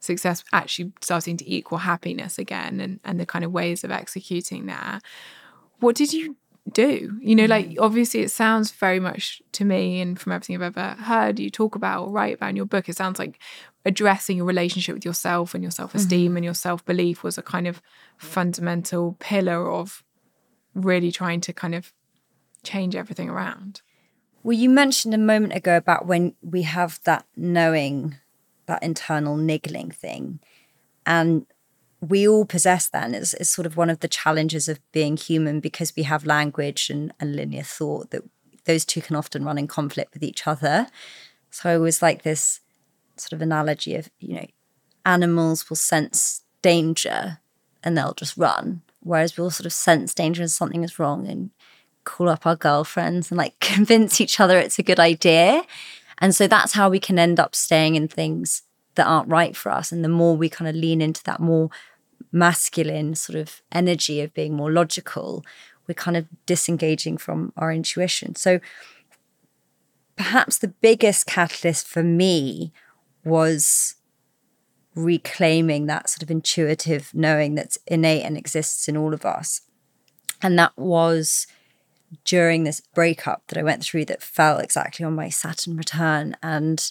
success 0.00 0.44
actually 0.52 0.92
starting 1.00 1.36
to 1.36 1.50
equal 1.50 1.78
happiness 1.78 2.38
again 2.38 2.80
and, 2.80 3.00
and 3.04 3.18
the 3.18 3.26
kind 3.26 3.44
of 3.44 3.52
ways 3.52 3.84
of 3.84 3.90
executing 3.90 4.66
that. 4.66 5.02
What 5.80 5.96
did 5.96 6.12
you 6.12 6.36
do. 6.72 7.18
You 7.20 7.34
know, 7.34 7.46
like 7.46 7.70
mm. 7.70 7.76
obviously 7.78 8.20
it 8.20 8.30
sounds 8.30 8.70
very 8.70 9.00
much 9.00 9.42
to 9.52 9.64
me 9.64 10.00
and 10.00 10.18
from 10.18 10.32
everything 10.32 10.56
I've 10.56 10.76
ever 10.76 11.02
heard 11.02 11.38
you 11.38 11.50
talk 11.50 11.74
about 11.74 12.04
or 12.04 12.10
write 12.10 12.34
about 12.34 12.50
in 12.50 12.56
your 12.56 12.66
book, 12.66 12.88
it 12.88 12.96
sounds 12.96 13.18
like 13.18 13.38
addressing 13.84 14.36
your 14.36 14.46
relationship 14.46 14.94
with 14.94 15.04
yourself 15.04 15.54
and 15.54 15.62
your 15.62 15.70
self-esteem 15.70 16.30
mm-hmm. 16.30 16.36
and 16.36 16.44
your 16.44 16.54
self-belief 16.54 17.22
was 17.22 17.38
a 17.38 17.42
kind 17.42 17.66
of 17.66 17.80
fundamental 18.16 19.16
pillar 19.18 19.70
of 19.70 20.04
really 20.74 21.10
trying 21.10 21.40
to 21.40 21.52
kind 21.52 21.74
of 21.74 21.92
change 22.62 22.94
everything 22.94 23.28
around. 23.28 23.80
Well, 24.42 24.56
you 24.56 24.70
mentioned 24.70 25.14
a 25.14 25.18
moment 25.18 25.54
ago 25.54 25.76
about 25.76 26.06
when 26.06 26.34
we 26.42 26.62
have 26.62 27.00
that 27.04 27.26
knowing, 27.36 28.16
that 28.66 28.82
internal 28.82 29.36
niggling 29.36 29.90
thing. 29.90 30.40
And 31.04 31.46
we 32.00 32.28
all 32.28 32.44
possess 32.44 32.88
that 32.88 33.04
and 33.04 33.14
it's, 33.16 33.34
it's, 33.34 33.50
sort 33.50 33.66
of 33.66 33.76
one 33.76 33.90
of 33.90 34.00
the 34.00 34.08
challenges 34.08 34.68
of 34.68 34.80
being 34.92 35.16
human 35.16 35.60
because 35.60 35.94
we 35.96 36.04
have 36.04 36.24
language 36.24 36.90
and, 36.90 37.12
and 37.18 37.34
linear 37.34 37.62
thought 37.62 38.10
that 38.10 38.22
those 38.64 38.84
two 38.84 39.00
can 39.00 39.16
often 39.16 39.44
run 39.44 39.58
in 39.58 39.66
conflict 39.66 40.14
with 40.14 40.22
each 40.22 40.46
other. 40.46 40.86
So 41.50 41.70
i 41.70 41.74
always 41.74 42.02
like 42.02 42.22
this 42.22 42.60
sort 43.16 43.32
of 43.32 43.42
analogy 43.42 43.96
of 43.96 44.10
you 44.20 44.34
know 44.34 44.46
animals 45.04 45.68
will 45.68 45.76
sense 45.76 46.44
danger 46.62 47.38
and 47.82 47.96
they'll 47.96 48.14
just 48.14 48.36
run 48.36 48.82
whereas 49.00 49.36
we'll 49.36 49.50
sort 49.50 49.66
of 49.66 49.72
sense 49.72 50.14
danger 50.14 50.42
and 50.42 50.50
something 50.50 50.84
is 50.84 50.98
wrong 50.98 51.26
and 51.26 51.50
call 52.04 52.28
up 52.28 52.46
our 52.46 52.56
girlfriends 52.56 53.30
and 53.30 53.38
like 53.38 53.58
convince 53.60 54.20
each 54.20 54.40
other 54.40 54.58
it's 54.58 54.78
a 54.78 54.82
good 54.82 55.00
idea. 55.00 55.62
And 56.20 56.34
so 56.34 56.48
that's 56.48 56.72
how 56.72 56.88
we 56.88 56.98
can 56.98 57.18
end 57.18 57.38
up 57.38 57.54
staying 57.54 57.94
in 57.94 58.08
things 58.08 58.62
that 58.98 59.06
aren't 59.06 59.28
right 59.28 59.56
for 59.56 59.72
us. 59.72 59.90
And 59.90 60.04
the 60.04 60.08
more 60.08 60.36
we 60.36 60.50
kind 60.50 60.68
of 60.68 60.74
lean 60.74 61.00
into 61.00 61.24
that 61.24 61.40
more 61.40 61.70
masculine 62.30 63.14
sort 63.14 63.38
of 63.38 63.62
energy 63.72 64.20
of 64.20 64.34
being 64.34 64.54
more 64.54 64.70
logical, 64.70 65.44
we're 65.86 65.94
kind 65.94 66.16
of 66.16 66.26
disengaging 66.44 67.16
from 67.16 67.52
our 67.56 67.72
intuition. 67.72 68.34
So 68.34 68.60
perhaps 70.16 70.58
the 70.58 70.68
biggest 70.68 71.26
catalyst 71.26 71.86
for 71.86 72.02
me 72.02 72.72
was 73.24 73.94
reclaiming 74.94 75.86
that 75.86 76.10
sort 76.10 76.24
of 76.24 76.30
intuitive 76.30 77.14
knowing 77.14 77.54
that's 77.54 77.78
innate 77.86 78.24
and 78.24 78.36
exists 78.36 78.88
in 78.88 78.96
all 78.96 79.14
of 79.14 79.24
us. 79.24 79.62
And 80.42 80.58
that 80.58 80.76
was 80.76 81.46
during 82.24 82.64
this 82.64 82.80
breakup 82.80 83.42
that 83.46 83.58
I 83.58 83.62
went 83.62 83.84
through 83.84 84.06
that 84.06 84.22
fell 84.22 84.58
exactly 84.58 85.04
on 85.04 85.14
my 85.14 85.28
Saturn 85.28 85.76
return. 85.76 86.36
And 86.42 86.90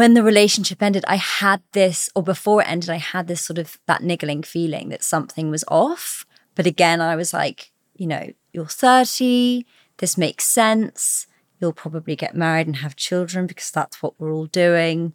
when 0.00 0.14
the 0.14 0.22
relationship 0.22 0.82
ended, 0.82 1.04
I 1.06 1.16
had 1.16 1.60
this, 1.72 2.08
or 2.16 2.22
before 2.22 2.62
it 2.62 2.70
ended, 2.70 2.88
I 2.88 2.96
had 2.96 3.26
this 3.26 3.42
sort 3.42 3.58
of 3.58 3.78
that 3.84 4.02
niggling 4.02 4.42
feeling 4.42 4.88
that 4.88 5.02
something 5.02 5.50
was 5.50 5.62
off. 5.68 6.24
But 6.54 6.66
again, 6.66 7.02
I 7.02 7.16
was 7.16 7.34
like, 7.34 7.70
you 7.94 8.06
know, 8.06 8.32
you're 8.54 8.64
30, 8.64 9.66
this 9.98 10.16
makes 10.16 10.44
sense. 10.44 11.26
You'll 11.58 11.74
probably 11.74 12.16
get 12.16 12.34
married 12.34 12.66
and 12.66 12.76
have 12.76 12.96
children 12.96 13.46
because 13.46 13.70
that's 13.70 14.02
what 14.02 14.18
we're 14.18 14.32
all 14.32 14.46
doing. 14.46 15.12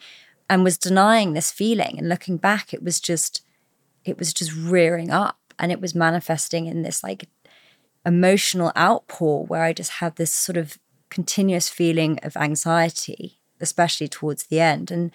And 0.52 0.64
was 0.64 0.78
denying 0.78 1.34
this 1.34 1.52
feeling. 1.52 1.98
And 1.98 2.08
looking 2.08 2.38
back, 2.38 2.72
it 2.72 2.84
was 2.84 3.00
just, 3.00 3.42
it 4.04 4.20
was 4.20 4.36
just 4.36 4.56
rearing 4.56 5.10
up 5.10 5.40
and 5.58 5.72
it 5.72 5.82
was 5.82 5.96
manifesting 5.96 6.68
in 6.68 6.84
this 6.84 7.04
like 7.04 7.28
emotional 8.06 8.72
outpour 8.78 9.48
where 9.48 9.64
I 9.64 9.74
just 9.74 9.94
had 9.94 10.18
this 10.18 10.32
sort 10.32 10.58
of 10.58 10.78
continuous 11.10 11.70
feeling 11.70 12.20
of 12.22 12.38
anxiety 12.38 13.40
especially 13.66 14.08
towards 14.08 14.44
the 14.44 14.60
end. 14.60 14.92
And 14.92 15.12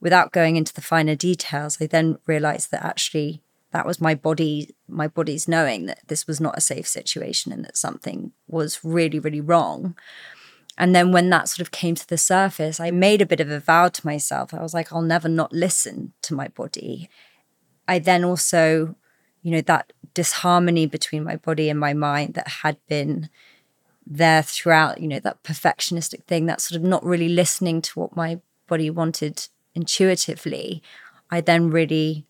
without 0.00 0.32
going 0.32 0.56
into 0.56 0.74
the 0.74 0.82
finer 0.82 1.14
details, 1.14 1.80
I 1.80 1.86
then 1.86 2.18
realized 2.26 2.70
that 2.72 2.84
actually 2.84 3.42
that 3.70 3.86
was 3.86 4.00
my 4.00 4.14
body, 4.14 4.74
my 4.86 5.08
body's 5.08 5.48
knowing 5.48 5.86
that 5.86 6.00
this 6.08 6.26
was 6.26 6.40
not 6.40 6.58
a 6.58 6.60
safe 6.60 6.86
situation 6.86 7.52
and 7.52 7.64
that 7.64 7.76
something 7.76 8.32
was 8.46 8.84
really, 8.84 9.18
really 9.18 9.40
wrong. 9.40 9.94
And 10.76 10.94
then 10.94 11.12
when 11.12 11.30
that 11.30 11.48
sort 11.48 11.60
of 11.60 11.70
came 11.70 11.94
to 11.94 12.08
the 12.08 12.18
surface, 12.18 12.80
I 12.80 12.90
made 12.90 13.22
a 13.22 13.26
bit 13.26 13.40
of 13.40 13.50
a 13.50 13.60
vow 13.60 13.88
to 13.88 14.06
myself. 14.06 14.52
I 14.52 14.62
was 14.62 14.74
like, 14.74 14.92
I'll 14.92 15.02
never 15.02 15.28
not 15.28 15.52
listen 15.52 16.12
to 16.22 16.34
my 16.34 16.48
body. 16.48 17.08
I 17.86 17.98
then 17.98 18.24
also, 18.24 18.96
you 19.42 19.52
know, 19.52 19.60
that 19.62 19.92
disharmony 20.14 20.86
between 20.86 21.24
my 21.24 21.36
body 21.36 21.68
and 21.68 21.78
my 21.78 21.94
mind 21.94 22.34
that 22.34 22.48
had 22.48 22.76
been 22.88 23.28
there 24.06 24.42
throughout, 24.42 25.00
you 25.00 25.08
know, 25.08 25.20
that 25.20 25.42
perfectionistic 25.42 26.24
thing, 26.24 26.46
that 26.46 26.60
sort 26.60 26.76
of 26.76 26.82
not 26.82 27.04
really 27.04 27.28
listening 27.28 27.80
to 27.82 28.00
what 28.00 28.16
my 28.16 28.40
body 28.66 28.90
wanted 28.90 29.48
intuitively, 29.74 30.82
I 31.30 31.40
then 31.40 31.70
really 31.70 32.26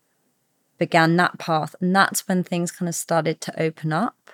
began 0.77 1.15
that 1.17 1.37
path. 1.37 1.75
And 1.79 1.95
that's 1.95 2.27
when 2.27 2.43
things 2.43 2.71
kind 2.71 2.89
of 2.89 2.95
started 2.95 3.41
to 3.41 3.61
open 3.61 3.93
up 3.93 4.31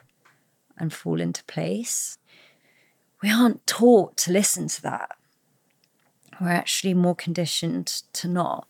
and 0.78 0.94
fall 0.94 1.20
into 1.20 1.44
place. 1.46 2.18
We 3.22 3.32
aren't 3.32 3.66
taught 3.68 4.16
to 4.18 4.32
listen 4.32 4.68
to 4.70 4.82
that. 4.84 5.18
We're 6.40 6.50
actually 6.50 6.94
more 6.94 7.16
conditioned 7.16 7.88
to 8.14 8.28
not. 8.28 8.68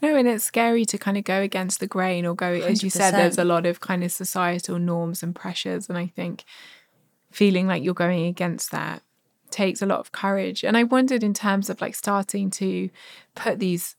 No, 0.00 0.16
and 0.16 0.28
it's 0.28 0.44
scary 0.44 0.84
to 0.86 0.98
kind 0.98 1.16
of 1.16 1.24
go 1.24 1.40
against 1.40 1.80
the 1.80 1.86
grain 1.86 2.26
or 2.26 2.34
go, 2.34 2.52
as 2.52 2.80
100%. 2.80 2.82
you 2.84 2.90
said, 2.90 3.12
there's 3.12 3.38
a 3.38 3.44
lot 3.44 3.66
of 3.66 3.80
kind 3.80 4.04
of 4.04 4.12
societal 4.12 4.78
norms 4.78 5.22
and 5.22 5.34
pressures. 5.34 5.88
And 5.88 5.98
I 5.98 6.06
think 6.06 6.44
feeling 7.34 7.66
like 7.66 7.82
you're 7.82 7.94
going 7.94 8.26
against 8.26 8.70
that 8.70 9.02
takes 9.50 9.82
a 9.82 9.86
lot 9.86 10.00
of 10.00 10.12
courage. 10.12 10.64
And 10.64 10.76
I 10.76 10.84
wondered 10.84 11.22
in 11.22 11.34
terms 11.34 11.70
of 11.70 11.80
like 11.80 11.94
starting 11.94 12.50
to 12.52 12.90
put 13.34 13.58
these 13.58 13.96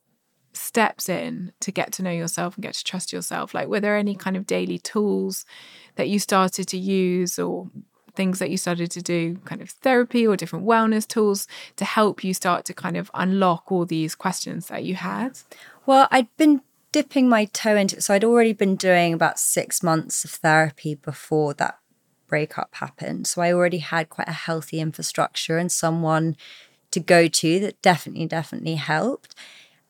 steps 0.53 1.09
in 1.09 1.51
to 1.59 1.71
get 1.71 1.91
to 1.93 2.03
know 2.03 2.11
yourself 2.11 2.55
and 2.55 2.63
get 2.63 2.73
to 2.75 2.83
trust 2.83 3.11
yourself? 3.13 3.53
Like, 3.53 3.67
were 3.67 3.79
there 3.79 3.97
any 3.97 4.15
kind 4.15 4.37
of 4.37 4.47
daily 4.47 4.79
tools 4.79 5.45
that 5.95 6.09
you 6.09 6.19
started 6.19 6.67
to 6.69 6.77
use 6.77 7.37
or 7.37 7.69
things 8.15 8.39
that 8.39 8.49
you 8.49 8.57
started 8.57 8.89
to 8.91 9.01
do, 9.01 9.35
kind 9.43 9.61
of 9.61 9.69
therapy 9.69 10.25
or 10.25 10.37
different 10.37 10.65
wellness 10.65 11.05
tools 11.05 11.47
to 11.75 11.83
help 11.83 12.23
you 12.23 12.33
start 12.33 12.63
to 12.65 12.73
kind 12.73 12.95
of 12.95 13.11
unlock 13.13 13.69
all 13.71 13.85
these 13.85 14.15
questions 14.15 14.67
that 14.67 14.85
you 14.85 14.95
had? 14.95 15.39
Well, 15.85 16.07
I'd 16.11 16.35
been 16.37 16.61
dipping 16.93 17.27
my 17.27 17.45
toe 17.45 17.75
into 17.75 17.97
it. 17.97 18.03
So 18.03 18.13
I'd 18.13 18.23
already 18.23 18.53
been 18.53 18.77
doing 18.77 19.13
about 19.13 19.37
six 19.37 19.83
months 19.83 20.23
of 20.23 20.31
therapy 20.31 20.95
before 20.95 21.53
that 21.55 21.77
breakup 22.27 22.75
happened. 22.75 23.27
So 23.27 23.41
I 23.41 23.53
already 23.53 23.79
had 23.79 24.09
quite 24.09 24.27
a 24.27 24.33
healthy 24.33 24.79
infrastructure 24.79 25.57
and 25.57 25.71
someone 25.71 26.35
to 26.91 26.99
go 26.99 27.27
to 27.27 27.59
that 27.59 27.81
definitely, 27.81 28.25
definitely 28.27 28.75
helped. 28.75 29.35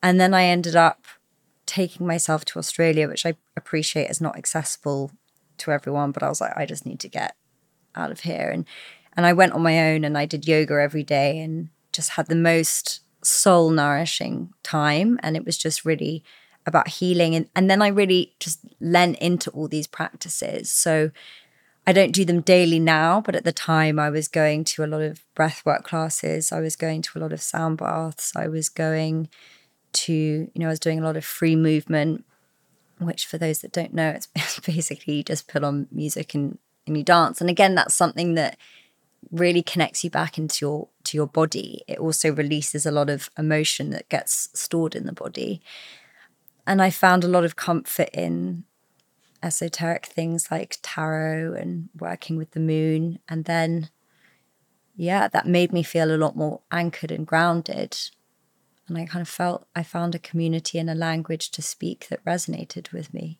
And 0.02 0.20
then 0.20 0.34
I 0.34 0.44
ended 0.44 0.76
up 0.76 1.04
taking 1.66 2.06
myself 2.06 2.44
to 2.46 2.58
Australia, 2.58 3.08
which 3.08 3.26
I 3.26 3.34
appreciate 3.56 4.10
is 4.10 4.20
not 4.20 4.36
accessible 4.36 5.10
to 5.58 5.70
everyone, 5.70 6.12
but 6.12 6.22
I 6.22 6.28
was 6.28 6.40
like, 6.40 6.56
I 6.56 6.66
just 6.66 6.86
need 6.86 7.00
to 7.00 7.08
get 7.08 7.34
out 7.94 8.10
of 8.10 8.20
here. 8.20 8.50
And 8.52 8.66
and 9.16 9.24
I 9.24 9.32
went 9.32 9.52
on 9.52 9.62
my 9.62 9.92
own 9.92 10.04
and 10.04 10.16
I 10.18 10.26
did 10.26 10.46
yoga 10.46 10.74
every 10.74 11.02
day 11.02 11.40
and 11.40 11.70
just 11.92 12.10
had 12.10 12.26
the 12.26 12.36
most 12.36 13.00
soul 13.24 13.70
nourishing 13.70 14.52
time. 14.62 15.18
And 15.22 15.36
it 15.36 15.44
was 15.44 15.56
just 15.56 15.84
really 15.84 16.22
about 16.66 16.88
healing. 16.88 17.34
And, 17.34 17.48
and 17.56 17.70
then 17.70 17.80
I 17.80 17.88
really 17.88 18.34
just 18.40 18.60
lent 18.78 19.18
into 19.18 19.50
all 19.52 19.68
these 19.68 19.86
practices. 19.86 20.70
So 20.70 21.10
I 21.86 21.92
don't 21.92 22.12
do 22.12 22.24
them 22.24 22.40
daily 22.40 22.80
now, 22.80 23.20
but 23.20 23.36
at 23.36 23.44
the 23.44 23.52
time 23.52 23.98
I 23.98 24.10
was 24.10 24.26
going 24.26 24.64
to 24.64 24.84
a 24.84 24.86
lot 24.86 25.02
of 25.02 25.22
breathwork 25.36 25.84
classes. 25.84 26.50
I 26.50 26.60
was 26.60 26.74
going 26.74 27.02
to 27.02 27.18
a 27.18 27.20
lot 27.20 27.32
of 27.32 27.40
sound 27.40 27.78
baths. 27.78 28.32
I 28.34 28.48
was 28.48 28.68
going 28.68 29.28
to, 29.92 30.12
you 30.12 30.50
know, 30.56 30.66
I 30.66 30.70
was 30.70 30.80
doing 30.80 30.98
a 30.98 31.04
lot 31.04 31.16
of 31.16 31.24
free 31.24 31.54
movement, 31.54 32.24
which 32.98 33.24
for 33.24 33.38
those 33.38 33.60
that 33.60 33.72
don't 33.72 33.94
know, 33.94 34.10
it's, 34.10 34.26
basically 34.66 35.14
you 35.14 35.22
just 35.22 35.46
put 35.46 35.62
on 35.62 35.86
music 35.92 36.34
and, 36.34 36.58
and 36.88 36.96
you 36.96 37.04
dance. 37.04 37.40
And 37.40 37.48
again, 37.48 37.76
that's 37.76 37.94
something 37.94 38.34
that 38.34 38.58
really 39.30 39.62
connects 39.62 40.02
you 40.04 40.10
back 40.10 40.38
into 40.38 40.64
your 40.64 40.88
to 41.04 41.16
your 41.16 41.26
body. 41.26 41.82
It 41.86 41.98
also 41.98 42.32
releases 42.32 42.84
a 42.84 42.90
lot 42.90 43.10
of 43.10 43.30
emotion 43.38 43.90
that 43.90 44.08
gets 44.08 44.48
stored 44.54 44.94
in 44.94 45.06
the 45.06 45.12
body. 45.12 45.60
And 46.66 46.82
I 46.82 46.90
found 46.90 47.22
a 47.22 47.28
lot 47.28 47.44
of 47.44 47.54
comfort 47.54 48.10
in 48.12 48.64
esoteric 49.46 50.06
things 50.06 50.50
like 50.50 50.78
tarot 50.82 51.54
and 51.54 51.88
working 51.98 52.36
with 52.36 52.50
the 52.50 52.60
moon. 52.60 53.20
And 53.28 53.44
then, 53.44 53.90
yeah, 54.96 55.28
that 55.28 55.46
made 55.46 55.72
me 55.72 55.84
feel 55.84 56.14
a 56.14 56.18
lot 56.18 56.36
more 56.36 56.60
anchored 56.72 57.12
and 57.12 57.26
grounded. 57.26 57.96
And 58.88 58.98
I 58.98 59.06
kind 59.06 59.22
of 59.22 59.28
felt 59.28 59.66
I 59.74 59.84
found 59.84 60.14
a 60.14 60.18
community 60.18 60.78
and 60.78 60.90
a 60.90 60.94
language 60.94 61.50
to 61.52 61.62
speak 61.62 62.08
that 62.08 62.24
resonated 62.24 62.92
with 62.92 63.14
me. 63.14 63.38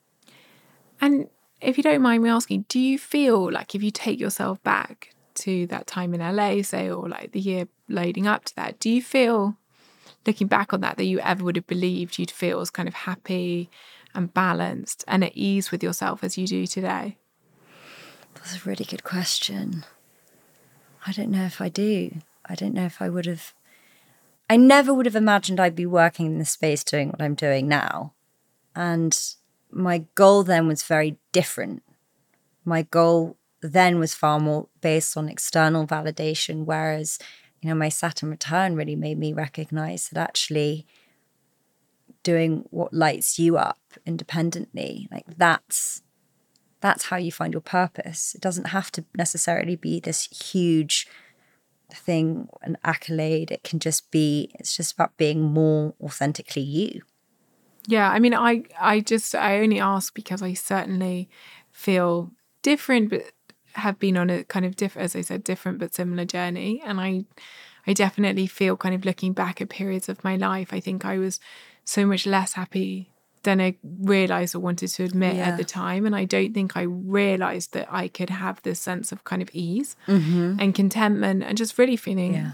And 1.01 1.29
if 1.61 1.77
you 1.77 1.83
don't 1.83 2.03
mind 2.03 2.23
me 2.23 2.31
asking, 2.31 2.67
do 2.69 2.79
you 2.79 2.99
feel 2.99 3.51
like 3.51 3.75
if 3.75 3.83
you 3.83 3.91
take 3.91 4.21
yourself 4.21 4.63
back 4.63 5.15
to 5.35 5.67
that 5.67 5.87
time 5.87 6.15
in 6.15 6.21
LA, 6.21 6.63
say, 6.63 6.89
or 6.89 7.09
like 7.09 7.33
the 7.33 7.41
year 7.41 7.69
leading 7.89 8.27
up 8.27 8.45
to 8.45 8.57
that, 8.57 8.79
do 8.79 8.91
you 8.91 9.03
feel, 9.03 9.57
looking 10.25 10.47
back 10.47 10.73
on 10.73 10.81
that, 10.83 10.97
that 10.97 11.05
you 11.05 11.19
ever 11.21 11.45
would 11.45 11.57
have 11.57 11.67
believed 11.67 12.19
you'd 12.19 12.31
feel 12.31 12.61
as 12.61 12.71
kind 12.71 12.89
of 12.89 12.95
happy 12.95 13.69
and 14.17 14.33
balanced 14.33 15.05
and 15.07 15.23
at 15.23 15.37
ease 15.37 15.71
with 15.71 15.83
yourself 15.83 16.25
as 16.25 16.37
you 16.39 16.47
do 16.47 16.67
today? 16.67 17.19
That's 18.35 18.57
a 18.57 18.69
really 18.69 18.85
good 18.85 19.05
question. 19.05 19.85
I 21.07 21.12
don't 21.12 21.31
know 21.31 21.45
if 21.45 21.61
I 21.61 21.69
do. 21.69 22.19
I 22.45 22.55
don't 22.55 22.75
know 22.75 22.85
if 22.85 23.01
I 23.01 23.09
would 23.09 23.27
have. 23.27 23.55
I 24.49 24.57
never 24.57 24.95
would 24.95 25.07
have 25.07 25.17
imagined 25.17 25.61
I'd 25.61 25.75
be 25.77 25.87
working 25.87 26.27
in 26.27 26.39
this 26.39 26.51
space 26.51 26.85
doing 26.85 27.11
what 27.11 27.23
I'm 27.23 27.35
doing 27.35 27.69
now. 27.69 28.12
And 28.75 29.19
my 29.71 30.05
goal 30.14 30.43
then 30.43 30.67
was 30.67 30.83
very 30.83 31.19
different. 31.33 31.83
My 32.64 32.83
goal 32.83 33.37
then 33.61 33.99
was 33.99 34.14
far 34.14 34.39
more 34.39 34.69
based 34.81 35.17
on 35.17 35.29
external 35.29 35.87
validation, 35.87 36.64
whereas, 36.64 37.19
you 37.61 37.69
know, 37.69 37.75
my 37.75 37.89
Saturn 37.89 38.31
return 38.31 38.77
really 38.77 38.97
made 38.97 39.19
me 39.19 39.33
recognize 39.33 40.09
that 40.09 40.21
actually 40.21 40.87
doing 42.23 42.64
what 42.71 42.93
lights 42.93 43.39
you 43.39 43.57
up 43.57 43.79
independently 44.05 45.09
like 45.11 45.25
that's 45.37 46.03
that's 46.81 47.07
how 47.07 47.17
you 47.17 47.33
find 47.33 47.53
your 47.53 47.63
purpose. 47.63 48.35
It 48.35 48.41
doesn't 48.41 48.69
have 48.69 48.93
to 48.93 49.05
necessarily 49.17 49.77
be 49.77 49.99
this 49.99 50.25
huge 50.27 51.09
thing 51.91 52.49
an 52.63 52.77
accolade. 52.85 53.51
It 53.51 53.65
can 53.65 53.79
just 53.79 54.11
be 54.11 54.51
it's 54.55 54.77
just 54.77 54.93
about 54.93 55.17
being 55.17 55.43
more 55.43 55.95
authentically 56.01 56.63
you. 56.63 57.03
Yeah 57.89 58.11
i 58.11 58.19
mean 58.19 58.35
i 58.35 58.65
i 58.81 58.99
just 58.99 59.35
i 59.35 59.61
only 59.61 59.79
ask 59.79 60.13
because 60.13 60.43
i 60.43 60.55
certainly 60.55 61.29
feel 61.71 62.33
different 62.63 63.11
but 63.11 63.23
have 63.75 63.99
been 64.01 64.17
on 64.17 64.29
a 64.29 64.43
kind 64.43 64.67
of 64.67 64.75
different 64.75 65.05
as 65.05 65.15
i 65.15 65.21
said 65.21 65.45
different 65.45 65.79
but 65.79 65.95
similar 65.95 66.25
journey. 66.25 66.83
And 66.85 67.01
i 67.01 67.25
i 67.87 67.93
definitely 67.93 68.49
feel 68.49 68.77
kind 68.77 68.95
of 68.95 69.05
looking 69.05 69.33
back 69.33 69.61
at 69.61 69.69
periods 69.69 70.09
of 70.09 70.25
my 70.25 70.35
life 70.35 70.73
i 70.73 70.81
think 70.81 71.05
i 71.05 71.17
was 71.17 71.39
so 71.85 72.05
much 72.05 72.27
less 72.27 72.55
happy 72.55 73.13
than 73.47 73.61
I 73.61 73.77
realized 74.03 74.55
or 74.55 74.59
wanted 74.59 74.89
to 74.89 75.05
admit 75.05 75.37
yeah. 75.37 75.49
at 75.49 75.57
the 75.57 75.65
time. 75.65 76.05
And 76.05 76.15
I 76.15 76.27
don't 76.27 76.53
think 76.53 76.77
I 76.77 76.83
realized 76.83 77.73
that 77.73 77.89
I 77.91 78.09
could 78.09 78.29
have 78.29 78.61
this 78.63 78.79
sense 78.79 79.13
of 79.13 79.25
kind 79.25 79.41
of 79.41 79.49
ease 79.55 79.97
mm-hmm. 80.07 80.57
and 80.59 80.75
contentment 80.75 81.43
and 81.43 81.57
just 81.57 81.79
really 81.79 81.97
feeling. 81.97 82.35
Yeah. 82.35 82.51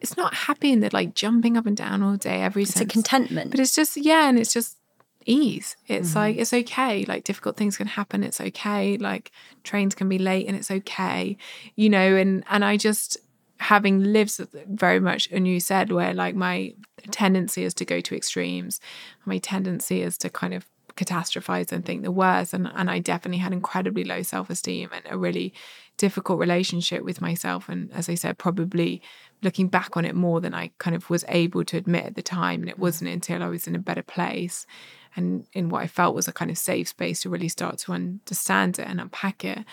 It's 0.00 0.16
not 0.16 0.34
happy 0.34 0.72
and 0.72 0.82
that 0.82 0.92
like 0.92 1.14
jumping 1.14 1.56
up 1.56 1.66
and 1.66 1.76
down 1.76 2.02
all 2.02 2.16
day 2.16 2.42
every 2.42 2.64
It's 2.64 2.74
sense. 2.74 2.90
a 2.90 2.92
contentment. 2.92 3.50
But 3.50 3.60
it's 3.60 3.74
just, 3.74 3.96
yeah, 3.96 4.28
and 4.28 4.38
it's 4.38 4.52
just 4.52 4.78
ease. 5.26 5.76
It's 5.86 6.10
mm-hmm. 6.10 6.18
like, 6.18 6.36
it's 6.38 6.52
okay. 6.52 7.04
Like 7.04 7.24
difficult 7.24 7.56
things 7.56 7.76
can 7.76 7.86
happen. 7.86 8.24
It's 8.24 8.40
okay. 8.40 8.96
Like 8.96 9.30
trains 9.62 9.94
can 9.94 10.08
be 10.08 10.18
late 10.18 10.46
and 10.48 10.56
it's 10.56 10.70
okay. 10.70 11.36
You 11.76 11.90
know, 11.90 12.16
and 12.16 12.44
and 12.48 12.64
I 12.64 12.76
just 12.76 13.18
having 13.58 14.00
lived 14.00 14.38
very 14.68 15.00
much 15.00 15.28
and 15.32 15.48
you 15.48 15.60
said 15.60 15.90
where 15.90 16.12
like 16.12 16.34
my 16.34 16.74
tendency 17.10 17.64
is 17.64 17.74
to 17.74 17.84
go 17.84 18.00
to 18.00 18.14
extremes 18.14 18.80
my 19.24 19.38
tendency 19.38 20.02
is 20.02 20.18
to 20.18 20.28
kind 20.28 20.54
of 20.54 20.66
catastrophize 20.94 21.72
and 21.72 21.84
think 21.84 22.02
the 22.02 22.10
worst 22.10 22.54
and, 22.54 22.70
and 22.74 22.90
i 22.90 22.98
definitely 22.98 23.38
had 23.38 23.52
incredibly 23.52 24.04
low 24.04 24.22
self-esteem 24.22 24.88
and 24.92 25.02
a 25.10 25.16
really 25.16 25.52
difficult 25.98 26.38
relationship 26.38 27.04
with 27.04 27.20
myself 27.20 27.68
and 27.68 27.90
as 27.92 28.08
i 28.08 28.14
said 28.14 28.36
probably 28.38 29.00
looking 29.42 29.68
back 29.68 29.96
on 29.96 30.04
it 30.04 30.14
more 30.14 30.40
than 30.40 30.54
i 30.54 30.70
kind 30.78 30.96
of 30.96 31.08
was 31.10 31.24
able 31.28 31.64
to 31.64 31.76
admit 31.76 32.04
at 32.04 32.14
the 32.14 32.22
time 32.22 32.60
and 32.60 32.70
it 32.70 32.76
mm. 32.76 32.80
wasn't 32.80 33.08
until 33.08 33.42
i 33.42 33.48
was 33.48 33.66
in 33.66 33.74
a 33.74 33.80
better 33.80 34.02
place 34.02 34.66
and 35.14 35.46
in 35.52 35.68
what 35.68 35.82
i 35.82 35.86
felt 35.86 36.14
was 36.14 36.28
a 36.28 36.32
kind 36.32 36.50
of 36.50 36.58
safe 36.58 36.88
space 36.88 37.20
to 37.22 37.30
really 37.30 37.48
start 37.48 37.78
to 37.78 37.92
understand 37.92 38.78
it 38.78 38.86
and 38.86 39.00
unpack 39.00 39.44
it. 39.44 39.64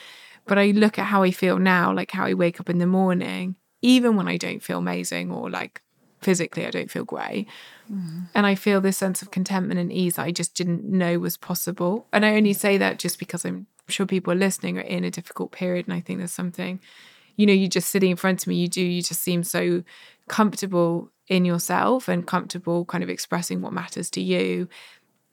But 0.46 0.58
i 0.58 0.68
look 0.72 1.00
at 1.00 1.06
how 1.06 1.24
i 1.24 1.32
feel 1.32 1.58
now 1.58 1.94
like 1.94 2.12
how 2.12 2.26
i 2.26 2.34
wake 2.34 2.60
up 2.60 2.70
in 2.70 2.80
the 2.80 2.88
morning 2.88 3.56
even 3.84 4.16
when 4.16 4.28
I 4.28 4.38
don't 4.38 4.64
feel 4.64 4.80
amazing 4.80 5.30
or 5.30 5.50
like 5.50 5.82
physically 6.22 6.66
I 6.66 6.72
don't 6.72 6.90
feel 6.90 7.04
great. 7.04 7.48
Mm. 7.92 8.30
And 8.34 8.48
I 8.48 8.56
feel 8.56 8.82
this 8.82 8.98
sense 8.98 9.22
of 9.22 9.30
contentment 9.30 9.80
and 9.80 9.92
ease 9.92 10.16
that 10.16 10.26
I 10.26 10.32
just 10.32 10.56
didn't 10.56 10.86
know 10.86 11.20
was 11.20 11.38
possible. 11.38 12.08
And 12.12 12.26
I 12.26 12.36
only 12.36 12.54
say 12.54 12.78
that 12.78 12.98
just 12.98 13.20
because 13.20 13.46
I'm 13.46 13.68
sure 13.90 14.06
people 14.06 14.34
are 14.34 14.38
listening 14.38 14.78
are 14.80 14.82
in 14.82 15.04
a 15.04 15.12
difficult 15.12 15.52
period. 15.52 15.86
And 15.86 15.94
I 15.94 16.00
think 16.00 16.20
there's 16.20 16.32
something, 16.32 16.80
you 17.36 17.46
know, 17.46 17.54
you 17.54 17.68
just 17.68 17.90
sitting 17.90 18.12
in 18.12 18.18
front 18.18 18.42
of 18.42 18.48
me, 18.48 18.56
you 18.56 18.70
do, 18.70 18.82
you 18.82 19.02
just 19.02 19.22
seem 19.22 19.44
so 19.44 19.84
comfortable 20.28 21.12
in 21.28 21.46
yourself 21.46 22.08
and 22.08 22.26
comfortable 22.26 22.86
kind 22.86 23.04
of 23.04 23.10
expressing 23.10 23.62
what 23.62 23.74
matters 23.74 24.10
to 24.12 24.22
you, 24.22 24.70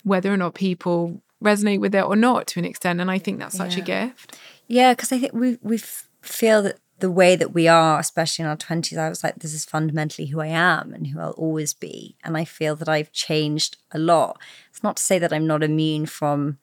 whether 0.03 0.32
or 0.32 0.36
not 0.36 0.55
people 0.55 1.22
resonate 1.42 1.80
with 1.80 1.94
it 1.94 2.03
or 2.05 2.16
not 2.16 2.48
to 2.48 2.59
an 2.59 2.64
extent. 2.64 3.01
And 3.01 3.11
I 3.11 3.18
think 3.18 3.38
that's 3.38 3.57
such 3.57 3.76
yeah. 3.76 3.82
a 3.82 3.86
gift. 3.86 4.38
Yeah, 4.66 4.92
because 4.92 5.12
I 5.12 5.18
think 5.18 5.32
we 5.32 5.59
we 5.62 5.78
feel 6.22 6.62
that 6.62 6.78
the 7.01 7.11
way 7.11 7.34
that 7.34 7.53
we 7.53 7.66
are, 7.66 7.98
especially 7.98 8.44
in 8.44 8.48
our 8.48 8.57
20s, 8.57 8.96
I 8.96 9.09
was 9.09 9.24
like, 9.24 9.36
this 9.36 9.55
is 9.55 9.64
fundamentally 9.64 10.26
who 10.26 10.40
I 10.40 10.46
am 10.46 10.92
and 10.92 11.07
who 11.07 11.20
I'll 11.20 11.30
always 11.30 11.74
be. 11.74 12.16
And 12.22 12.36
I 12.36 12.44
feel 12.44 12.76
that 12.76 12.88
I've 12.88 13.12
changed 13.12 13.78
a 13.90 13.98
lot. 13.98 14.40
It's 14.70 14.82
not 14.82 14.96
to 14.96 15.03
say 15.03 15.18
that 15.18 15.32
I'm 15.32 15.46
not 15.46 15.62
immune 15.62 16.07
from 16.07 16.59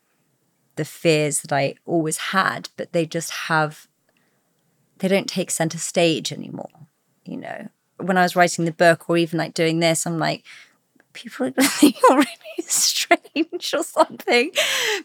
the 0.76 0.86
fears 0.86 1.42
that 1.42 1.52
I 1.52 1.76
always 1.86 2.18
had, 2.18 2.70
but 2.78 2.94
they 2.94 3.06
just 3.06 3.32
have, 3.32 3.88
they 5.00 5.08
don't 5.08 5.28
take 5.28 5.52
center 5.52 5.80
stage 5.80 6.32
anymore. 6.32 6.88
You 7.26 7.38
know, 7.38 7.70
when 7.98 8.18
I 8.18 8.24
was 8.24 8.36
writing 8.36 8.66
the 8.66 8.72
book 8.72 9.10
or 9.10 9.18
even 9.18 9.40
like 9.40 9.54
doing 9.54 9.80
this, 9.80 10.06
I'm 10.06 10.20
like, 10.20 10.44
people 11.14 11.48
are 11.48 11.52
going 11.52 11.68
to 11.68 11.74
think 11.74 11.96
you're 12.02 12.18
really 12.18 12.28
strange 12.60 13.74
or 13.74 13.84
something. 13.84 14.52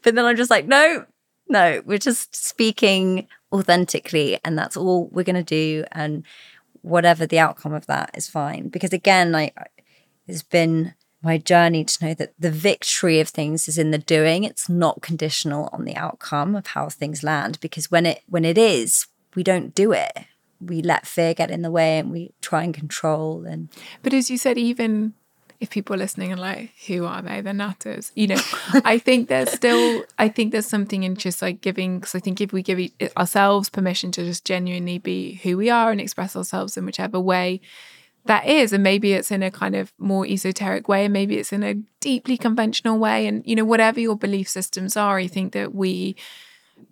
But 0.03 0.15
then 0.15 0.25
I'm 0.27 0.37
just 0.37 0.51
like, 0.51 0.67
no, 0.67 1.07
no, 1.49 1.83
we're 1.87 1.99
just 1.99 2.37
speaking 2.37 3.29
authentically, 3.53 4.39
and 4.45 4.57
that's 4.57 4.77
all 4.77 5.09
we're 5.09 5.25
going 5.25 5.37
to 5.37 5.43
do. 5.43 5.85
And 5.93 6.25
whatever 6.83 7.27
the 7.27 7.39
outcome 7.39 7.73
of 7.73 7.87
that 7.87 8.11
is 8.15 8.29
fine. 8.29 8.69
Because 8.69 8.93
again, 8.93 9.33
like 9.33 9.57
it's 10.27 10.43
been 10.43 10.95
my 11.23 11.39
journey 11.39 11.85
to 11.85 12.05
know 12.05 12.15
that 12.15 12.35
the 12.39 12.51
victory 12.51 13.21
of 13.21 13.29
things 13.29 13.69
is 13.69 13.79
in 13.79 13.93
the 13.93 13.99
doing. 13.99 14.45
It's 14.45 14.69
not 14.69 15.03
conditional 15.03 15.69
on 15.73 15.85
the 15.85 15.97
outcome 15.97 16.57
of 16.57 16.69
how 16.69 16.89
things 16.89 17.23
land. 17.23 17.59
Because 17.61 17.91
when 17.91 18.07
it 18.07 18.23
when 18.29 18.45
it 18.45 18.59
is, 18.59 19.07
we 19.35 19.43
don't 19.43 19.75
do 19.75 19.93
it. 19.93 20.13
We 20.61 20.83
let 20.83 21.07
fear 21.07 21.35
get 21.35 21.51
in 21.51 21.63
the 21.63 21.71
way 21.71 21.99
and 21.99 22.11
we 22.11 22.35
try 22.41 22.63
and 22.63 22.75
control 22.75 23.45
and 23.45 23.69
But 24.03 24.15
as 24.15 24.31
you 24.31 24.39
said, 24.39 24.59
even 24.59 25.15
if 25.63 25.71
people 25.71 25.95
are 25.95 25.99
listening 25.99 26.33
and 26.33 26.41
like, 26.41 26.73
who 26.87 27.07
are 27.07 27.23
they? 27.23 27.41
They're 27.41 27.55
nutters. 27.55 28.11
You 28.15 28.27
know, 28.27 28.41
I 28.85 28.99
think 28.99 29.29
there's 29.29 29.53
still, 29.53 30.05
I 30.19 30.29
think 30.29 30.51
there's 30.51 30.67
something 30.67 31.05
in 31.05 31.15
just 31.15 31.41
like 31.41 31.61
giving, 31.61 32.01
because 32.01 32.15
I 32.15 32.19
think 32.19 32.41
if 32.41 32.53
we 32.53 32.63
give 32.63 32.81
ourselves 33.17 33.71
permission 33.71 34.11
to 34.13 34.25
just 34.25 34.45
genuinely 34.45 34.99
be 34.99 35.35
who 35.43 35.57
we 35.57 35.71
are 35.71 35.93
and 35.93 36.01
express 36.01 36.35
ourselves 36.35 36.77
in 36.77 36.85
whichever 36.85 37.21
way 37.21 37.61
that 38.25 38.47
is, 38.47 38.73
and 38.73 38.83
maybe 38.83 39.13
it's 39.13 39.31
in 39.31 39.43
a 39.43 39.51
kind 39.51 39.75
of 39.75 39.93
more 39.99 40.27
esoteric 40.27 40.89
way, 40.89 41.05
and 41.05 41.13
maybe 41.13 41.39
it's 41.39 41.53
in 41.53 41.63
a 41.63 41.75
deeply 42.01 42.37
conventional 42.37 42.99
way, 42.99 43.27
and 43.27 43.43
you 43.47 43.57
know, 43.57 43.65
whatever 43.65 43.99
your 43.99 44.17
belief 44.17 44.49
systems 44.49 44.97
are, 44.97 45.19
I 45.19 45.27
think 45.27 45.53
that 45.55 45.75
we, 45.75 46.15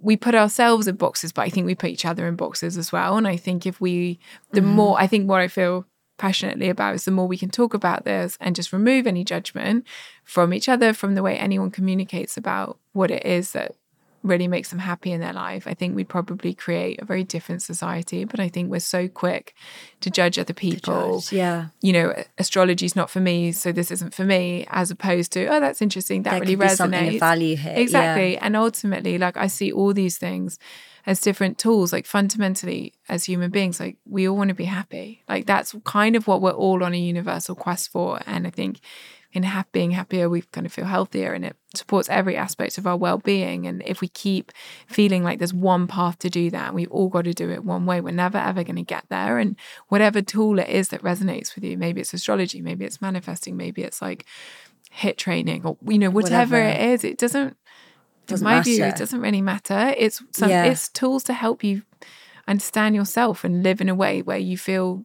we 0.01 0.17
put 0.17 0.35
ourselves 0.35 0.89
in 0.89 0.97
boxes, 0.97 1.33
but 1.33 1.43
I 1.43 1.49
think 1.49 1.67
we 1.67 1.75
put 1.75 1.91
each 1.91 2.05
other 2.05 2.27
in 2.27 2.37
boxes 2.37 2.77
as 2.77 2.91
well. 2.91 3.17
And 3.17 3.29
I 3.29 3.37
think 3.37 3.67
if 3.67 3.81
we, 3.81 4.19
the 4.53 4.61
mm-hmm. 4.61 4.71
more, 4.71 5.01
I 5.01 5.07
think 5.07 5.29
what 5.29 5.41
I 5.41 5.49
feel 5.49 5.87
passionately 6.21 6.69
about 6.69 6.95
is 6.95 7.05
the 7.05 7.11
more 7.11 7.27
we 7.27 7.39
can 7.39 7.51
talk 7.51 7.75
about 7.75 8.05
this 8.05 8.37
and 8.41 8.55
just 8.55 8.73
remove 8.73 9.07
any 9.07 9.25
judgment 9.25 9.87
from 10.23 10.55
each 10.55 10.69
other, 10.69 10.93
from 10.93 11.17
the 11.17 11.23
way 11.23 11.37
anyone 11.37 11.71
communicates 11.71 12.37
about 12.37 12.79
what 12.93 13.11
it 13.11 13.25
is 13.27 13.53
that 13.53 13.75
really 14.23 14.47
makes 14.47 14.69
them 14.69 14.81
happy 14.81 15.13
in 15.13 15.21
their 15.21 15.33
life, 15.33 15.67
I 15.67 15.73
think 15.73 15.97
we'd 15.97 16.09
probably 16.09 16.53
create 16.53 17.01
a 17.01 17.07
very 17.07 17.25
different 17.25 17.63
society. 17.63 18.25
But 18.25 18.39
I 18.39 18.51
think 18.51 18.71
we're 18.71 18.81
so 18.81 19.09
quick 19.09 19.55
to 20.03 20.11
judge 20.11 20.39
other 20.39 20.53
people. 20.53 21.21
Judge, 21.21 21.33
yeah. 21.33 21.69
You 21.81 21.95
know, 21.95 22.25
astrology 22.37 22.85
is 22.85 22.95
not 22.95 23.09
for 23.09 23.21
me, 23.21 23.51
so 23.51 23.73
this 23.73 23.91
isn't 23.91 24.13
for 24.13 24.25
me, 24.25 24.67
as 24.69 24.91
opposed 24.91 25.33
to, 25.33 25.47
oh, 25.47 25.59
that's 25.59 25.81
interesting. 25.81 26.25
That 26.25 26.33
there 26.33 26.41
really 26.41 26.57
resonates. 26.57 26.77
Something 26.77 27.15
of 27.15 27.21
value 27.21 27.57
here. 27.57 27.75
Exactly. 27.75 28.35
Yeah. 28.35 28.41
And 28.43 28.57
ultimately, 28.57 29.17
like 29.17 29.39
I 29.39 29.47
see 29.47 29.73
all 29.73 29.95
these 29.95 30.19
things 30.19 30.59
as 31.07 31.21
different 31.21 31.59
tools 31.59 31.93
like 31.93 32.07
fundamentally 32.07 32.93
as 33.09 33.25
human 33.25 33.51
beings 33.51 33.81
like 33.81 33.97
we 34.05 34.29
all 34.29 34.37
want 34.37 34.49
to 34.49 34.55
be 34.55 34.65
happy. 34.65 35.23
Like 35.29 35.47
that's 35.47 35.75
kind 35.85 36.17
of 36.17 36.27
what 36.27 36.41
we're 36.41 36.51
all 36.51 36.85
on 36.85 36.95
a 36.95 36.99
universal 36.99 37.55
quest 37.55 37.91
for 37.91 38.21
and 38.27 38.47
i 38.47 38.51
think 38.51 38.81
in 39.33 39.45
ha- 39.45 39.65
being 39.73 39.93
happier 39.93 40.29
we 40.29 40.43
kind 40.43 40.67
of 40.67 40.73
feel 40.73 40.85
healthier 40.85 41.33
and 41.33 41.45
it 41.45 41.57
supports 41.75 42.09
every 42.09 42.37
aspect 42.37 42.79
of 42.79 42.87
our 42.87 42.97
well-being. 42.97 43.67
And 43.67 43.83
if 43.87 44.01
we 44.01 44.09
keep 44.09 44.51
feeling 44.89 45.23
like 45.23 45.39
there's 45.39 45.55
one 45.55 45.87
path 45.87 46.19
to 46.21 46.31
do 46.31 46.51
that 46.51 46.75
we've 46.75 46.91
all 46.91 47.09
got 47.09 47.25
to 47.25 47.35
do 47.35 47.51
it 47.51 47.65
one 47.65 47.87
way 47.87 48.01
we're 48.01 48.11
never 48.11 48.39
ever 48.39 48.65
going 48.65 48.77
to 48.77 48.83
get 48.83 49.05
there. 49.09 49.39
And 49.39 49.57
whatever 49.89 50.21
tool 50.21 50.59
it 50.59 50.69
is 50.69 50.89
that 50.89 51.03
resonates 51.03 51.55
with 51.55 51.65
you 51.65 51.79
maybe 51.79 52.01
it's 52.01 52.13
astrology 52.13 52.61
maybe 52.61 52.85
it's 52.85 53.01
manifesting 53.01 53.57
maybe 53.57 53.83
it's 53.83 54.03
like 54.03 54.27
HIIT 54.97 55.17
training 55.17 55.65
or 55.65 55.77
you 55.87 55.99
know 55.99 56.11
whatever, 56.11 56.57
whatever. 56.57 56.81
it 56.83 56.91
is 56.91 57.05
it 57.05 57.19
doesn't 57.19 57.57
doesn't 58.31 58.45
my 58.45 58.57
matter. 58.57 58.71
view, 58.71 58.85
it 58.85 58.97
doesn't 58.97 59.21
really 59.21 59.43
matter. 59.43 59.95
It's 59.97 60.23
some 60.33 60.51
yeah. 60.51 60.65
it's 60.65 60.89
tools 60.89 61.25
to 61.25 61.33
help 61.33 61.63
you 61.63 61.83
understand 62.49 62.95
yourself 62.95 63.45
and 63.45 63.63
live 63.63 63.81
in 63.81 63.89
a 63.89 63.95
way 63.95 64.23
where 64.23 64.39
you 64.39 64.59
feel 64.59 65.05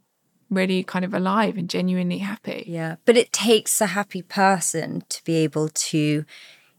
really 0.50 0.84
kind 0.84 1.06
of 1.06 1.14
alive 1.14 1.58
and 1.58 1.70
genuinely 1.70 2.20
happy. 2.20 2.64
Yeah. 2.68 2.96
But 3.06 3.18
it 3.18 3.34
takes 3.34 3.82
a 3.82 3.88
happy 3.88 4.22
person 4.22 5.04
to 5.10 5.24
be 5.24 5.36
able 5.38 5.70
to, 5.70 6.26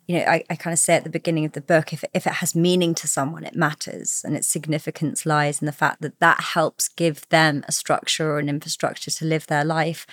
you 0.07 0.19
know, 0.19 0.25
I, 0.25 0.45
I 0.49 0.57
kind 0.57 0.73
of 0.73 0.79
say 0.79 0.95
at 0.95 1.05
the 1.05 1.11
beginning 1.11 1.45
of 1.45 1.53
the 1.53 1.61
book, 1.61 1.93
if, 1.93 2.05
if 2.15 2.27
it 2.27 2.35
has 2.35 2.55
meaning 2.55 2.95
to 2.97 3.09
someone, 3.09 3.45
it 3.45 3.57
matters. 3.57 4.23
And 4.25 4.37
its 4.37 4.49
significance 4.49 5.27
lies 5.27 5.61
in 5.61 5.67
the 5.67 5.73
fact 5.73 6.01
that 6.03 6.21
that 6.21 6.41
helps 6.41 6.89
give 6.89 7.29
them 7.29 7.65
a 7.69 7.73
structure 7.73 8.31
or 8.31 8.39
an 8.39 8.49
infrastructure 8.49 9.11
to 9.11 9.25
live 9.25 9.47
their 9.47 9.65
life, 9.65 10.07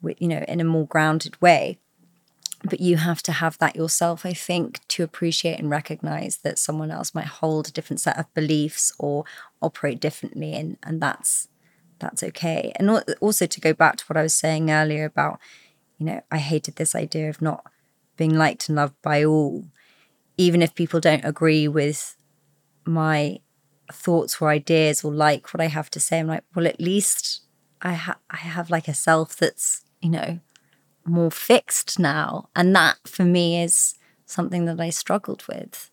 with, 0.00 0.20
you 0.20 0.28
know, 0.28 0.44
in 0.48 0.60
a 0.60 0.64
more 0.64 0.86
grounded 0.86 1.40
way 1.42 1.78
but 2.64 2.80
you 2.80 2.96
have 2.96 3.22
to 3.22 3.32
have 3.32 3.56
that 3.58 3.76
yourself 3.76 4.26
i 4.26 4.32
think 4.32 4.80
to 4.88 5.02
appreciate 5.02 5.58
and 5.58 5.70
recognize 5.70 6.38
that 6.38 6.58
someone 6.58 6.90
else 6.90 7.14
might 7.14 7.26
hold 7.26 7.68
a 7.68 7.72
different 7.72 8.00
set 8.00 8.18
of 8.18 8.32
beliefs 8.34 8.92
or 8.98 9.24
operate 9.62 10.00
differently 10.00 10.54
and 10.54 10.76
and 10.82 11.00
that's 11.00 11.48
that's 11.98 12.22
okay. 12.22 12.72
And 12.76 12.90
also 13.20 13.46
to 13.46 13.60
go 13.60 13.72
back 13.72 13.96
to 13.96 14.04
what 14.06 14.16
i 14.16 14.22
was 14.22 14.34
saying 14.34 14.70
earlier 14.70 15.04
about 15.04 15.38
you 15.98 16.06
know 16.06 16.20
i 16.30 16.38
hated 16.38 16.76
this 16.76 16.94
idea 16.94 17.28
of 17.28 17.42
not 17.42 17.70
being 18.16 18.34
liked 18.34 18.68
and 18.68 18.76
loved 18.76 19.00
by 19.02 19.24
all. 19.24 19.64
Even 20.36 20.60
if 20.62 20.74
people 20.74 21.00
don't 21.00 21.24
agree 21.24 21.68
with 21.68 22.16
my 22.84 23.40
thoughts 23.92 24.40
or 24.40 24.48
ideas 24.50 25.02
or 25.02 25.12
like 25.12 25.52
what 25.52 25.62
i 25.62 25.66
have 25.66 25.88
to 25.88 25.98
say 25.98 26.18
i'm 26.18 26.26
like 26.26 26.44
well 26.54 26.66
at 26.66 26.78
least 26.78 27.40
i 27.80 27.94
ha- 27.94 28.18
i 28.30 28.36
have 28.36 28.68
like 28.68 28.86
a 28.86 28.92
self 28.92 29.34
that's 29.36 29.82
you 30.02 30.10
know 30.10 30.38
more 31.08 31.30
fixed 31.30 31.98
now. 31.98 32.48
And 32.54 32.74
that 32.74 32.96
for 33.06 33.24
me 33.24 33.62
is 33.62 33.94
something 34.26 34.64
that 34.66 34.80
I 34.80 34.90
struggled 34.90 35.44
with. 35.48 35.90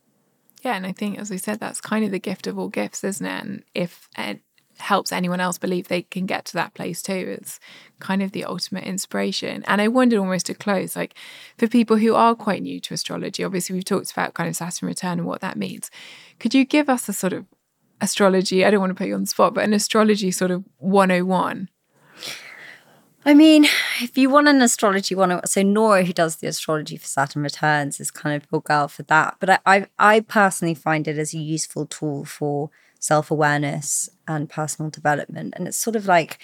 Yeah, 0.63 0.76
and 0.76 0.86
I 0.86 0.91
think, 0.93 1.20
as 1.20 1.30
we 1.30 1.38
said, 1.38 1.59
that's 1.59 1.80
kind 1.80 2.03
of 2.03 2.11
the 2.11 2.20
gift 2.20 2.47
of 2.47 2.57
all 2.57 2.70
gifts, 2.70 3.03
isn't 3.03 3.26
it? 3.26 3.43
And 3.43 3.63
if 3.76 4.09
it 4.18 4.41
helps 4.80 5.11
anyone 5.11 5.39
else 5.39 5.57
believe 5.57 5.88
they 5.88 6.01
can 6.01 6.26
get 6.26 6.45
to 6.45 6.53
that 6.53 6.74
place 6.74 7.01
too, 7.01 7.38
it's 7.39 7.59
kind 7.99 8.22
of 8.22 8.32
the 8.32 8.43
ultimate 8.43 8.84
inspiration. 8.84 9.63
And 9.68 9.82
I 9.82 9.88
wondered 9.88 10.20
almost 10.20 10.47
to 10.47 10.53
close, 10.53 10.95
like 10.95 11.16
for 11.57 11.68
people 11.68 11.97
who 11.97 12.16
are 12.16 12.36
quite 12.36 12.61
new 12.61 12.80
to 12.82 12.93
astrology, 12.93 13.43
obviously 13.43 13.76
we've 13.76 13.86
talked 13.86 14.11
about 14.11 14.34
kind 14.34 14.49
of 14.49 14.55
Saturn 14.55 14.88
return 14.88 15.20
and 15.20 15.28
what 15.28 15.41
that 15.41 15.57
means. 15.57 15.89
Could 16.39 16.53
you 16.53 16.66
give 16.66 16.89
us 16.89 17.07
a 17.07 17.13
sort 17.13 17.34
of 17.34 17.45
astrology? 18.01 18.66
I 18.66 18.72
don't 18.72 18.82
want 18.82 18.91
to 18.91 18.95
put 18.95 19.07
you 19.07 19.16
on 19.16 19.22
the 19.22 19.28
spot, 19.28 19.53
but 19.53 19.63
an 19.63 19.74
astrology 19.74 20.32
sort 20.32 20.51
of 20.51 20.63
101 20.78 21.70
I 23.28 23.34
mean, 23.34 23.65
if 24.01 24.15
you 24.19 24.30
want 24.30 24.47
an 24.47 24.61
astrology 24.61 25.15
one, 25.15 25.43
so 25.47 25.63
Nora, 25.63 26.03
who 26.03 26.13
does 26.13 26.36
the 26.36 26.47
astrology 26.47 26.95
for 26.95 27.07
Saturn 27.07 27.41
Returns, 27.41 27.99
is 27.99 28.11
kind 28.11 28.36
of 28.36 28.47
your 28.51 28.61
girl 28.61 28.88
for 28.88 29.01
that. 29.03 29.38
But 29.39 29.49
I, 29.49 29.59
I, 29.65 29.88
I 29.97 30.19
personally 30.19 30.76
find 30.76 31.07
it 31.07 31.17
as 31.17 31.34
a 31.34 31.39
useful 31.39 31.88
tool 31.88 32.23
for 32.26 32.69
self 32.99 33.32
awareness 33.32 34.09
and 34.28 34.47
personal 34.47 34.91
development, 34.91 35.55
and 35.57 35.67
it's 35.67 35.78
sort 35.78 35.95
of 35.95 36.05
like 36.05 36.38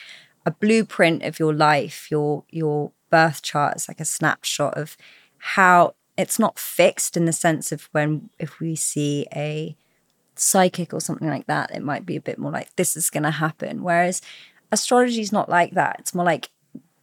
a 0.44 0.50
blueprint 0.50 1.22
of 1.22 1.38
your 1.38 1.54
life, 1.54 2.10
your 2.10 2.46
your 2.50 2.92
birth 3.12 3.44
chart. 3.44 3.76
It's 3.76 3.88
like 3.88 4.00
a 4.00 4.06
snapshot 4.06 4.76
of 4.76 4.98
how 5.38 5.94
it's 6.18 6.40
not 6.40 6.58
fixed 6.58 7.16
in 7.16 7.26
the 7.26 7.34
sense 7.34 7.72
of 7.72 7.90
when 7.92 8.32
if 8.40 8.60
we 8.60 8.76
see 8.76 9.28
a 9.36 9.78
psychic 10.36 10.96
or 10.96 11.00
something 11.00 11.30
like 11.30 11.46
that, 11.46 11.70
it 11.70 11.84
might 11.84 12.08
be 12.08 12.16
a 12.16 12.22
bit 12.22 12.40
more 12.40 12.52
like 12.52 12.76
this 12.76 12.98
is 12.98 13.12
going 13.12 13.24
to 13.24 13.32
happen. 13.32 13.84
Whereas 13.84 14.20
astrology 14.72 15.22
is 15.22 15.32
not 15.32 15.48
like 15.48 15.74
that. 15.74 15.98
It's 16.00 16.16
more 16.16 16.26
like 16.26 16.50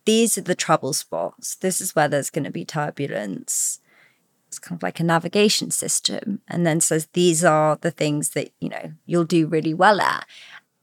these 0.09 0.39
are 0.39 0.41
the 0.41 0.55
trouble 0.55 0.95
spots. 0.95 1.57
This 1.57 1.83
is 1.83 1.95
where 1.95 2.09
there's 2.09 2.31
going 2.31 2.45
to 2.45 2.51
be 2.51 2.65
turbulence. 2.65 3.79
It's 4.47 4.59
kind 4.59 4.79
of 4.79 4.83
like 4.83 4.99
a 4.99 5.05
navigation 5.05 5.71
system. 5.71 6.41
And 6.49 6.67
then 6.67 6.81
says 6.81 7.09
these 7.13 7.45
are 7.45 7.77
the 7.77 7.91
things 7.91 8.31
that, 8.31 8.51
you 8.59 8.71
know, 8.71 8.93
you'll 9.05 9.27
do 9.27 9.47
really 9.47 9.75
well 9.75 10.01
at. 10.01 10.27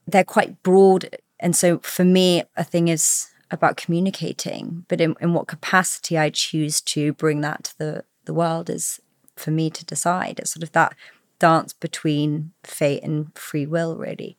They're 0.06 0.22
quite 0.22 0.62
broad. 0.62 1.16
And 1.40 1.56
so 1.56 1.80
for 1.80 2.04
me, 2.04 2.44
a 2.56 2.62
thing 2.62 2.86
is 2.86 3.26
about 3.50 3.76
communicating, 3.76 4.84
but 4.86 5.00
in, 5.00 5.16
in 5.20 5.32
what 5.32 5.48
capacity 5.48 6.16
I 6.16 6.30
choose 6.30 6.80
to 6.82 7.12
bring 7.12 7.40
that 7.40 7.64
to 7.64 7.78
the, 7.78 8.04
the 8.26 8.34
world 8.34 8.70
is 8.70 9.00
for 9.34 9.50
me 9.50 9.70
to 9.70 9.84
decide. 9.84 10.38
It's 10.38 10.52
sort 10.52 10.62
of 10.62 10.70
that 10.70 10.94
dance 11.40 11.72
between 11.72 12.52
fate 12.62 13.02
and 13.02 13.36
free 13.36 13.66
will, 13.66 13.96
really. 13.96 14.36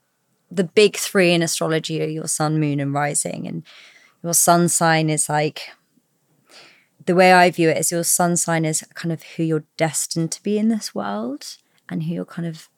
The 0.49 0.63
big 0.63 0.95
three 0.95 1.33
in 1.33 1.41
astrology 1.41 2.01
are 2.01 2.07
your 2.07 2.29
sun, 2.29 2.57
moon, 2.57 2.79
and 2.79 2.93
rising. 2.93 3.49
And 3.49 3.63
your 4.23 4.33
sun 4.33 4.69
sign 4.69 5.09
is 5.09 5.29
like 5.29 5.71
the 7.05 7.15
way 7.15 7.31
I 7.31 7.49
view 7.49 7.69
it 7.69 7.77
is 7.77 7.91
your 7.91 8.03
sun 8.03 8.35
sign 8.35 8.65
is 8.65 8.83
kind 8.93 9.13
of 9.13 9.23
who 9.23 9.43
you're 9.43 9.63
destined 9.77 10.31
to 10.33 10.43
be 10.43 10.57
in 10.57 10.67
this 10.67 10.93
world 10.93 11.57
and 11.89 12.03
who 12.03 12.13
you're 12.13 12.25
kind 12.25 12.47
of 12.47 12.69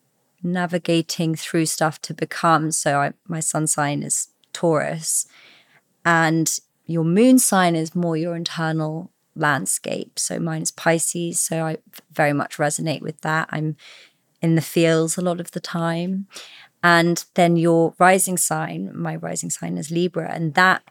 navigating 0.44 1.36
through 1.36 1.66
stuff 1.66 2.00
to 2.04 2.14
become. 2.14 2.72
So 2.72 3.00
I, 3.00 3.14
my 3.28 3.40
sun 3.40 3.68
sign 3.68 4.04
is 4.04 4.30
Taurus, 4.54 5.28
and 6.06 6.60
your 6.86 7.04
moon 7.04 7.40
sign 7.40 7.76
is 7.76 7.96
more 7.96 8.18
your 8.18 8.36
internal 8.36 9.12
landscape. 9.36 10.18
So 10.20 10.40
mine 10.40 10.64
is 10.64 10.72
Pisces. 10.72 11.40
So 11.40 11.66
I 11.66 11.78
very 12.12 12.34
much 12.34 12.58
resonate 12.58 13.02
with 13.02 13.22
that. 13.22 13.48
I'm 13.52 13.78
in 14.42 14.56
the 14.56 14.62
fields 14.62 15.18
a 15.18 15.22
lot 15.22 15.40
of 15.40 15.52
the 15.52 15.60
time. 15.60 16.28
And 16.82 17.26
then 17.34 17.58
your 17.58 17.94
rising 18.00 18.38
sign, 18.38 18.92
my 18.96 19.16
rising 19.16 19.50
sign 19.50 19.78
is 19.78 19.92
Libra, 19.92 20.32
and 20.32 20.54
that 20.54 20.84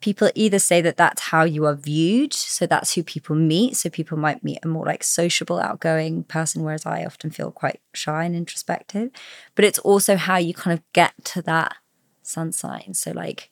people 0.00 0.30
either 0.34 0.58
say 0.58 0.80
that 0.80 0.96
that's 0.96 1.22
how 1.22 1.42
you 1.42 1.64
are 1.64 1.74
viewed 1.74 2.32
so 2.32 2.66
that's 2.66 2.94
who 2.94 3.02
people 3.02 3.34
meet 3.34 3.76
so 3.76 3.88
people 3.88 4.18
might 4.18 4.44
meet 4.44 4.58
a 4.62 4.68
more 4.68 4.84
like 4.84 5.02
sociable 5.02 5.58
outgoing 5.58 6.22
person 6.24 6.62
whereas 6.62 6.84
i 6.84 7.04
often 7.04 7.30
feel 7.30 7.50
quite 7.50 7.80
shy 7.96 8.24
and 8.24 8.36
introspective. 8.36 9.10
But 9.54 9.64
it's 9.64 9.78
also 9.80 10.16
how 10.16 10.36
you 10.36 10.54
kind 10.54 10.78
of 10.78 10.84
get 10.92 11.12
to 11.24 11.42
that 11.42 11.76
sun 12.22 12.52
sign. 12.52 12.94
So 12.94 13.12
like 13.12 13.50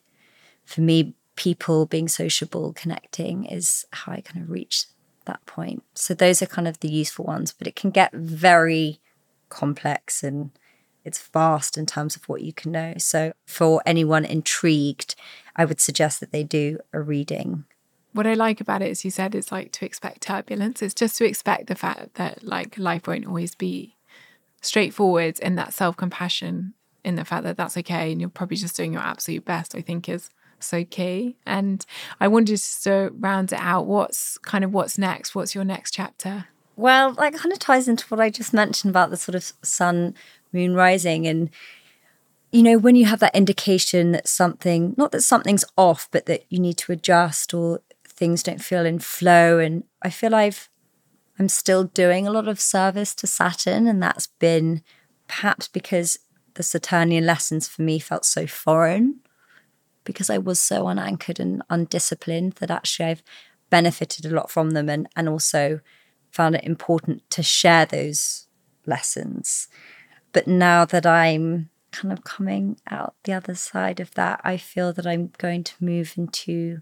for 0.63 0.81
me 0.81 1.15
people 1.35 1.85
being 1.85 2.07
sociable 2.07 2.71
connecting 2.73 3.45
is 3.45 3.85
how 3.91 4.13
i 4.13 4.21
kind 4.21 4.43
of 4.43 4.49
reach 4.49 4.85
that 5.25 5.45
point. 5.45 5.83
So 5.95 6.13
those 6.13 6.41
are 6.41 6.45
kind 6.45 6.67
of 6.67 6.79
the 6.79 6.89
useful 6.89 7.25
ones 7.25 7.51
but 7.51 7.67
it 7.67 7.75
can 7.75 7.89
get 7.89 8.13
very 8.13 8.99
complex 9.49 10.23
and 10.23 10.51
it's 11.05 11.21
vast 11.21 11.77
in 11.77 11.85
terms 11.85 12.15
of 12.15 12.27
what 12.27 12.41
you 12.41 12.51
can 12.51 12.71
know. 12.71 12.95
So, 12.97 13.33
for 13.45 13.81
anyone 13.85 14.25
intrigued, 14.25 15.15
I 15.55 15.63
would 15.63 15.79
suggest 15.79 16.19
that 16.19 16.31
they 16.31 16.43
do 16.43 16.79
a 16.91 16.99
reading. 16.99 17.65
What 18.11 18.27
I 18.27 18.33
like 18.33 18.59
about 18.59 18.81
it, 18.81 18.89
as 18.89 19.05
you 19.05 19.11
said, 19.11 19.35
is 19.35 19.51
like 19.51 19.71
to 19.73 19.85
expect 19.85 20.21
turbulence. 20.21 20.81
It's 20.81 20.93
just 20.93 21.17
to 21.17 21.25
expect 21.25 21.67
the 21.67 21.75
fact 21.75 22.15
that 22.15 22.43
like 22.43 22.77
life 22.77 23.07
won't 23.07 23.27
always 23.27 23.55
be 23.55 23.95
straightforward 24.61 25.39
and 25.41 25.57
that 25.57 25.73
self 25.73 25.95
compassion 25.95 26.73
in 27.03 27.15
the 27.15 27.25
fact 27.25 27.43
that 27.43 27.55
that's 27.55 27.77
okay 27.77 28.11
and 28.11 28.19
you're 28.19 28.29
probably 28.29 28.57
just 28.57 28.75
doing 28.75 28.93
your 28.93 29.01
absolute 29.01 29.45
best, 29.45 29.75
I 29.75 29.81
think 29.81 30.09
is 30.09 30.29
so 30.59 30.83
key. 30.83 31.37
And 31.45 31.85
I 32.19 32.27
wanted 32.27 32.57
to 32.57 33.11
round 33.19 33.53
it 33.53 33.59
out. 33.59 33.85
What's 33.85 34.37
kind 34.39 34.63
of 34.63 34.73
what's 34.73 34.97
next? 34.97 35.35
What's 35.35 35.53
your 35.53 35.63
next 35.63 35.91
chapter? 35.91 36.47
Well, 36.77 37.13
that 37.13 37.33
kind 37.33 37.53
of 37.53 37.59
ties 37.59 37.87
into 37.87 38.05
what 38.07 38.19
I 38.19 38.29
just 38.29 38.53
mentioned 38.53 38.89
about 38.89 39.09
the 39.09 39.17
sort 39.17 39.35
of 39.35 39.53
sun, 39.61 40.13
moon 40.55 40.73
rising. 40.73 41.27
And, 41.27 41.49
you 42.51 42.63
know, 42.63 42.77
when 42.77 42.95
you 42.95 43.05
have 43.05 43.19
that 43.19 43.35
indication 43.35 44.11
that 44.13 44.27
something, 44.27 44.95
not 44.97 45.11
that 45.11 45.21
something's 45.21 45.65
off, 45.77 46.07
but 46.11 46.25
that 46.25 46.45
you 46.49 46.59
need 46.59 46.77
to 46.79 46.91
adjust 46.91 47.53
or 47.53 47.81
things 48.07 48.41
don't 48.41 48.63
feel 48.63 48.85
in 48.85 48.99
flow. 48.99 49.59
And 49.59 49.83
I 50.01 50.09
feel 50.09 50.33
I've, 50.33 50.69
I'm 51.37 51.49
still 51.49 51.83
doing 51.83 52.25
a 52.25 52.31
lot 52.31 52.47
of 52.47 52.59
service 52.59 53.13
to 53.15 53.27
Saturn. 53.27 53.87
And 53.87 54.01
that's 54.01 54.27
been 54.27 54.81
perhaps 55.27 55.67
because 55.67 56.17
the 56.55 56.63
Saturnian 56.63 57.25
lessons 57.25 57.67
for 57.67 57.81
me 57.81 57.99
felt 57.99 58.25
so 58.25 58.47
foreign 58.47 59.19
because 60.05 60.29
I 60.29 60.37
was 60.37 60.59
so 60.59 60.87
unanchored 60.87 61.39
and 61.39 61.61
undisciplined 61.69 62.53
that 62.53 62.71
actually 62.71 63.07
I've 63.07 63.23
benefited 63.69 64.25
a 64.25 64.35
lot 64.35 64.49
from 64.49 64.71
them 64.71 64.87
and, 64.87 65.07
and 65.15 65.27
also 65.27 65.81
found 66.31 66.55
it 66.55 66.63
important 66.63 67.29
to 67.31 67.43
share 67.43 67.85
those 67.85 68.47
lessons. 68.85 69.67
But 70.35 70.47
now 70.47 70.83
that 70.83 71.05
I'm 71.05 71.69
kind 71.93 72.11
of 72.11 72.25
coming 72.25 72.77
out 72.91 73.15
the 73.23 73.31
other 73.31 73.55
side 73.55 74.01
of 74.01 74.13
that, 74.15 74.41
I 74.43 74.57
feel 74.57 74.91
that 74.91 75.07
I'm 75.07 75.31
going 75.37 75.63
to 75.63 75.73
move 75.79 76.15
into 76.17 76.81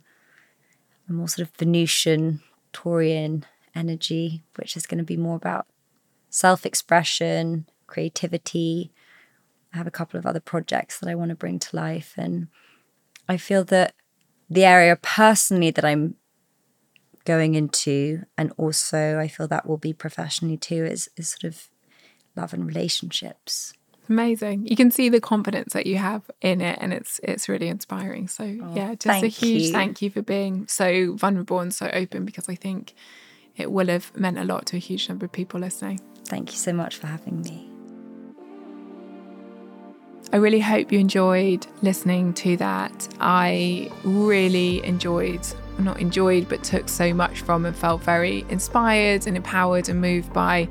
a 1.08 1.14
more 1.14 1.28
sort 1.28 1.47
of 1.47 1.56
Venusian, 1.56 2.41
Taurian 2.74 3.43
energy, 3.76 4.43
which 4.56 4.76
is 4.76 4.88
going 4.88 4.97
to 4.97 5.04
be 5.04 5.18
more 5.18 5.36
about 5.36 5.68
self 6.32 6.66
expression, 6.66 7.68
creativity. 7.86 8.91
I 9.72 9.78
have 9.78 9.86
a 9.86 9.91
couple 9.91 10.18
of 10.18 10.26
other 10.26 10.39
projects 10.39 10.99
that 10.99 11.08
I 11.08 11.14
want 11.14 11.30
to 11.30 11.36
bring 11.36 11.60
to 11.60 11.76
life. 11.76 12.16
And 12.18 12.47
I 13.30 13.38
feel 13.38 13.64
that 13.66 13.93
the 14.49 14.66
area 14.66 14.95
personally 14.95 15.70
that 15.70 15.86
I'm 15.86 16.16
going 17.24 17.54
into, 17.54 18.24
and 18.36 18.51
also 18.58 19.20
I 19.20 19.28
feel 19.28 19.47
that 19.49 19.68
will 19.68 19.78
be 19.78 19.93
professionally 19.93 20.58
too, 20.58 20.84
is, 20.86 21.08
is 21.16 21.28
sort 21.28 21.43
of 21.43 21.70
love 22.36 22.53
and 22.53 22.65
relationships. 22.65 23.73
Amazing. 24.09 24.67
You 24.67 24.75
can 24.75 24.91
see 24.91 25.09
the 25.09 25.21
confidence 25.21 25.73
that 25.73 25.86
you 25.86 25.97
have 25.97 26.29
in 26.41 26.59
it 26.59 26.77
and 26.81 26.91
it's 26.91 27.19
it's 27.23 27.47
really 27.47 27.69
inspiring. 27.69 28.27
So 28.27 28.43
oh, 28.43 28.73
yeah, 28.75 28.95
just 28.95 29.23
a 29.23 29.27
huge 29.27 29.63
you. 29.63 29.71
thank 29.71 30.01
you 30.01 30.09
for 30.09 30.21
being 30.21 30.67
so 30.67 31.13
vulnerable 31.13 31.59
and 31.59 31.73
so 31.73 31.89
open 31.93 32.25
because 32.25 32.49
I 32.49 32.55
think 32.55 32.93
it 33.55 33.71
will 33.71 33.88
have 33.88 34.15
meant 34.17 34.38
a 34.38 34.43
lot 34.43 34.65
to 34.67 34.75
a 34.75 34.79
huge 34.79 35.07
number 35.07 35.25
of 35.25 35.31
people 35.31 35.59
listening. 35.59 36.01
Thank 36.25 36.51
you 36.51 36.57
so 36.57 36.73
much 36.73 36.97
for 36.97 37.07
having 37.07 37.41
me. 37.41 37.69
I 40.34 40.38
really 40.38 40.59
hope 40.59 40.91
you 40.91 40.97
enjoyed 40.97 41.67
listening 41.84 42.34
to 42.36 42.57
that. 42.57 43.07
I 43.19 43.91
really 44.03 44.84
enjoyed, 44.84 45.45
not 45.77 46.01
enjoyed, 46.01 46.49
but 46.49 46.63
took 46.63 46.89
so 46.89 47.13
much 47.13 47.41
from 47.41 47.65
and 47.65 47.75
felt 47.75 48.01
very 48.01 48.43
inspired 48.49 49.27
and 49.27 49.38
empowered 49.38 49.89
and 49.89 50.01
moved 50.01 50.34
by 50.34 50.67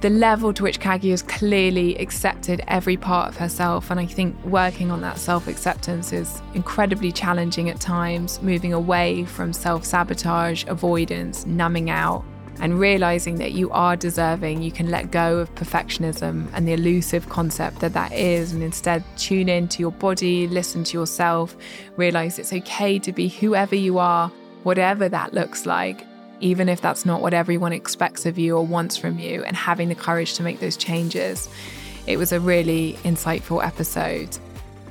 the 0.00 0.10
level 0.10 0.52
to 0.52 0.62
which 0.62 0.78
Caggie 0.78 1.10
has 1.10 1.22
clearly 1.22 1.96
accepted 1.96 2.62
every 2.68 2.96
part 2.96 3.28
of 3.28 3.36
herself. 3.36 3.90
And 3.90 3.98
I 3.98 4.06
think 4.06 4.36
working 4.44 4.90
on 4.90 5.00
that 5.00 5.18
self 5.18 5.48
acceptance 5.48 6.12
is 6.12 6.40
incredibly 6.54 7.12
challenging 7.12 7.68
at 7.68 7.80
times, 7.80 8.40
moving 8.42 8.72
away 8.72 9.24
from 9.24 9.52
self 9.52 9.84
sabotage, 9.84 10.64
avoidance, 10.66 11.46
numbing 11.46 11.90
out 11.90 12.24
and 12.60 12.78
realizing 12.80 13.36
that 13.36 13.52
you 13.52 13.70
are 13.70 13.96
deserving, 13.96 14.62
you 14.62 14.72
can 14.72 14.90
let 14.90 15.10
go 15.10 15.38
of 15.38 15.54
perfectionism 15.54 16.48
and 16.52 16.66
the 16.66 16.72
elusive 16.72 17.28
concept 17.28 17.80
that 17.80 17.92
that 17.92 18.12
is, 18.12 18.52
and 18.52 18.62
instead 18.62 19.04
tune 19.16 19.48
in 19.48 19.68
to 19.68 19.80
your 19.80 19.92
body, 19.92 20.48
listen 20.48 20.82
to 20.84 20.98
yourself, 20.98 21.56
realize 21.96 22.38
it's 22.38 22.52
okay 22.52 22.98
to 22.98 23.12
be 23.12 23.28
whoever 23.28 23.76
you 23.76 23.98
are, 23.98 24.28
whatever 24.64 25.08
that 25.08 25.32
looks 25.32 25.66
like, 25.66 26.04
even 26.40 26.68
if 26.68 26.80
that's 26.80 27.04
not 27.04 27.20
what 27.20 27.34
everyone 27.34 27.72
expects 27.72 28.26
of 28.26 28.38
you 28.38 28.56
or 28.56 28.64
wants 28.64 28.96
from 28.96 29.18
you, 29.18 29.42
and 29.44 29.56
having 29.56 29.88
the 29.88 29.94
courage 29.94 30.34
to 30.34 30.42
make 30.42 30.60
those 30.60 30.76
changes. 30.76 31.48
It 32.06 32.16
was 32.16 32.32
a 32.32 32.40
really 32.40 32.94
insightful 33.04 33.64
episode. 33.64 34.36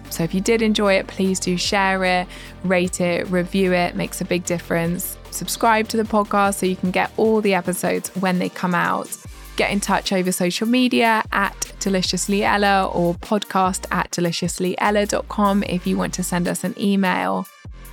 So 0.09 0.23
if 0.23 0.33
you 0.33 0.41
did 0.41 0.61
enjoy 0.61 0.93
it, 0.93 1.07
please 1.07 1.39
do 1.39 1.57
share 1.57 2.03
it, 2.03 2.27
rate 2.63 3.01
it, 3.01 3.27
review 3.29 3.73
it, 3.73 3.95
makes 3.95 4.21
a 4.21 4.25
big 4.25 4.45
difference. 4.45 5.17
Subscribe 5.31 5.87
to 5.89 5.97
the 5.97 6.03
podcast 6.03 6.55
so 6.55 6.65
you 6.65 6.75
can 6.75 6.91
get 6.91 7.11
all 7.17 7.41
the 7.41 7.53
episodes 7.53 8.09
when 8.15 8.39
they 8.39 8.49
come 8.49 8.73
out. 8.73 9.15
Get 9.57 9.71
in 9.71 9.79
touch 9.79 10.13
over 10.13 10.31
social 10.31 10.67
media 10.67 11.23
at 11.31 11.73
Deliciously 11.79 12.43
Ella 12.43 12.87
or 12.87 13.15
podcast 13.15 13.85
at 13.91 14.11
deliciouslyella.com 14.11 15.63
if 15.63 15.87
you 15.87 15.97
want 15.97 16.13
to 16.13 16.23
send 16.23 16.47
us 16.47 16.63
an 16.63 16.75
email. 16.79 17.47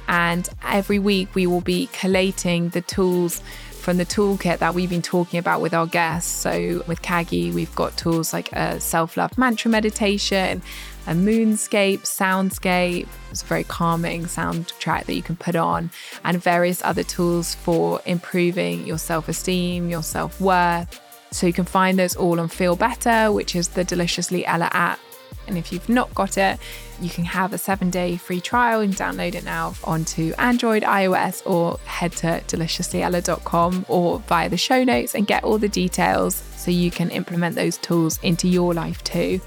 And 0.08 0.48
every 0.64 0.98
week 0.98 1.34
we 1.34 1.46
will 1.46 1.60
be 1.60 1.88
collating 1.92 2.68
the 2.70 2.80
tools 2.80 3.42
from 3.70 3.98
the 3.98 4.06
toolkit 4.06 4.58
that 4.58 4.74
we've 4.74 4.88
been 4.88 5.02
talking 5.02 5.38
about 5.38 5.60
with 5.60 5.74
our 5.74 5.86
guests. 5.86 6.30
So 6.30 6.82
with 6.86 7.02
Caggie, 7.02 7.50
we've 7.50 7.74
got 7.74 7.96
tools 7.98 8.32
like 8.32 8.50
a 8.52 8.80
self-love 8.80 9.36
mantra 9.36 9.70
meditation, 9.70 10.62
a 11.06 11.12
moonscape, 11.12 12.00
soundscape, 12.00 13.06
it's 13.30 13.42
a 13.42 13.44
very 13.46 13.64
calming 13.64 14.24
soundtrack 14.24 15.04
that 15.04 15.14
you 15.14 15.22
can 15.22 15.36
put 15.36 15.54
on, 15.54 15.90
and 16.24 16.42
various 16.42 16.82
other 16.82 17.02
tools 17.02 17.54
for 17.54 18.00
improving 18.06 18.86
your 18.86 18.96
self-esteem, 18.96 19.90
your 19.90 20.02
self-worth. 20.02 21.00
So 21.30 21.46
you 21.46 21.52
can 21.52 21.66
find 21.66 21.98
those 21.98 22.16
all 22.16 22.40
on 22.40 22.48
Feel 22.48 22.76
Better, 22.76 23.32
which 23.32 23.54
is 23.54 23.68
the 23.68 23.84
Deliciously 23.84 24.46
Ella 24.46 24.70
app. 24.72 24.98
And 25.46 25.58
if 25.58 25.72
you've 25.72 25.90
not 25.90 26.14
got 26.14 26.38
it, 26.38 26.58
you 27.00 27.10
can 27.10 27.24
have 27.24 27.52
a 27.52 27.58
seven 27.58 27.90
day 27.90 28.16
free 28.16 28.40
trial 28.40 28.80
and 28.80 28.94
download 28.94 29.34
it 29.34 29.44
now 29.44 29.74
onto 29.84 30.32
Android, 30.38 30.82
iOS, 30.82 31.42
or 31.46 31.78
head 31.86 32.12
to 32.12 32.42
deliciouslyella.com 32.46 33.86
or 33.88 34.20
via 34.20 34.48
the 34.48 34.56
show 34.56 34.84
notes 34.84 35.14
and 35.14 35.26
get 35.26 35.44
all 35.44 35.58
the 35.58 35.68
details 35.68 36.34
so 36.56 36.70
you 36.70 36.90
can 36.90 37.10
implement 37.10 37.56
those 37.56 37.76
tools 37.78 38.18
into 38.22 38.48
your 38.48 38.74
life 38.74 39.02
too. 39.04 39.40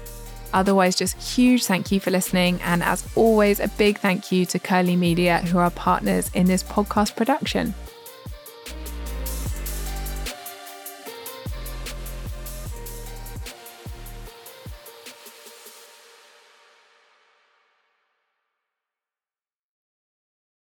Otherwise, 0.52 0.96
just 0.96 1.16
huge 1.22 1.64
thank 1.66 1.92
you 1.92 2.00
for 2.00 2.10
listening. 2.10 2.60
And 2.62 2.82
as 2.82 3.06
always, 3.14 3.60
a 3.60 3.68
big 3.68 3.98
thank 3.98 4.32
you 4.32 4.46
to 4.46 4.58
Curly 4.58 4.96
Media, 4.96 5.38
who 5.38 5.58
are 5.58 5.70
partners 5.70 6.30
in 6.34 6.46
this 6.46 6.62
podcast 6.62 7.16
production. 7.16 7.74